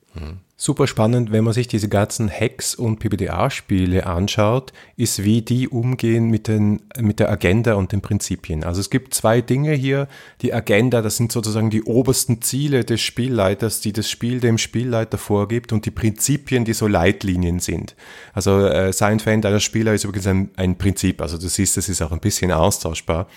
Super 0.55 0.88
spannend, 0.88 1.32
wenn 1.32 1.43
man 1.43 1.53
sich 1.53 1.68
diese 1.68 1.89
ganzen 1.89 2.30
Hacks- 2.30 2.76
und 2.76 2.99
PBDA-Spiele 2.99 4.05
anschaut, 4.05 4.72
ist, 4.95 5.24
wie 5.24 5.41
die 5.41 5.68
umgehen 5.68 6.30
mit, 6.30 6.47
den, 6.47 6.84
mit 6.99 7.20
der 7.20 7.30
Agenda 7.30 7.74
und 7.74 7.91
den 7.91 8.01
Prinzipien. 8.01 8.64
Also 8.64 8.80
es 8.80 8.89
gibt 8.89 9.14
zwei 9.14 9.41
Dinge 9.41 9.74
hier. 9.74 10.07
Die 10.41 10.53
Agenda, 10.53 11.01
das 11.01 11.18
sind 11.18 11.32
sozusagen 11.32 11.70
die 11.70 11.84
obersten 11.84 12.41
Ziele 12.41 12.86
des 12.86 13.01
Spielleiters, 13.01 13.82
die 13.82 13.91
das 13.91 14.09
Spiel 14.09 14.39
dem 14.39 14.57
Spielleiter 14.57 15.18
vorgibt 15.18 15.74
und 15.74 15.86
die 15.86 15.91
Prinzipien, 15.91 16.64
die 16.64 16.74
so 16.74 16.88
Leitlinien 16.88 17.59
sind. 17.59 17.95
Also 18.32 18.66
äh, 18.66 18.93
sein 18.93 19.20
Fan 19.20 19.41
deiner 19.41 19.59
Spieler 19.59 19.93
ist 19.93 20.05
übrigens 20.05 20.28
ein, 20.28 20.51
ein 20.55 20.78
Prinzip. 20.78 21.22
Also 21.22 21.38
du 21.38 21.49
siehst, 21.49 21.76
das 21.76 21.89
ist 21.89 22.01
auch 22.01 22.11
ein 22.11 22.20
bisschen 22.20 22.51
austauschbar. 22.51 23.28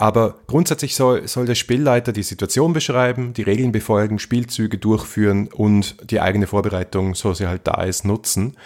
Aber 0.00 0.36
grundsätzlich 0.46 0.94
soll, 0.94 1.28
soll 1.28 1.44
der 1.44 1.54
Spielleiter 1.54 2.12
die 2.14 2.22
Situation 2.22 2.72
beschreiben, 2.72 3.34
die 3.34 3.42
Regeln 3.42 3.70
befolgen, 3.70 4.18
Spielzüge 4.18 4.78
durchführen 4.78 5.48
und 5.48 6.10
die 6.10 6.22
eigene 6.22 6.46
Vorbereitung, 6.46 7.14
so 7.14 7.34
sie 7.34 7.46
halt 7.46 7.66
da 7.66 7.82
ist, 7.82 8.06
nutzen. 8.06 8.56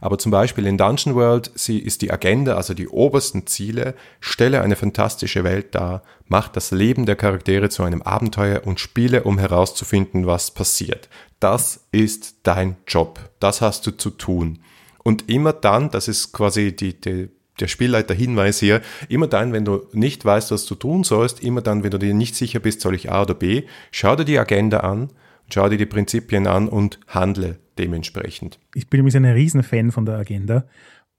Aber 0.00 0.18
zum 0.18 0.30
Beispiel 0.30 0.68
in 0.68 0.78
Dungeon 0.78 1.16
World 1.16 1.50
sie 1.56 1.80
ist 1.80 2.02
die 2.02 2.12
Agenda, 2.12 2.54
also 2.54 2.74
die 2.74 2.86
obersten 2.86 3.48
Ziele, 3.48 3.96
stelle 4.20 4.62
eine 4.62 4.76
fantastische 4.76 5.42
Welt 5.42 5.74
dar, 5.74 6.04
mach 6.28 6.46
das 6.46 6.70
Leben 6.70 7.06
der 7.06 7.16
Charaktere 7.16 7.70
zu 7.70 7.82
einem 7.82 8.02
Abenteuer 8.02 8.64
und 8.64 8.78
spiele, 8.78 9.24
um 9.24 9.40
herauszufinden, 9.40 10.28
was 10.28 10.52
passiert. 10.52 11.08
Das 11.40 11.88
ist 11.90 12.36
dein 12.44 12.76
Job. 12.86 13.18
Das 13.40 13.60
hast 13.60 13.84
du 13.88 13.90
zu 13.90 14.10
tun. 14.10 14.60
Und 15.02 15.28
immer 15.28 15.52
dann, 15.52 15.90
das 15.90 16.06
ist 16.06 16.32
quasi 16.32 16.74
die, 16.74 17.00
die 17.00 17.30
der 17.60 17.68
Spielleiter 17.68 18.14
Hinweis 18.14 18.60
hier, 18.60 18.80
immer 19.08 19.26
dann, 19.26 19.52
wenn 19.52 19.64
du 19.64 19.86
nicht 19.92 20.24
weißt, 20.24 20.50
was 20.50 20.66
du 20.66 20.74
tun 20.74 21.04
sollst, 21.04 21.42
immer 21.42 21.62
dann, 21.62 21.82
wenn 21.84 21.90
du 21.90 21.98
dir 21.98 22.14
nicht 22.14 22.34
sicher 22.34 22.60
bist, 22.60 22.80
soll 22.80 22.94
ich 22.94 23.10
A 23.10 23.22
oder 23.22 23.34
B, 23.34 23.64
schau 23.90 24.16
dir 24.16 24.24
die 24.24 24.38
Agenda 24.38 24.80
an, 24.80 25.10
schau 25.52 25.68
dir 25.68 25.78
die 25.78 25.86
Prinzipien 25.86 26.46
an 26.46 26.68
und 26.68 26.98
handle 27.06 27.58
dementsprechend. 27.78 28.58
Ich 28.74 28.88
bin 28.88 29.00
übrigens 29.00 29.16
ein 29.16 29.24
Riesenfan 29.24 29.92
von 29.92 30.06
der 30.06 30.16
Agenda 30.16 30.64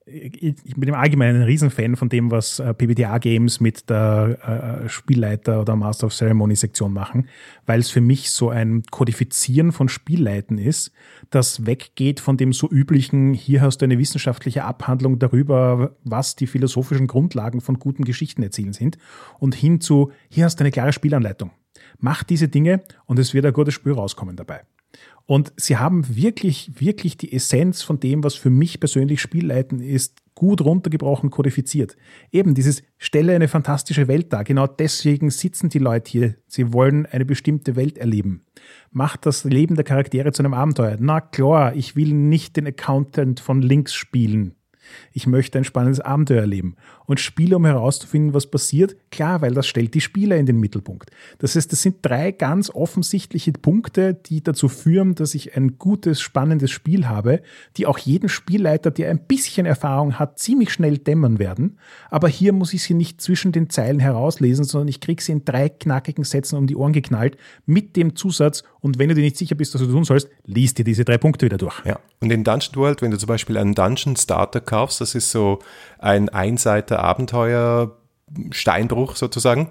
ich 0.07 0.75
bin 0.75 0.89
im 0.89 0.93
Allgemeinen 0.93 1.41
ein 1.41 1.47
Riesenfan 1.47 1.95
von 1.95 2.09
dem, 2.09 2.29
was 2.29 2.59
äh, 2.59 2.73
PBTA-Games 2.75 3.59
mit 3.59 3.89
der 3.89 4.83
äh, 4.85 4.89
Spielleiter- 4.89 5.61
oder 5.61 5.75
Master 5.75 6.07
of 6.07 6.13
Ceremony-Sektion 6.13 6.93
machen, 6.93 7.27
weil 7.65 7.79
es 7.79 7.89
für 7.89 8.01
mich 8.01 8.29
so 8.29 8.49
ein 8.49 8.83
Kodifizieren 8.91 9.71
von 9.71 9.89
Spielleiten 9.89 10.59
ist, 10.59 10.91
das 11.31 11.65
weggeht 11.65 12.19
von 12.19 12.37
dem 12.37 12.53
so 12.53 12.69
üblichen, 12.69 13.33
hier 13.33 13.61
hast 13.61 13.79
du 13.79 13.85
eine 13.85 13.97
wissenschaftliche 13.97 14.63
Abhandlung 14.63 15.17
darüber, 15.17 15.95
was 16.03 16.35
die 16.35 16.47
philosophischen 16.47 17.07
Grundlagen 17.07 17.59
von 17.59 17.79
guten 17.79 18.03
Geschichten 18.03 18.43
erzählen 18.43 18.73
sind, 18.73 18.99
und 19.39 19.55
hin 19.55 19.81
zu, 19.81 20.11
hier 20.29 20.45
hast 20.45 20.59
du 20.59 20.63
eine 20.63 20.71
klare 20.71 20.93
Spielanleitung. 20.93 21.49
Mach 21.97 22.23
diese 22.23 22.47
Dinge 22.47 22.83
und 23.05 23.17
es 23.17 23.33
wird 23.33 23.45
ein 23.45 23.53
gutes 23.53 23.73
Spiel 23.73 23.93
rauskommen 23.93 24.35
dabei. 24.35 24.61
Und 25.25 25.53
sie 25.57 25.77
haben 25.77 26.15
wirklich, 26.15 26.71
wirklich 26.79 27.17
die 27.17 27.33
Essenz 27.33 27.81
von 27.81 27.99
dem, 27.99 28.23
was 28.23 28.35
für 28.35 28.51
mich 28.51 28.79
persönlich 28.79 29.21
Spielleiten 29.21 29.79
ist, 29.79 30.21
gut 30.35 30.61
runtergebrochen 30.61 31.31
kodifiziert. 31.31 31.95
Eben 32.31 32.53
dieses 32.53 32.83
Stelle 32.97 33.33
eine 33.33 33.47
fantastische 33.47 34.07
Welt 34.07 34.33
dar. 34.33 34.43
Genau 34.43 34.67
deswegen 34.67 35.29
sitzen 35.29 35.69
die 35.69 35.79
Leute 35.79 36.11
hier. 36.11 36.35
Sie 36.45 36.73
wollen 36.73 37.05
eine 37.05 37.25
bestimmte 37.25 37.75
Welt 37.75 37.97
erleben. 37.97 38.45
Macht 38.91 39.25
das 39.25 39.45
Leben 39.45 39.75
der 39.75 39.85
Charaktere 39.85 40.31
zu 40.31 40.43
einem 40.43 40.53
Abenteuer. 40.53 40.97
Na 40.99 41.21
klar, 41.21 41.75
ich 41.75 41.95
will 41.95 42.13
nicht 42.13 42.57
den 42.57 42.67
Accountant 42.67 43.39
von 43.39 43.61
links 43.61 43.93
spielen. 43.95 44.55
Ich 45.13 45.27
möchte 45.27 45.57
ein 45.57 45.63
spannendes 45.63 45.99
Abenteuer 45.99 46.41
erleben 46.41 46.75
und 47.05 47.19
spiele, 47.19 47.55
um 47.55 47.65
herauszufinden, 47.65 48.33
was 48.33 48.47
passiert. 48.47 48.95
Klar, 49.11 49.41
weil 49.41 49.53
das 49.53 49.67
stellt 49.67 49.93
die 49.93 50.01
Spieler 50.01 50.37
in 50.37 50.45
den 50.45 50.59
Mittelpunkt. 50.59 51.11
Das 51.39 51.55
heißt, 51.55 51.71
das 51.71 51.81
sind 51.81 51.97
drei 52.01 52.31
ganz 52.31 52.69
offensichtliche 52.69 53.51
Punkte, 53.53 54.13
die 54.13 54.43
dazu 54.43 54.67
führen, 54.67 55.15
dass 55.15 55.35
ich 55.35 55.55
ein 55.55 55.77
gutes, 55.77 56.21
spannendes 56.21 56.71
Spiel 56.71 57.07
habe, 57.07 57.41
die 57.77 57.85
auch 57.85 57.97
jeden 57.97 58.29
Spielleiter, 58.29 58.91
der 58.91 59.09
ein 59.09 59.19
bisschen 59.19 59.65
Erfahrung 59.65 60.19
hat, 60.19 60.39
ziemlich 60.39 60.71
schnell 60.71 60.97
dämmern 60.97 61.39
werden. 61.39 61.77
Aber 62.09 62.27
hier 62.27 62.53
muss 62.53 62.73
ich 62.73 62.83
sie 62.83 62.93
nicht 62.93 63.21
zwischen 63.21 63.51
den 63.51 63.69
Zeilen 63.69 63.99
herauslesen, 63.99 64.65
sondern 64.65 64.87
ich 64.87 64.99
kriege 64.99 65.21
sie 65.21 65.31
in 65.31 65.45
drei 65.45 65.69
knackigen 65.69 66.23
Sätzen 66.23 66.57
um 66.57 66.67
die 66.67 66.75
Ohren 66.75 66.93
geknallt 66.93 67.37
mit 67.65 67.95
dem 67.95 68.15
Zusatz. 68.15 68.63
Und 68.81 68.99
wenn 68.99 69.09
du 69.09 69.15
dir 69.15 69.21
nicht 69.21 69.37
sicher 69.37 69.55
bist, 69.55 69.73
was 69.73 69.81
du 69.81 69.87
tun 69.87 70.03
sollst, 70.03 70.29
liest 70.45 70.77
dir 70.77 70.85
diese 70.85 71.05
drei 71.05 71.17
Punkte 71.17 71.45
wieder 71.45 71.57
durch. 71.57 71.83
Ja. 71.85 71.99
Und 72.21 72.31
in 72.31 72.43
Dungeon 72.43 72.75
World, 72.75 73.01
wenn 73.01 73.11
du 73.11 73.17
zum 73.17 73.27
Beispiel 73.27 73.57
einen 73.57 73.75
Dungeon 73.75 74.15
Starter 74.15 74.61
kaufst, 74.75 74.99
das 74.99 75.15
ist 75.15 75.31
so 75.31 75.59
ein 75.99 76.27
Einseiter 76.29 76.99
Abenteuer 76.99 77.97
Steinbruch 78.51 79.15
sozusagen. 79.15 79.69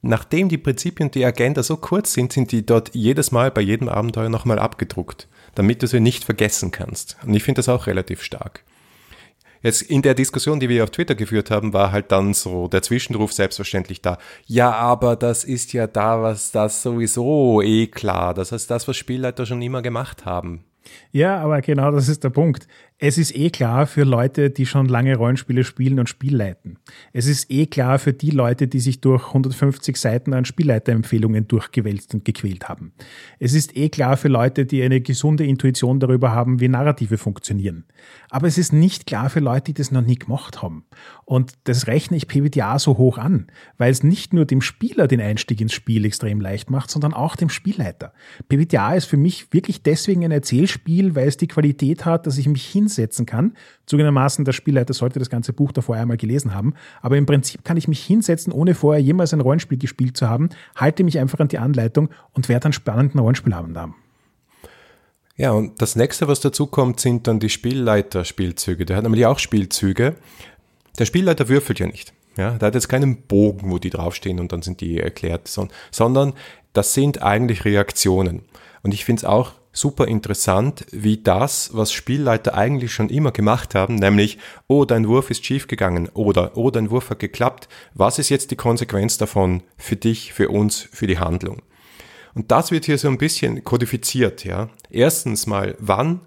Nachdem 0.00 0.48
die 0.48 0.58
Prinzipien 0.58 1.10
die 1.10 1.24
Agenda 1.24 1.62
so 1.62 1.76
kurz 1.76 2.12
sind, 2.12 2.32
sind 2.32 2.52
die 2.52 2.64
dort 2.64 2.94
jedes 2.94 3.30
Mal 3.30 3.50
bei 3.50 3.60
jedem 3.60 3.88
Abenteuer 3.88 4.28
nochmal 4.28 4.58
abgedruckt, 4.58 5.28
damit 5.54 5.82
du 5.82 5.86
sie 5.86 6.00
nicht 6.00 6.24
vergessen 6.24 6.70
kannst. 6.70 7.16
Und 7.26 7.34
ich 7.34 7.42
finde 7.42 7.58
das 7.58 7.68
auch 7.68 7.86
relativ 7.86 8.22
stark. 8.22 8.64
Jetzt 9.60 9.82
in 9.82 10.02
der 10.02 10.14
Diskussion, 10.14 10.60
die 10.60 10.68
wir 10.68 10.84
auf 10.84 10.90
Twitter 10.90 11.16
geführt 11.16 11.50
haben, 11.50 11.72
war 11.72 11.90
halt 11.90 12.12
dann 12.12 12.32
so 12.32 12.68
der 12.68 12.80
Zwischenruf 12.80 13.32
selbstverständlich 13.32 14.00
da. 14.00 14.18
Ja, 14.46 14.70
aber 14.70 15.16
das 15.16 15.42
ist 15.42 15.72
ja 15.72 15.88
da, 15.88 16.22
was 16.22 16.52
das 16.52 16.82
sowieso 16.82 17.60
eh 17.60 17.88
klar. 17.88 18.34
Das 18.34 18.52
heißt, 18.52 18.70
das, 18.70 18.86
was 18.86 18.96
Spielleiter 18.96 19.46
schon 19.46 19.60
immer 19.60 19.82
gemacht 19.82 20.24
haben. 20.24 20.64
Ja, 21.12 21.38
aber 21.40 21.60
genau 21.60 21.90
das 21.90 22.08
ist 22.08 22.24
der 22.24 22.30
Punkt. 22.30 22.66
Es 23.00 23.16
ist 23.16 23.36
eh 23.36 23.50
klar 23.50 23.86
für 23.86 24.02
Leute, 24.02 24.50
die 24.50 24.66
schon 24.66 24.88
lange 24.88 25.14
Rollenspiele 25.14 25.62
spielen 25.62 26.00
und 26.00 26.08
Spielleiten. 26.08 26.80
Es 27.12 27.28
ist 27.28 27.48
eh 27.48 27.66
klar 27.66 28.00
für 28.00 28.12
die 28.12 28.30
Leute, 28.30 28.66
die 28.66 28.80
sich 28.80 29.00
durch 29.00 29.28
150 29.28 29.96
Seiten 29.96 30.34
an 30.34 30.44
Spielleiterempfehlungen 30.44 31.46
durchgewälzt 31.46 32.12
und 32.14 32.24
gequält 32.24 32.68
haben. 32.68 32.92
Es 33.38 33.54
ist 33.54 33.76
eh 33.76 33.88
klar 33.88 34.16
für 34.16 34.26
Leute, 34.26 34.66
die 34.66 34.82
eine 34.82 35.00
gesunde 35.00 35.46
Intuition 35.46 36.00
darüber 36.00 36.32
haben, 36.32 36.58
wie 36.58 36.66
Narrative 36.66 37.18
funktionieren. 37.18 37.84
Aber 38.30 38.48
es 38.48 38.58
ist 38.58 38.72
nicht 38.72 39.06
klar 39.06 39.30
für 39.30 39.38
Leute, 39.38 39.66
die 39.66 39.74
das 39.74 39.92
noch 39.92 40.02
nie 40.02 40.16
gemacht 40.16 40.60
haben. 40.60 40.84
Und 41.24 41.52
das 41.64 41.86
rechne 41.86 42.16
ich 42.16 42.26
PBTA 42.26 42.80
so 42.80 42.98
hoch 42.98 43.16
an, 43.16 43.46
weil 43.76 43.92
es 43.92 44.02
nicht 44.02 44.32
nur 44.32 44.44
dem 44.44 44.60
Spieler 44.60 45.06
den 45.06 45.20
Einstieg 45.20 45.60
ins 45.60 45.72
Spiel 45.72 46.04
extrem 46.04 46.40
leicht 46.40 46.68
macht, 46.68 46.90
sondern 46.90 47.14
auch 47.14 47.36
dem 47.36 47.48
Spielleiter. 47.48 48.12
PBTA 48.48 48.94
ist 48.94 49.04
für 49.04 49.16
mich 49.16 49.52
wirklich 49.52 49.84
deswegen 49.84 50.24
ein 50.24 50.32
Erzählspiel, 50.32 51.14
weil 51.14 51.28
es 51.28 51.36
die 51.36 51.46
Qualität 51.46 52.04
hat, 52.04 52.26
dass 52.26 52.38
ich 52.38 52.48
mich 52.48 52.66
hin 52.66 52.87
hinsetzen 52.88 53.26
kann. 53.26 53.54
Zugegebenermaßen, 53.86 54.44
der 54.44 54.52
Spielleiter 54.52 54.94
sollte 54.94 55.18
das 55.18 55.30
ganze 55.30 55.52
Buch 55.52 55.72
davor 55.72 55.96
einmal 55.96 56.16
gelesen 56.16 56.54
haben. 56.54 56.74
Aber 57.02 57.16
im 57.16 57.26
Prinzip 57.26 57.64
kann 57.64 57.76
ich 57.76 57.88
mich 57.88 58.04
hinsetzen, 58.04 58.52
ohne 58.52 58.74
vorher 58.74 59.02
jemals 59.02 59.32
ein 59.32 59.40
Rollenspiel 59.40 59.78
gespielt 59.78 60.16
zu 60.16 60.28
haben, 60.28 60.48
halte 60.74 61.04
mich 61.04 61.18
einfach 61.18 61.38
an 61.40 61.48
die 61.48 61.58
Anleitung 61.58 62.08
und 62.32 62.48
werde 62.48 62.66
einen 62.66 62.72
spannenden 62.72 63.20
Rollenspielabend 63.20 63.76
haben. 63.76 63.94
Ja, 65.36 65.52
und 65.52 65.80
das 65.80 65.94
nächste, 65.94 66.26
was 66.26 66.40
dazu 66.40 66.66
kommt, 66.66 66.98
sind 66.98 67.28
dann 67.28 67.38
die 67.38 67.48
Spielleiter-Spielzüge. 67.48 68.84
Der 68.84 68.96
hat 68.96 69.04
nämlich 69.04 69.24
auch 69.24 69.38
Spielzüge. 69.38 70.16
Der 70.98 71.04
Spielleiter 71.04 71.48
würfelt 71.48 71.78
ja 71.78 71.86
nicht. 71.86 72.12
Ja, 72.36 72.52
der 72.52 72.68
hat 72.68 72.74
jetzt 72.74 72.88
keinen 72.88 73.22
Bogen, 73.22 73.70
wo 73.70 73.78
die 73.78 73.90
draufstehen 73.90 74.40
und 74.40 74.52
dann 74.52 74.62
sind 74.62 74.80
die 74.80 74.98
erklärt, 74.98 75.48
sondern 75.48 76.34
das 76.72 76.94
sind 76.94 77.22
eigentlich 77.22 77.64
Reaktionen. 77.64 78.42
Und 78.82 78.94
ich 78.94 79.04
finde 79.04 79.20
es 79.20 79.24
auch 79.24 79.52
super 79.78 80.08
interessant, 80.08 80.86
wie 80.90 81.18
das, 81.18 81.70
was 81.72 81.92
Spielleiter 81.92 82.54
eigentlich 82.54 82.92
schon 82.92 83.08
immer 83.08 83.30
gemacht 83.30 83.74
haben, 83.74 83.94
nämlich, 83.96 84.38
oh, 84.66 84.84
dein 84.84 85.06
Wurf 85.08 85.30
ist 85.30 85.44
schiefgegangen 85.44 86.08
oder, 86.14 86.56
oh, 86.56 86.70
dein 86.70 86.90
Wurf 86.90 87.10
hat 87.10 87.18
geklappt. 87.18 87.68
Was 87.94 88.18
ist 88.18 88.28
jetzt 88.28 88.50
die 88.50 88.56
Konsequenz 88.56 89.18
davon 89.18 89.62
für 89.76 89.96
dich, 89.96 90.32
für 90.32 90.48
uns, 90.48 90.88
für 90.92 91.06
die 91.06 91.18
Handlung? 91.18 91.62
Und 92.34 92.50
das 92.50 92.70
wird 92.70 92.84
hier 92.84 92.98
so 92.98 93.08
ein 93.08 93.18
bisschen 93.18 93.64
kodifiziert, 93.64 94.44
ja. 94.44 94.68
Erstens 94.90 95.46
mal, 95.46 95.76
wann 95.78 96.20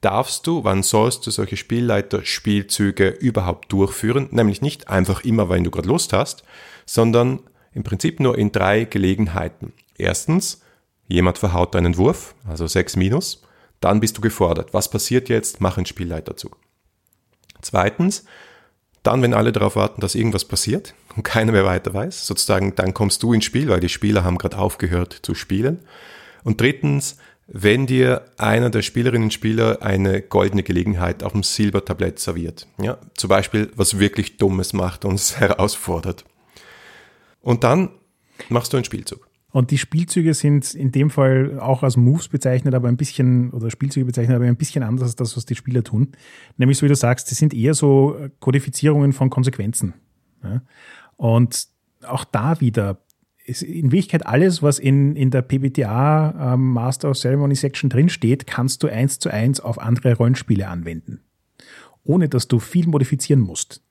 darfst 0.00 0.46
du, 0.46 0.64
wann 0.64 0.82
sollst 0.82 1.26
du 1.26 1.30
solche 1.30 1.56
Spielleiter-Spielzüge 1.56 3.08
überhaupt 3.08 3.72
durchführen? 3.72 4.28
Nämlich 4.30 4.62
nicht 4.62 4.88
einfach 4.88 5.24
immer, 5.24 5.48
wenn 5.48 5.64
du 5.64 5.70
gerade 5.70 5.88
Lust 5.88 6.12
hast, 6.12 6.44
sondern 6.84 7.40
im 7.72 7.82
Prinzip 7.82 8.20
nur 8.20 8.38
in 8.38 8.52
drei 8.52 8.84
Gelegenheiten. 8.84 9.72
Erstens, 9.98 10.62
Jemand 11.08 11.38
verhaut 11.38 11.74
deinen 11.74 11.96
Wurf, 11.96 12.34
also 12.48 12.66
6 12.66 12.96
minus, 12.96 13.42
dann 13.80 14.00
bist 14.00 14.16
du 14.16 14.20
gefordert. 14.20 14.74
Was 14.74 14.90
passiert 14.90 15.28
jetzt? 15.28 15.60
Mach 15.60 15.76
einen 15.76 15.86
Spielleiterzug. 15.86 16.58
Zweitens, 17.62 18.24
dann, 19.02 19.22
wenn 19.22 19.34
alle 19.34 19.52
darauf 19.52 19.76
warten, 19.76 20.00
dass 20.00 20.16
irgendwas 20.16 20.44
passiert 20.44 20.94
und 21.14 21.22
keiner 21.22 21.52
mehr 21.52 21.64
weiter 21.64 21.94
weiß, 21.94 22.26
sozusagen, 22.26 22.74
dann 22.74 22.92
kommst 22.92 23.22
du 23.22 23.32
ins 23.32 23.44
Spiel, 23.44 23.68
weil 23.68 23.80
die 23.80 23.88
Spieler 23.88 24.24
haben 24.24 24.38
gerade 24.38 24.58
aufgehört 24.58 25.20
zu 25.22 25.34
spielen. 25.34 25.80
Und 26.42 26.60
drittens, 26.60 27.16
wenn 27.46 27.86
dir 27.86 28.24
einer 28.38 28.70
der 28.70 28.82
Spielerinnen 28.82 29.24
und 29.24 29.32
Spieler 29.32 29.78
eine 29.80 30.20
goldene 30.22 30.64
Gelegenheit 30.64 31.22
auf 31.22 31.32
dem 31.32 31.44
Silbertablett 31.44 32.18
serviert. 32.18 32.66
Ja, 32.80 32.98
zum 33.16 33.28
Beispiel 33.28 33.70
was 33.76 34.00
wirklich 34.00 34.36
Dummes 34.38 34.72
macht 34.72 35.04
und 35.04 35.12
uns 35.12 35.36
herausfordert. 35.40 36.24
Und 37.40 37.62
dann 37.62 37.90
machst 38.48 38.72
du 38.72 38.76
einen 38.76 38.84
Spielzug. 38.84 39.28
Und 39.56 39.70
die 39.70 39.78
Spielzüge 39.78 40.34
sind 40.34 40.74
in 40.74 40.92
dem 40.92 41.08
Fall 41.08 41.58
auch 41.60 41.82
als 41.82 41.96
Moves 41.96 42.28
bezeichnet, 42.28 42.74
aber 42.74 42.88
ein 42.88 42.98
bisschen, 42.98 43.48
oder 43.52 43.70
Spielzüge 43.70 44.04
bezeichnet, 44.04 44.36
aber 44.36 44.44
ein 44.44 44.58
bisschen 44.58 44.82
anders 44.82 45.04
als 45.04 45.16
das, 45.16 45.34
was 45.34 45.46
die 45.46 45.54
Spieler 45.54 45.82
tun. 45.82 46.08
Nämlich, 46.58 46.76
so 46.76 46.84
wie 46.84 46.90
du 46.90 46.94
sagst, 46.94 47.30
die 47.30 47.34
sind 47.34 47.54
eher 47.54 47.72
so 47.72 48.18
Kodifizierungen 48.40 49.14
von 49.14 49.30
Konsequenzen. 49.30 49.94
Ja? 50.44 50.60
Und 51.16 51.68
auch 52.06 52.24
da 52.24 52.60
wieder, 52.60 52.98
ist 53.46 53.62
in 53.62 53.92
Wirklichkeit 53.92 54.26
alles, 54.26 54.62
was 54.62 54.78
in, 54.78 55.16
in 55.16 55.30
der 55.30 55.40
PBTA 55.40 56.52
ähm, 56.52 56.74
Master 56.74 57.08
of 57.08 57.16
Ceremony 57.16 57.54
Section 57.54 57.88
drinsteht, 57.88 58.46
kannst 58.46 58.82
du 58.82 58.88
eins 58.88 59.20
zu 59.20 59.30
eins 59.30 59.60
auf 59.60 59.78
andere 59.78 60.16
Rollenspiele 60.16 60.68
anwenden. 60.68 61.20
Ohne 62.04 62.28
dass 62.28 62.46
du 62.46 62.58
viel 62.58 62.86
modifizieren 62.88 63.40
musst. 63.40 63.82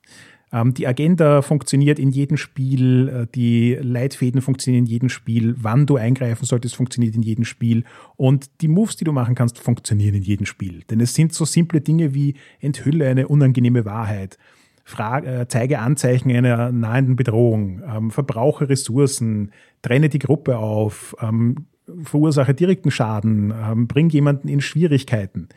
Ähm, 0.52 0.74
die 0.74 0.86
Agenda 0.86 1.42
funktioniert 1.42 1.98
in 1.98 2.10
jedem 2.10 2.36
Spiel, 2.36 3.08
äh, 3.08 3.26
die 3.34 3.76
Leitfäden 3.80 4.40
funktionieren 4.40 4.84
in 4.84 4.90
jedem 4.90 5.08
Spiel, 5.08 5.56
wann 5.58 5.86
du 5.86 5.96
eingreifen 5.96 6.44
solltest, 6.44 6.76
funktioniert 6.76 7.16
in 7.16 7.22
jedem 7.22 7.44
Spiel 7.44 7.84
und 8.16 8.50
die 8.60 8.68
Moves, 8.68 8.96
die 8.96 9.04
du 9.04 9.12
machen 9.12 9.34
kannst, 9.34 9.58
funktionieren 9.58 10.14
in 10.14 10.22
jedem 10.22 10.46
Spiel. 10.46 10.82
Denn 10.88 11.00
es 11.00 11.14
sind 11.14 11.32
so 11.32 11.44
simple 11.44 11.80
Dinge 11.80 12.14
wie 12.14 12.34
enthülle 12.60 13.08
eine 13.08 13.28
unangenehme 13.28 13.84
Wahrheit, 13.84 14.38
Frage, 14.84 15.26
äh, 15.26 15.48
zeige 15.48 15.80
Anzeichen 15.80 16.30
einer 16.30 16.70
nahenden 16.70 17.16
Bedrohung, 17.16 17.82
ähm, 17.84 18.10
verbrauche 18.12 18.68
Ressourcen, 18.68 19.50
trenne 19.82 20.08
die 20.08 20.20
Gruppe 20.20 20.58
auf, 20.58 21.16
ähm, 21.20 21.66
verursache 22.04 22.54
direkten 22.54 22.92
Schaden, 22.92 23.52
ähm, 23.52 23.88
bring 23.88 24.10
jemanden 24.10 24.46
in 24.46 24.60
Schwierigkeiten. 24.60 25.48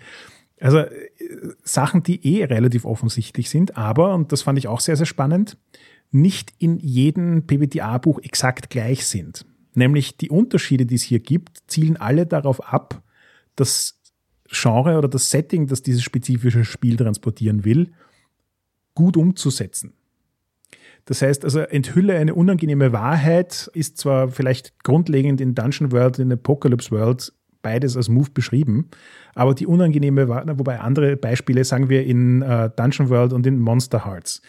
Also 0.59 0.79
äh, 0.79 0.89
Sachen, 1.63 2.03
die 2.03 2.35
eh 2.35 2.43
relativ 2.45 2.85
offensichtlich 2.85 3.49
sind, 3.49 3.77
aber, 3.77 4.13
und 4.13 4.31
das 4.31 4.41
fand 4.41 4.57
ich 4.59 4.67
auch 4.67 4.79
sehr, 4.79 4.95
sehr 4.95 5.05
spannend, 5.05 5.57
nicht 6.11 6.53
in 6.57 6.79
jedem 6.79 7.45
PBTA-Buch 7.45 8.19
exakt 8.19 8.69
gleich 8.69 9.05
sind. 9.05 9.45
Nämlich 9.75 10.17
die 10.17 10.29
Unterschiede, 10.29 10.85
die 10.85 10.95
es 10.95 11.03
hier 11.03 11.19
gibt, 11.19 11.59
zielen 11.67 11.97
alle 11.97 12.25
darauf 12.25 12.65
ab, 12.67 13.03
das 13.55 13.99
Genre 14.51 14.97
oder 14.97 15.07
das 15.07 15.29
Setting, 15.29 15.67
das 15.67 15.83
dieses 15.83 16.01
spezifische 16.01 16.65
Spiel 16.65 16.97
transportieren 16.97 17.63
will, 17.63 17.91
gut 18.95 19.15
umzusetzen. 19.15 19.93
Das 21.05 21.21
heißt 21.21 21.43
also, 21.43 21.59
enthülle 21.59 22.17
eine 22.17 22.35
unangenehme 22.35 22.91
Wahrheit 22.91 23.69
ist 23.73 23.97
zwar 23.97 24.29
vielleicht 24.29 24.83
grundlegend 24.83 25.41
in 25.41 25.55
Dungeon 25.55 25.91
World, 25.91 26.19
in 26.19 26.31
Apocalypse 26.31 26.91
World 26.91 27.33
beides 27.69 27.95
als 27.95 28.09
Move 28.09 28.29
beschrieben. 28.33 28.89
Aber 29.35 29.53
die 29.53 29.67
unangenehme, 29.67 30.27
wobei 30.27 30.79
andere 30.79 31.15
Beispiele 31.15 31.63
sagen 31.63 31.89
wir 31.89 32.03
in 32.05 32.41
äh, 32.41 32.69
Dungeon 32.75 33.09
World 33.09 33.33
und 33.33 33.45
in 33.45 33.59
Monster 33.59 34.05
Hearts. 34.05 34.41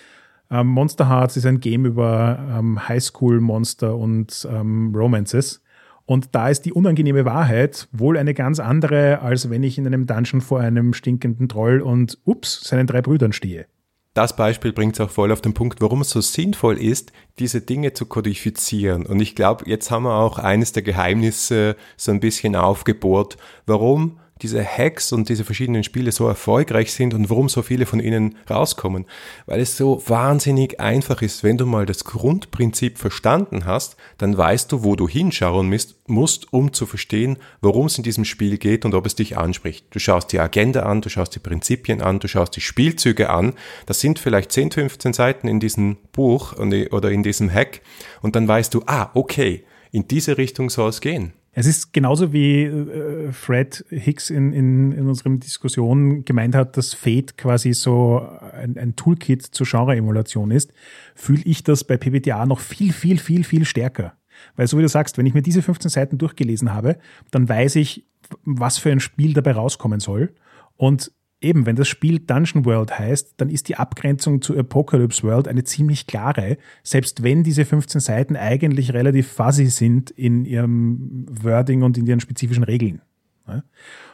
Ähm, 0.50 0.68
Monster 0.68 1.08
Hearts 1.08 1.36
ist 1.36 1.46
ein 1.46 1.60
Game 1.60 1.84
über 1.84 2.38
ähm, 2.58 2.88
Highschool-Monster 2.88 3.94
und 3.94 4.48
ähm, 4.50 4.92
Romances. 4.94 5.62
Und 6.06 6.34
da 6.34 6.48
ist 6.48 6.62
die 6.62 6.72
unangenehme 6.72 7.24
Wahrheit 7.24 7.88
wohl 7.92 8.16
eine 8.16 8.34
ganz 8.34 8.58
andere, 8.58 9.20
als 9.20 9.48
wenn 9.50 9.62
ich 9.62 9.78
in 9.78 9.86
einem 9.86 10.06
Dungeon 10.06 10.40
vor 10.40 10.60
einem 10.60 10.94
stinkenden 10.94 11.48
Troll 11.48 11.80
und 11.80 12.18
ups, 12.24 12.62
seinen 12.62 12.86
drei 12.86 13.02
Brüdern 13.02 13.32
stehe 13.32 13.66
das 14.14 14.34
Beispiel 14.34 14.72
bringt 14.72 14.94
es 14.94 15.00
auch 15.00 15.10
voll 15.10 15.30
auf 15.30 15.40
den 15.40 15.54
Punkt, 15.54 15.80
warum 15.80 16.00
es 16.00 16.10
so 16.10 16.20
sinnvoll 16.20 16.78
ist, 16.78 17.12
diese 17.38 17.60
Dinge 17.60 17.92
zu 17.92 18.06
kodifizieren. 18.06 19.06
Und 19.06 19.20
ich 19.20 19.36
glaube, 19.36 19.64
jetzt 19.68 19.90
haben 19.90 20.02
wir 20.02 20.14
auch 20.14 20.38
eines 20.38 20.72
der 20.72 20.82
Geheimnisse 20.82 21.76
so 21.96 22.10
ein 22.10 22.20
bisschen 22.20 22.56
aufgebohrt, 22.56 23.36
warum 23.66 24.18
diese 24.42 24.64
Hacks 24.64 25.12
und 25.12 25.28
diese 25.28 25.44
verschiedenen 25.44 25.84
Spiele 25.84 26.12
so 26.12 26.26
erfolgreich 26.26 26.92
sind 26.92 27.14
und 27.14 27.30
warum 27.30 27.48
so 27.48 27.62
viele 27.62 27.86
von 27.86 28.00
ihnen 28.00 28.36
rauskommen. 28.48 29.06
Weil 29.46 29.60
es 29.60 29.76
so 29.76 30.02
wahnsinnig 30.06 30.80
einfach 30.80 31.22
ist, 31.22 31.44
wenn 31.44 31.58
du 31.58 31.66
mal 31.66 31.86
das 31.86 32.04
Grundprinzip 32.04 32.98
verstanden 32.98 33.64
hast, 33.64 33.96
dann 34.18 34.36
weißt 34.36 34.72
du, 34.72 34.84
wo 34.84 34.96
du 34.96 35.08
hinschauen 35.08 35.68
musst, 36.06 36.52
um 36.52 36.72
zu 36.72 36.86
verstehen, 36.86 37.38
worum 37.60 37.86
es 37.86 37.98
in 37.98 38.04
diesem 38.04 38.24
Spiel 38.24 38.58
geht 38.58 38.84
und 38.84 38.94
ob 38.94 39.06
es 39.06 39.14
dich 39.14 39.36
anspricht. 39.36 39.86
Du 39.90 39.98
schaust 39.98 40.32
die 40.32 40.40
Agenda 40.40 40.82
an, 40.82 41.00
du 41.00 41.08
schaust 41.08 41.34
die 41.34 41.40
Prinzipien 41.40 42.02
an, 42.02 42.18
du 42.18 42.28
schaust 42.28 42.56
die 42.56 42.60
Spielzüge 42.60 43.30
an. 43.30 43.54
Das 43.86 44.00
sind 44.00 44.18
vielleicht 44.18 44.52
10, 44.52 44.72
15 44.72 45.12
Seiten 45.12 45.48
in 45.48 45.60
diesem 45.60 45.96
Buch 46.12 46.54
oder 46.58 47.10
in 47.10 47.22
diesem 47.22 47.50
Hack 47.52 47.80
und 48.22 48.36
dann 48.36 48.48
weißt 48.48 48.74
du, 48.74 48.82
ah, 48.86 49.10
okay, 49.14 49.64
in 49.92 50.06
diese 50.08 50.38
Richtung 50.38 50.70
soll 50.70 50.90
es 50.90 51.00
gehen. 51.00 51.32
Es 51.60 51.66
ist 51.66 51.92
genauso 51.92 52.32
wie 52.32 52.62
äh, 52.62 53.32
Fred 53.32 53.84
Hicks 53.90 54.30
in, 54.30 54.54
in, 54.54 54.92
in 54.92 55.06
unserem 55.06 55.40
Diskussion 55.40 56.24
gemeint 56.24 56.54
hat, 56.54 56.78
dass 56.78 56.94
Fate 56.94 57.36
quasi 57.36 57.74
so 57.74 58.26
ein, 58.54 58.78
ein 58.78 58.96
Toolkit 58.96 59.42
zur 59.42 59.66
Genre-Emulation 59.66 60.52
ist, 60.52 60.72
fühle 61.14 61.42
ich 61.44 61.62
das 61.62 61.84
bei 61.84 61.98
PBTA 61.98 62.46
noch 62.46 62.60
viel, 62.60 62.94
viel, 62.94 63.18
viel, 63.18 63.44
viel 63.44 63.66
stärker. 63.66 64.14
Weil 64.56 64.68
so 64.68 64.78
wie 64.78 64.82
du 64.82 64.88
sagst, 64.88 65.18
wenn 65.18 65.26
ich 65.26 65.34
mir 65.34 65.42
diese 65.42 65.60
15 65.60 65.90
Seiten 65.90 66.16
durchgelesen 66.16 66.72
habe, 66.72 66.96
dann 67.30 67.46
weiß 67.46 67.76
ich, 67.76 68.06
was 68.42 68.78
für 68.78 68.90
ein 68.90 69.00
Spiel 69.00 69.34
dabei 69.34 69.52
rauskommen 69.52 70.00
soll. 70.00 70.34
Und 70.78 71.12
eben, 71.40 71.66
wenn 71.66 71.76
das 71.76 71.88
Spiel 71.88 72.18
Dungeon 72.18 72.64
World 72.64 72.98
heißt, 72.98 73.34
dann 73.38 73.48
ist 73.48 73.68
die 73.68 73.76
Abgrenzung 73.76 74.42
zu 74.42 74.56
Apocalypse 74.56 75.22
World 75.22 75.48
eine 75.48 75.64
ziemlich 75.64 76.06
klare, 76.06 76.58
selbst 76.82 77.22
wenn 77.22 77.42
diese 77.42 77.64
15 77.64 78.00
Seiten 78.00 78.36
eigentlich 78.36 78.92
relativ 78.92 79.28
fuzzy 79.28 79.66
sind 79.66 80.10
in 80.10 80.44
ihrem 80.44 81.26
Wording 81.28 81.82
und 81.82 81.96
in 81.96 82.06
ihren 82.06 82.20
spezifischen 82.20 82.64
Regeln. 82.64 83.00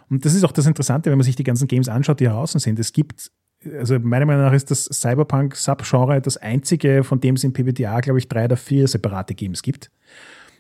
Und 0.09 0.25
das 0.25 0.35
ist 0.35 0.45
auch 0.45 0.53
das 0.53 0.67
Interessante, 0.67 1.11
wenn 1.11 1.19
man 1.19 1.25
sich 1.25 1.37
die 1.37 1.45
ganzen 1.45 1.69
Games 1.69 1.89
anschaut, 1.89 2.21
die 2.21 2.25
draußen 2.25 2.61
sind. 2.61 2.79
Es 2.79 2.93
gibt, 2.93 3.31
also 3.77 3.99
meiner 3.99 4.25
Meinung 4.25 4.45
nach 4.45 4.53
ist 4.53 4.71
das 4.71 4.85
Cyberpunk-Subgenre 4.85 6.21
das 6.21 6.37
einzige, 6.37 7.05
von 7.05 7.21
dem 7.21 7.35
es 7.35 7.45
in 7.45 7.53
PBTA, 7.53 8.01
glaube 8.01 8.19
ich, 8.19 8.29
drei 8.29 8.47
oder 8.47 8.57
vier 8.57 8.89
separate 8.89 9.35
Games 9.35 9.63
gibt. 9.63 9.91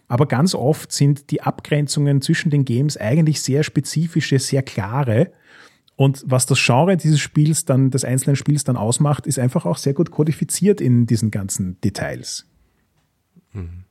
Aber 0.09 0.27
ganz 0.27 0.55
oft 0.55 0.93
sind 0.93 1.31
die 1.31 1.43
Abgrenzungen 1.43 2.21
zwischen 2.21 2.51
den 2.51 2.64
Games 2.64 2.97
eigentlich 2.97 3.41
sehr 3.41 3.62
spezifische, 3.62 4.39
sehr 4.39 4.62
klare 4.62 5.33
Und 5.97 6.22
was 6.26 6.44
das 6.44 6.62
Genre 6.62 6.97
dieses 6.97 7.20
Spiels 7.20 7.64
dann, 7.64 7.90
des 7.90 8.05
einzelnen 8.05 8.36
Spiels 8.36 8.64
dann 8.64 8.76
ausmacht, 8.76 9.26
ist 9.26 9.38
einfach 9.38 9.64
auch 9.64 9.78
sehr 9.78 9.94
gut 9.94 10.11
kodifiziert 10.11 10.80
in 10.80 11.07
diesen 11.07 11.30
ganzen 11.30 11.80
Details. 11.80 12.47
Mhm. 13.53 13.84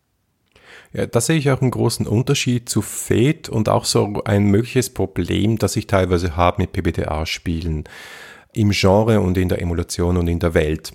Ja, 0.94 1.08
da 1.08 1.20
sehe 1.20 1.38
ich 1.38 1.52
auch 1.52 1.62
einen 1.62 1.72
großen 1.72 2.08
Unterschied 2.08 2.70
zu 2.70 2.82
Fate 2.82 3.50
und 3.50 3.68
auch 3.68 3.84
so 3.84 4.22
ein 4.24 4.46
mögliches 4.46 4.90
Problem, 4.92 5.58
das 5.58 5.76
ich 5.76 5.88
teilweise 5.88 6.38
habe 6.38 6.62
mit 6.62 6.72
PBTA-Spielen 6.72 7.84
im 8.54 8.70
Genre 8.72 9.20
und 9.20 9.38
in 9.38 9.50
der 9.50 9.62
Emulation 9.62 10.16
und 10.16 10.28
in 10.28 10.40
der 10.40 10.54
Welt. 10.54 10.94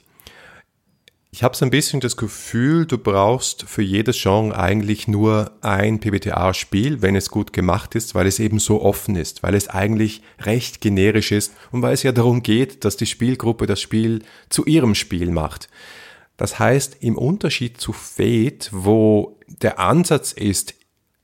Ich 1.33 1.45
habe 1.45 1.57
so 1.57 1.65
ein 1.65 1.71
bisschen 1.71 2.01
das 2.01 2.17
Gefühl, 2.17 2.87
du 2.87 2.99
brauchst 2.99 3.63
für 3.63 3.83
jedes 3.83 4.21
Genre 4.21 4.59
eigentlich 4.59 5.07
nur 5.07 5.53
ein 5.61 6.01
PBTA-Spiel, 6.01 7.03
wenn 7.03 7.15
es 7.15 7.31
gut 7.31 7.53
gemacht 7.53 7.95
ist, 7.95 8.17
weil 8.17 8.27
es 8.27 8.41
eben 8.41 8.59
so 8.59 8.83
offen 8.83 9.15
ist, 9.15 9.45
weil 9.45 9.55
es 9.55 9.69
eigentlich 9.69 10.23
recht 10.41 10.81
generisch 10.81 11.31
ist 11.31 11.53
und 11.71 11.83
weil 11.83 11.95
es 11.95 12.03
ja 12.03 12.11
darum 12.11 12.43
geht, 12.43 12.85
dass 12.85 12.97
die 12.97 13.07
Spielgruppe 13.07 13.67
das 13.67 13.81
Spiel 13.81 14.23
zu 14.49 14.65
ihrem 14.67 14.97
Spiel 14.97 15.31
macht. 15.31 15.69
Das 16.37 16.59
heißt, 16.59 16.97
im 17.01 17.17
Unterschied 17.17 17.81
zu 17.81 17.93
Fate, 17.93 18.69
wo 18.73 19.39
der 19.47 19.79
Ansatz 19.79 20.33
ist, 20.33 20.75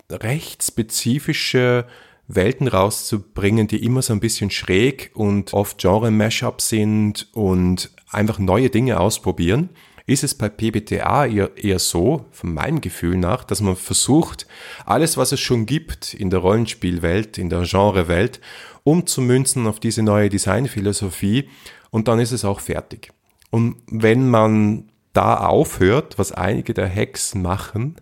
recht 0.09 0.63
spezifische 0.63 1.85
Welten 2.29 2.69
rauszubringen, 2.69 3.67
die 3.67 3.83
immer 3.85 4.03
so 4.03 4.13
ein 4.13 4.21
bisschen 4.21 4.53
schräg 4.53 5.11
und 5.15 5.53
oft 5.53 5.79
Genre-Mashup 5.79 6.61
sind 6.61 7.29
und 7.33 7.91
einfach 8.11 8.39
neue 8.39 8.71
Dinge 8.71 9.01
ausprobieren, 9.01 9.71
ist 10.07 10.23
es 10.23 10.35
bei 10.35 10.49
PBTA 10.49 11.27
eher, 11.27 11.51
eher 11.57 11.79
so, 11.79 12.27
von 12.31 12.55
meinem 12.55 12.81
Gefühl 12.81 13.17
nach, 13.17 13.45
dass 13.45 13.61
man 13.61 13.77
versucht, 13.77 14.47
alles, 14.85 15.17
was 15.17 15.33
es 15.33 15.41
schon 15.41 15.67
gibt 15.67 16.15
in 16.15 16.31
der 16.31 16.41
Rollenspielwelt, 16.41 17.39
in 17.39 17.51
der 17.51 17.63
Genrewelt, 17.63 18.41
umzumünzen 18.85 19.67
auf 19.67 19.81
diese 19.81 20.03
neue 20.03 20.29
Designphilosophie 20.29 21.49
und 21.91 22.07
dann 22.07 22.21
ist 22.21 22.33
es 22.33 22.45
auch 22.45 22.61
fertig. 22.61 23.11
Und 23.51 23.77
wenn 23.91 24.31
man 24.31 24.91
da 25.13 25.39
aufhört, 25.39 26.19
was 26.19 26.31
einige 26.31 26.73
der 26.73 26.95
Hacks 26.95 27.35
machen, 27.35 27.97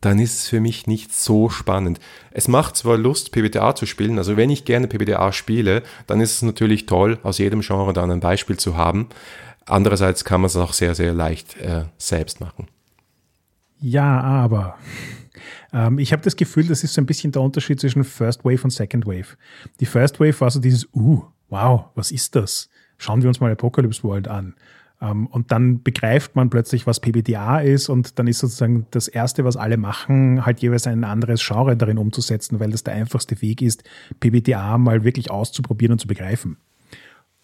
dann 0.00 0.20
ist 0.20 0.34
es 0.34 0.48
für 0.48 0.60
mich 0.60 0.86
nicht 0.86 1.12
so 1.12 1.50
spannend. 1.50 1.98
Es 2.30 2.46
macht 2.46 2.76
zwar 2.76 2.96
Lust, 2.96 3.32
PBTA 3.32 3.74
zu 3.74 3.84
spielen, 3.84 4.16
also 4.16 4.36
wenn 4.36 4.48
ich 4.48 4.64
gerne 4.64 4.86
PBTA 4.86 5.32
spiele, 5.32 5.82
dann 6.06 6.20
ist 6.20 6.36
es 6.36 6.42
natürlich 6.42 6.86
toll, 6.86 7.18
aus 7.22 7.38
jedem 7.38 7.60
Genre 7.60 7.92
dann 7.92 8.10
ein 8.10 8.20
Beispiel 8.20 8.56
zu 8.56 8.76
haben, 8.76 9.08
Andererseits 9.68 10.24
kann 10.24 10.40
man 10.40 10.46
es 10.46 10.56
auch 10.56 10.72
sehr, 10.72 10.94
sehr 10.94 11.12
leicht 11.12 11.56
äh, 11.58 11.84
selbst 11.98 12.40
machen. 12.40 12.68
Ja, 13.80 14.20
aber 14.20 14.76
ähm, 15.72 15.98
ich 15.98 16.12
habe 16.12 16.22
das 16.22 16.36
Gefühl, 16.36 16.66
das 16.66 16.84
ist 16.84 16.94
so 16.94 17.00
ein 17.00 17.06
bisschen 17.06 17.32
der 17.32 17.42
Unterschied 17.42 17.80
zwischen 17.80 18.04
First 18.04 18.44
Wave 18.44 18.64
und 18.64 18.70
Second 18.70 19.06
Wave. 19.06 19.36
Die 19.80 19.86
First 19.86 20.20
Wave 20.20 20.40
war 20.40 20.50
so 20.50 20.60
dieses, 20.60 20.88
uh, 20.94 21.22
wow, 21.48 21.86
was 21.94 22.10
ist 22.10 22.34
das? 22.34 22.68
Schauen 22.96 23.22
wir 23.22 23.28
uns 23.28 23.40
mal 23.40 23.52
Apocalypse 23.52 24.02
World 24.02 24.26
an. 24.26 24.54
Ähm, 25.00 25.26
und 25.28 25.52
dann 25.52 25.82
begreift 25.82 26.34
man 26.34 26.50
plötzlich, 26.50 26.86
was 26.86 27.00
PBTA 27.00 27.60
ist 27.60 27.88
und 27.88 28.18
dann 28.18 28.26
ist 28.26 28.40
sozusagen 28.40 28.86
das 28.90 29.06
Erste, 29.06 29.44
was 29.44 29.56
alle 29.56 29.76
machen, 29.76 30.44
halt 30.44 30.60
jeweils 30.60 30.86
ein 30.86 31.04
anderes 31.04 31.46
Genre 31.46 31.76
darin 31.76 31.98
umzusetzen, 31.98 32.58
weil 32.58 32.70
das 32.70 32.82
der 32.82 32.94
einfachste 32.94 33.40
Weg 33.40 33.62
ist, 33.62 33.84
PBTA 34.20 34.78
mal 34.78 35.04
wirklich 35.04 35.30
auszuprobieren 35.30 35.92
und 35.92 35.98
zu 36.00 36.08
begreifen. 36.08 36.56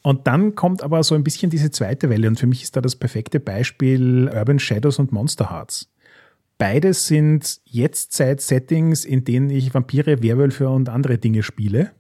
Und 0.07 0.27
dann 0.27 0.55
kommt 0.55 0.83
aber 0.83 1.03
so 1.03 1.15
ein 1.15 1.25
bisschen 1.25 1.51
diese 1.51 1.71
zweite 1.71 2.11
Welle 2.11 2.29
und 2.29 2.39
für 2.39 2.47
mich 2.47 2.63
ist 2.63 2.77
da 2.77 2.83
das 2.83 2.95
perfekte 2.95 3.41
Beispiel 3.41 4.31
Urban 4.31 4.59
Shadows 4.59 4.99
und 4.99 5.13
Monster 5.13 5.51
Hearts. 5.51 5.91
Beides 6.59 7.07
sind 7.07 7.63
jetzt 7.65 8.13
seit 8.13 8.43
Settings, 8.43 9.07
in 9.07 9.25
denen 9.25 9.49
ich 9.49 9.73
Vampire, 9.73 10.23
Werwölfe 10.23 10.69
und 10.69 10.91
andere 10.91 11.17
Dinge 11.17 11.43
spiele. 11.43 11.93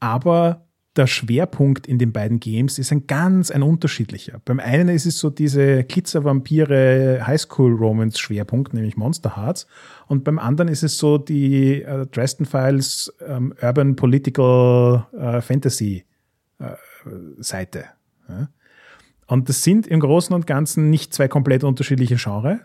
Aber 0.00 0.66
der 0.96 1.06
Schwerpunkt 1.06 1.86
in 1.86 1.98
den 1.98 2.12
beiden 2.12 2.40
Games 2.40 2.80
ist 2.80 2.90
ein 2.90 3.06
ganz 3.06 3.52
ein 3.52 3.62
unterschiedlicher. 3.62 4.40
Beim 4.44 4.58
einen 4.58 4.88
ist 4.88 5.06
es 5.06 5.20
so 5.20 5.30
diese 5.30 5.84
Glitzer-Vampire 5.84 7.24
Highschool-Romance-Schwerpunkt, 7.24 8.74
nämlich 8.74 8.96
Monster 8.96 9.36
Hearts. 9.36 9.68
Und 10.08 10.24
beim 10.24 10.40
anderen 10.40 10.66
ist 10.66 10.82
es 10.82 10.98
so 10.98 11.16
die 11.16 11.82
äh, 11.82 12.06
Dresden 12.06 12.44
Files 12.44 13.14
ähm, 13.24 13.54
Urban 13.62 13.94
Political 13.94 15.06
äh, 15.16 15.40
Fantasy 15.40 16.04
äh, 16.58 16.72
Seite. 17.38 17.84
Und 19.26 19.48
das 19.48 19.62
sind 19.62 19.86
im 19.86 20.00
Großen 20.00 20.34
und 20.34 20.46
Ganzen 20.46 20.90
nicht 20.90 21.14
zwei 21.14 21.28
komplett 21.28 21.64
unterschiedliche 21.64 22.16
Genres, 22.16 22.58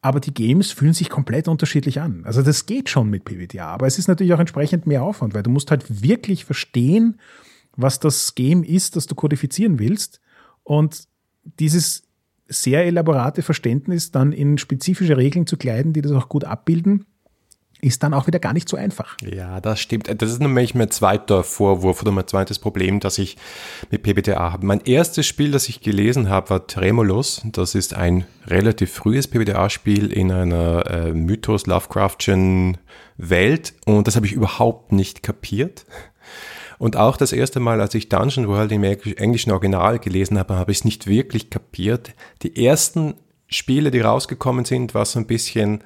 aber 0.00 0.20
die 0.20 0.34
Games 0.34 0.70
fühlen 0.70 0.92
sich 0.92 1.08
komplett 1.08 1.48
unterschiedlich 1.48 2.00
an. 2.00 2.24
Also 2.24 2.42
das 2.42 2.66
geht 2.66 2.88
schon 2.88 3.10
mit 3.10 3.24
PBTA, 3.24 3.66
aber 3.66 3.86
es 3.86 3.98
ist 3.98 4.06
natürlich 4.08 4.34
auch 4.34 4.38
entsprechend 4.38 4.86
mehr 4.86 5.02
Aufwand, 5.02 5.34
weil 5.34 5.42
du 5.42 5.50
musst 5.50 5.70
halt 5.70 6.02
wirklich 6.02 6.44
verstehen, 6.44 7.18
was 7.76 8.00
das 8.00 8.34
Game 8.34 8.62
ist, 8.62 8.96
das 8.96 9.06
du 9.06 9.14
kodifizieren 9.14 9.78
willst 9.78 10.20
und 10.62 11.08
dieses 11.58 12.02
sehr 12.46 12.84
elaborate 12.84 13.42
Verständnis 13.42 14.10
dann 14.10 14.32
in 14.32 14.58
spezifische 14.58 15.16
Regeln 15.16 15.46
zu 15.46 15.56
kleiden, 15.56 15.92
die 15.92 16.02
das 16.02 16.12
auch 16.12 16.28
gut 16.28 16.44
abbilden 16.44 17.06
ist 17.84 18.02
dann 18.02 18.14
auch 18.14 18.26
wieder 18.26 18.38
gar 18.38 18.52
nicht 18.52 18.68
so 18.68 18.76
einfach. 18.76 19.16
Ja, 19.20 19.60
das 19.60 19.80
stimmt. 19.80 20.08
Das 20.20 20.30
ist 20.30 20.40
nämlich 20.40 20.74
mein 20.74 20.90
zweiter 20.90 21.44
Vorwurf 21.44 22.02
oder 22.02 22.12
mein 22.12 22.26
zweites 22.26 22.58
Problem, 22.58 23.00
das 23.00 23.18
ich 23.18 23.36
mit 23.90 24.02
PBTA 24.02 24.52
habe. 24.52 24.66
Mein 24.66 24.80
erstes 24.80 25.26
Spiel, 25.26 25.50
das 25.50 25.68
ich 25.68 25.80
gelesen 25.80 26.28
habe, 26.28 26.50
war 26.50 26.66
Tremulous. 26.66 27.42
Das 27.44 27.74
ist 27.74 27.94
ein 27.94 28.26
relativ 28.46 28.92
frühes 28.92 29.28
PBTA-Spiel 29.28 30.12
in 30.12 30.32
einer 30.32 30.90
äh, 30.90 31.12
Mythos-Lovecraftschen 31.12 32.78
Welt 33.16 33.74
und 33.84 34.08
das 34.08 34.16
habe 34.16 34.26
ich 34.26 34.32
überhaupt 34.32 34.92
nicht 34.92 35.22
kapiert. 35.22 35.84
Und 36.78 36.96
auch 36.96 37.16
das 37.16 37.32
erste 37.32 37.60
Mal, 37.60 37.80
als 37.80 37.94
ich 37.94 38.08
Dungeon 38.08 38.48
World 38.48 38.72
im 38.72 38.82
englischen 38.82 39.52
Original 39.52 39.98
gelesen 39.98 40.38
habe, 40.38 40.56
habe 40.56 40.72
ich 40.72 40.78
es 40.78 40.84
nicht 40.84 41.06
wirklich 41.06 41.50
kapiert. 41.50 42.14
Die 42.42 42.66
ersten 42.66 43.14
Spiele, 43.46 43.90
die 43.90 44.00
rausgekommen 44.00 44.64
sind, 44.64 44.94
war 44.94 45.04
so 45.04 45.18
ein 45.18 45.26
bisschen 45.26 45.84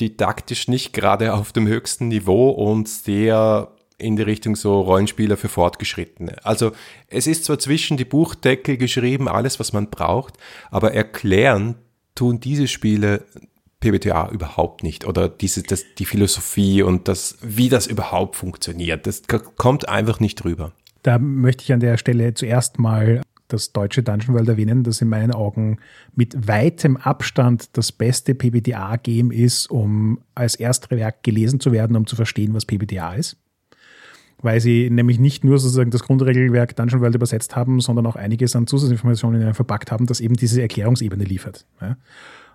didaktisch 0.00 0.68
nicht 0.68 0.92
gerade 0.92 1.34
auf 1.34 1.52
dem 1.52 1.66
höchsten 1.66 2.08
Niveau 2.08 2.50
und 2.50 2.88
sehr 2.88 3.68
in 3.98 4.16
die 4.16 4.22
Richtung 4.22 4.56
so 4.56 4.80
Rollenspieler 4.80 5.36
für 5.36 5.48
Fortgeschrittene. 5.48 6.44
Also 6.44 6.72
es 7.08 7.26
ist 7.26 7.44
zwar 7.44 7.58
zwischen 7.58 7.96
die 7.96 8.04
Buchdeckel 8.04 8.76
geschrieben, 8.76 9.28
alles, 9.28 9.60
was 9.60 9.72
man 9.72 9.90
braucht, 9.90 10.36
aber 10.70 10.92
erklären 10.92 11.76
tun 12.14 12.40
diese 12.40 12.68
Spiele 12.68 13.24
PBTA 13.80 14.30
überhaupt 14.30 14.82
nicht 14.82 15.04
oder 15.04 15.28
diese, 15.28 15.62
das, 15.62 15.84
die 15.98 16.06
Philosophie 16.06 16.82
und 16.82 17.06
das, 17.06 17.38
wie 17.42 17.68
das 17.68 17.86
überhaupt 17.86 18.36
funktioniert. 18.36 19.06
Das 19.06 19.22
kommt 19.56 19.88
einfach 19.88 20.20
nicht 20.20 20.36
drüber. 20.36 20.72
Da 21.02 21.18
möchte 21.18 21.64
ich 21.64 21.72
an 21.72 21.80
der 21.80 21.98
Stelle 21.98 22.32
zuerst 22.34 22.78
mal 22.78 23.20
das 23.54 23.72
deutsche 23.72 24.02
Dungeon 24.02 24.34
World 24.34 24.48
erwähnen, 24.48 24.82
das 24.82 25.00
in 25.00 25.08
meinen 25.08 25.32
Augen 25.32 25.78
mit 26.14 26.48
weitem 26.48 26.96
Abstand 26.96 27.76
das 27.76 27.92
beste 27.92 28.34
PBTA-Game 28.34 29.30
ist, 29.30 29.70
um 29.70 30.20
als 30.34 30.54
Erstwerk 30.56 31.22
gelesen 31.22 31.60
zu 31.60 31.72
werden, 31.72 31.96
um 31.96 32.06
zu 32.06 32.16
verstehen, 32.16 32.54
was 32.54 32.66
PBTA 32.66 33.14
ist. 33.14 33.36
Weil 34.42 34.60
sie 34.60 34.90
nämlich 34.90 35.18
nicht 35.18 35.44
nur 35.44 35.58
sozusagen 35.58 35.90
das 35.90 36.02
Grundregelwerk 36.02 36.76
Dungeon 36.76 37.00
World 37.00 37.14
übersetzt 37.14 37.56
haben, 37.56 37.80
sondern 37.80 38.06
auch 38.06 38.16
einiges 38.16 38.54
an 38.56 38.66
Zusatzinformationen 38.66 39.54
verpackt 39.54 39.90
haben, 39.90 40.06
das 40.06 40.20
eben 40.20 40.34
diese 40.34 40.60
Erklärungsebene 40.60 41.24
liefert. 41.24 41.64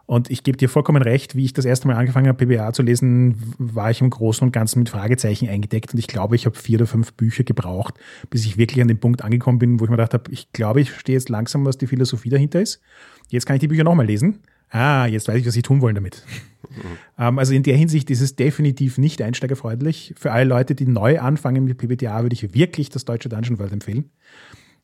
Und 0.10 0.32
ich 0.32 0.42
gebe 0.42 0.58
dir 0.58 0.70
vollkommen 0.70 1.04
recht, 1.04 1.36
wie 1.36 1.46
ich 1.46 1.54
das 1.54 1.66
erste 1.66 1.88
Mal 1.88 1.96
angefangen 1.96 2.28
habe, 2.28 2.44
PBA 2.44 2.74
zu 2.74 2.82
lesen, 2.82 3.36
war 3.60 3.92
ich 3.92 4.02
im 4.02 4.10
Großen 4.10 4.44
und 4.44 4.52
Ganzen 4.52 4.80
mit 4.80 4.90
Fragezeichen 4.90 5.48
eingedeckt. 5.48 5.94
Und 5.94 6.00
ich 6.00 6.08
glaube, 6.08 6.36
ich 6.36 6.48
habe 6.48 6.58
vier 6.58 6.80
oder 6.80 6.88
fünf 6.88 7.14
Bücher 7.14 7.44
gebraucht, 7.44 7.94
bis 8.32 8.44
ich 8.44 8.58
wirklich 8.58 8.82
an 8.82 8.88
den 8.88 9.00
Punkt 9.00 9.24
angekommen 9.24 9.60
bin, 9.60 9.80
wo 9.80 9.84
ich 9.84 9.90
mir 9.92 9.98
gedacht 9.98 10.16
habe, 10.16 10.32
ich 10.32 10.52
glaube, 10.52 10.82
ich 10.82 10.90
verstehe 10.90 11.14
jetzt 11.14 11.30
langsam, 11.30 11.64
was 11.64 11.78
die 11.78 11.86
Philosophie 11.86 12.30
dahinter 12.30 12.60
ist. 12.60 12.82
Jetzt 13.28 13.46
kann 13.46 13.58
ich 13.58 13.60
die 13.60 13.68
Bücher 13.68 13.84
nochmal 13.84 14.08
lesen. 14.08 14.40
Ah, 14.72 15.06
jetzt 15.06 15.28
weiß 15.28 15.36
ich, 15.36 15.46
was 15.46 15.54
sie 15.54 15.62
tun 15.62 15.80
wollen 15.80 15.94
damit. 15.94 16.26
Ähm, 17.18 17.40
also 17.40 17.54
in 17.54 17.64
der 17.64 17.76
Hinsicht 17.76 18.10
ist 18.12 18.22
es 18.22 18.36
definitiv 18.36 18.98
nicht 18.98 19.22
einsteigerfreundlich. 19.22 20.14
Für 20.18 20.32
alle 20.32 20.46
Leute, 20.46 20.76
die 20.76 20.86
neu 20.86 21.20
anfangen 21.20 21.66
mit 21.66 21.78
PBTA, 21.78 22.22
würde 22.22 22.34
ich 22.34 22.54
wirklich 22.54 22.90
das 22.90 23.06
deutsche 23.06 23.28
Dungeon 23.28 23.58
World 23.60 23.74
empfehlen. 23.74 24.12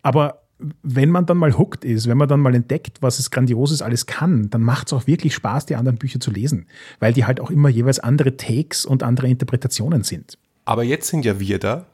Aber 0.01 0.44
wenn 0.83 1.09
man 1.09 1.25
dann 1.25 1.37
mal 1.37 1.57
hooked 1.57 1.83
ist, 1.83 2.07
wenn 2.07 2.17
man 2.17 2.27
dann 2.27 2.39
mal 2.39 2.55
entdeckt, 2.55 3.01
was 3.01 3.19
es 3.19 3.31
Grandioses 3.31 3.81
alles 3.81 4.05
kann, 4.05 4.49
dann 4.49 4.61
macht 4.61 4.87
es 4.87 4.93
auch 4.93 5.07
wirklich 5.07 5.33
Spaß, 5.33 5.65
die 5.65 5.75
anderen 5.75 5.97
Bücher 5.97 6.19
zu 6.19 6.31
lesen, 6.31 6.67
weil 6.99 7.13
die 7.13 7.25
halt 7.25 7.39
auch 7.39 7.51
immer 7.51 7.69
jeweils 7.69 7.99
andere 7.99 8.37
Takes 8.37 8.85
und 8.85 9.03
andere 9.03 9.27
Interpretationen 9.27 10.03
sind. 10.03 10.37
Aber 10.63 10.83
jetzt 10.83 11.07
sind 11.07 11.25
ja 11.25 11.39
wir 11.39 11.59
da 11.59 11.85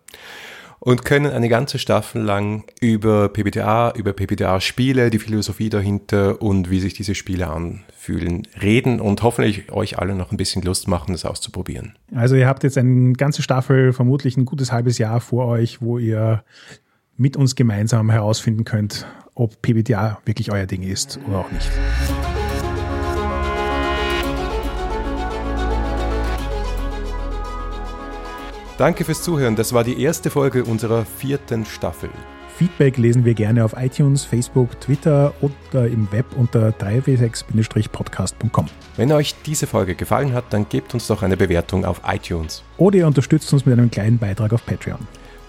und 0.79 1.05
können 1.05 1.31
eine 1.31 1.47
ganze 1.47 1.77
Staffel 1.77 2.23
lang 2.23 2.63
über 2.79 3.29
PBTA, 3.29 3.93
über 3.95 4.13
PBTA-Spiele, 4.13 5.11
die 5.11 5.19
Philosophie 5.19 5.69
dahinter 5.69 6.41
und 6.41 6.71
wie 6.71 6.79
sich 6.79 6.95
diese 6.95 7.13
Spiele 7.13 7.47
anfühlen, 7.47 8.47
reden 8.61 8.99
und 8.99 9.21
hoffentlich 9.21 9.71
euch 9.71 9.99
alle 9.99 10.15
noch 10.15 10.31
ein 10.31 10.37
bisschen 10.37 10.63
Lust 10.63 10.87
machen, 10.87 11.11
das 11.11 11.23
auszuprobieren. 11.23 11.93
Also 12.15 12.35
ihr 12.35 12.47
habt 12.47 12.63
jetzt 12.63 12.79
eine 12.79 13.13
ganze 13.13 13.43
Staffel, 13.43 13.93
vermutlich 13.93 14.37
ein 14.37 14.45
gutes 14.45 14.71
halbes 14.71 14.97
Jahr 14.97 15.21
vor 15.21 15.45
euch, 15.45 15.83
wo 15.83 15.99
ihr 15.99 16.43
mit 17.17 17.37
uns 17.37 17.55
gemeinsam 17.55 18.09
herausfinden 18.09 18.63
könnt, 18.63 19.05
ob 19.35 19.61
PBTA 19.61 20.19
wirklich 20.25 20.51
euer 20.51 20.65
Ding 20.65 20.83
ist 20.83 21.19
oder 21.27 21.39
auch 21.39 21.51
nicht. 21.51 21.69
Danke 28.77 29.05
fürs 29.05 29.21
Zuhören. 29.21 29.55
Das 29.55 29.73
war 29.73 29.83
die 29.83 30.01
erste 30.01 30.31
Folge 30.31 30.63
unserer 30.63 31.05
vierten 31.05 31.65
Staffel. 31.65 32.09
Feedback 32.57 32.97
lesen 32.97 33.25
wir 33.25 33.33
gerne 33.33 33.63
auf 33.65 33.73
iTunes, 33.77 34.23
Facebook, 34.23 34.79
Twitter 34.81 35.33
oder 35.41 35.87
im 35.87 36.11
Web 36.11 36.25
unter 36.35 36.69
3w6-podcast.com. 36.69 38.65
Wenn 38.97 39.11
euch 39.11 39.35
diese 39.45 39.67
Folge 39.67 39.95
gefallen 39.95 40.33
hat, 40.33 40.45
dann 40.51 40.67
gebt 40.69 40.93
uns 40.93 41.07
doch 41.07 41.23
eine 41.23 41.37
Bewertung 41.37 41.85
auf 41.85 42.01
iTunes. 42.05 42.63
Oder 42.77 42.97
ihr 42.97 43.07
unterstützt 43.07 43.51
uns 43.53 43.65
mit 43.65 43.77
einem 43.77 43.89
kleinen 43.89 44.17
Beitrag 44.17 44.53
auf 44.53 44.65
Patreon. 44.65 45.07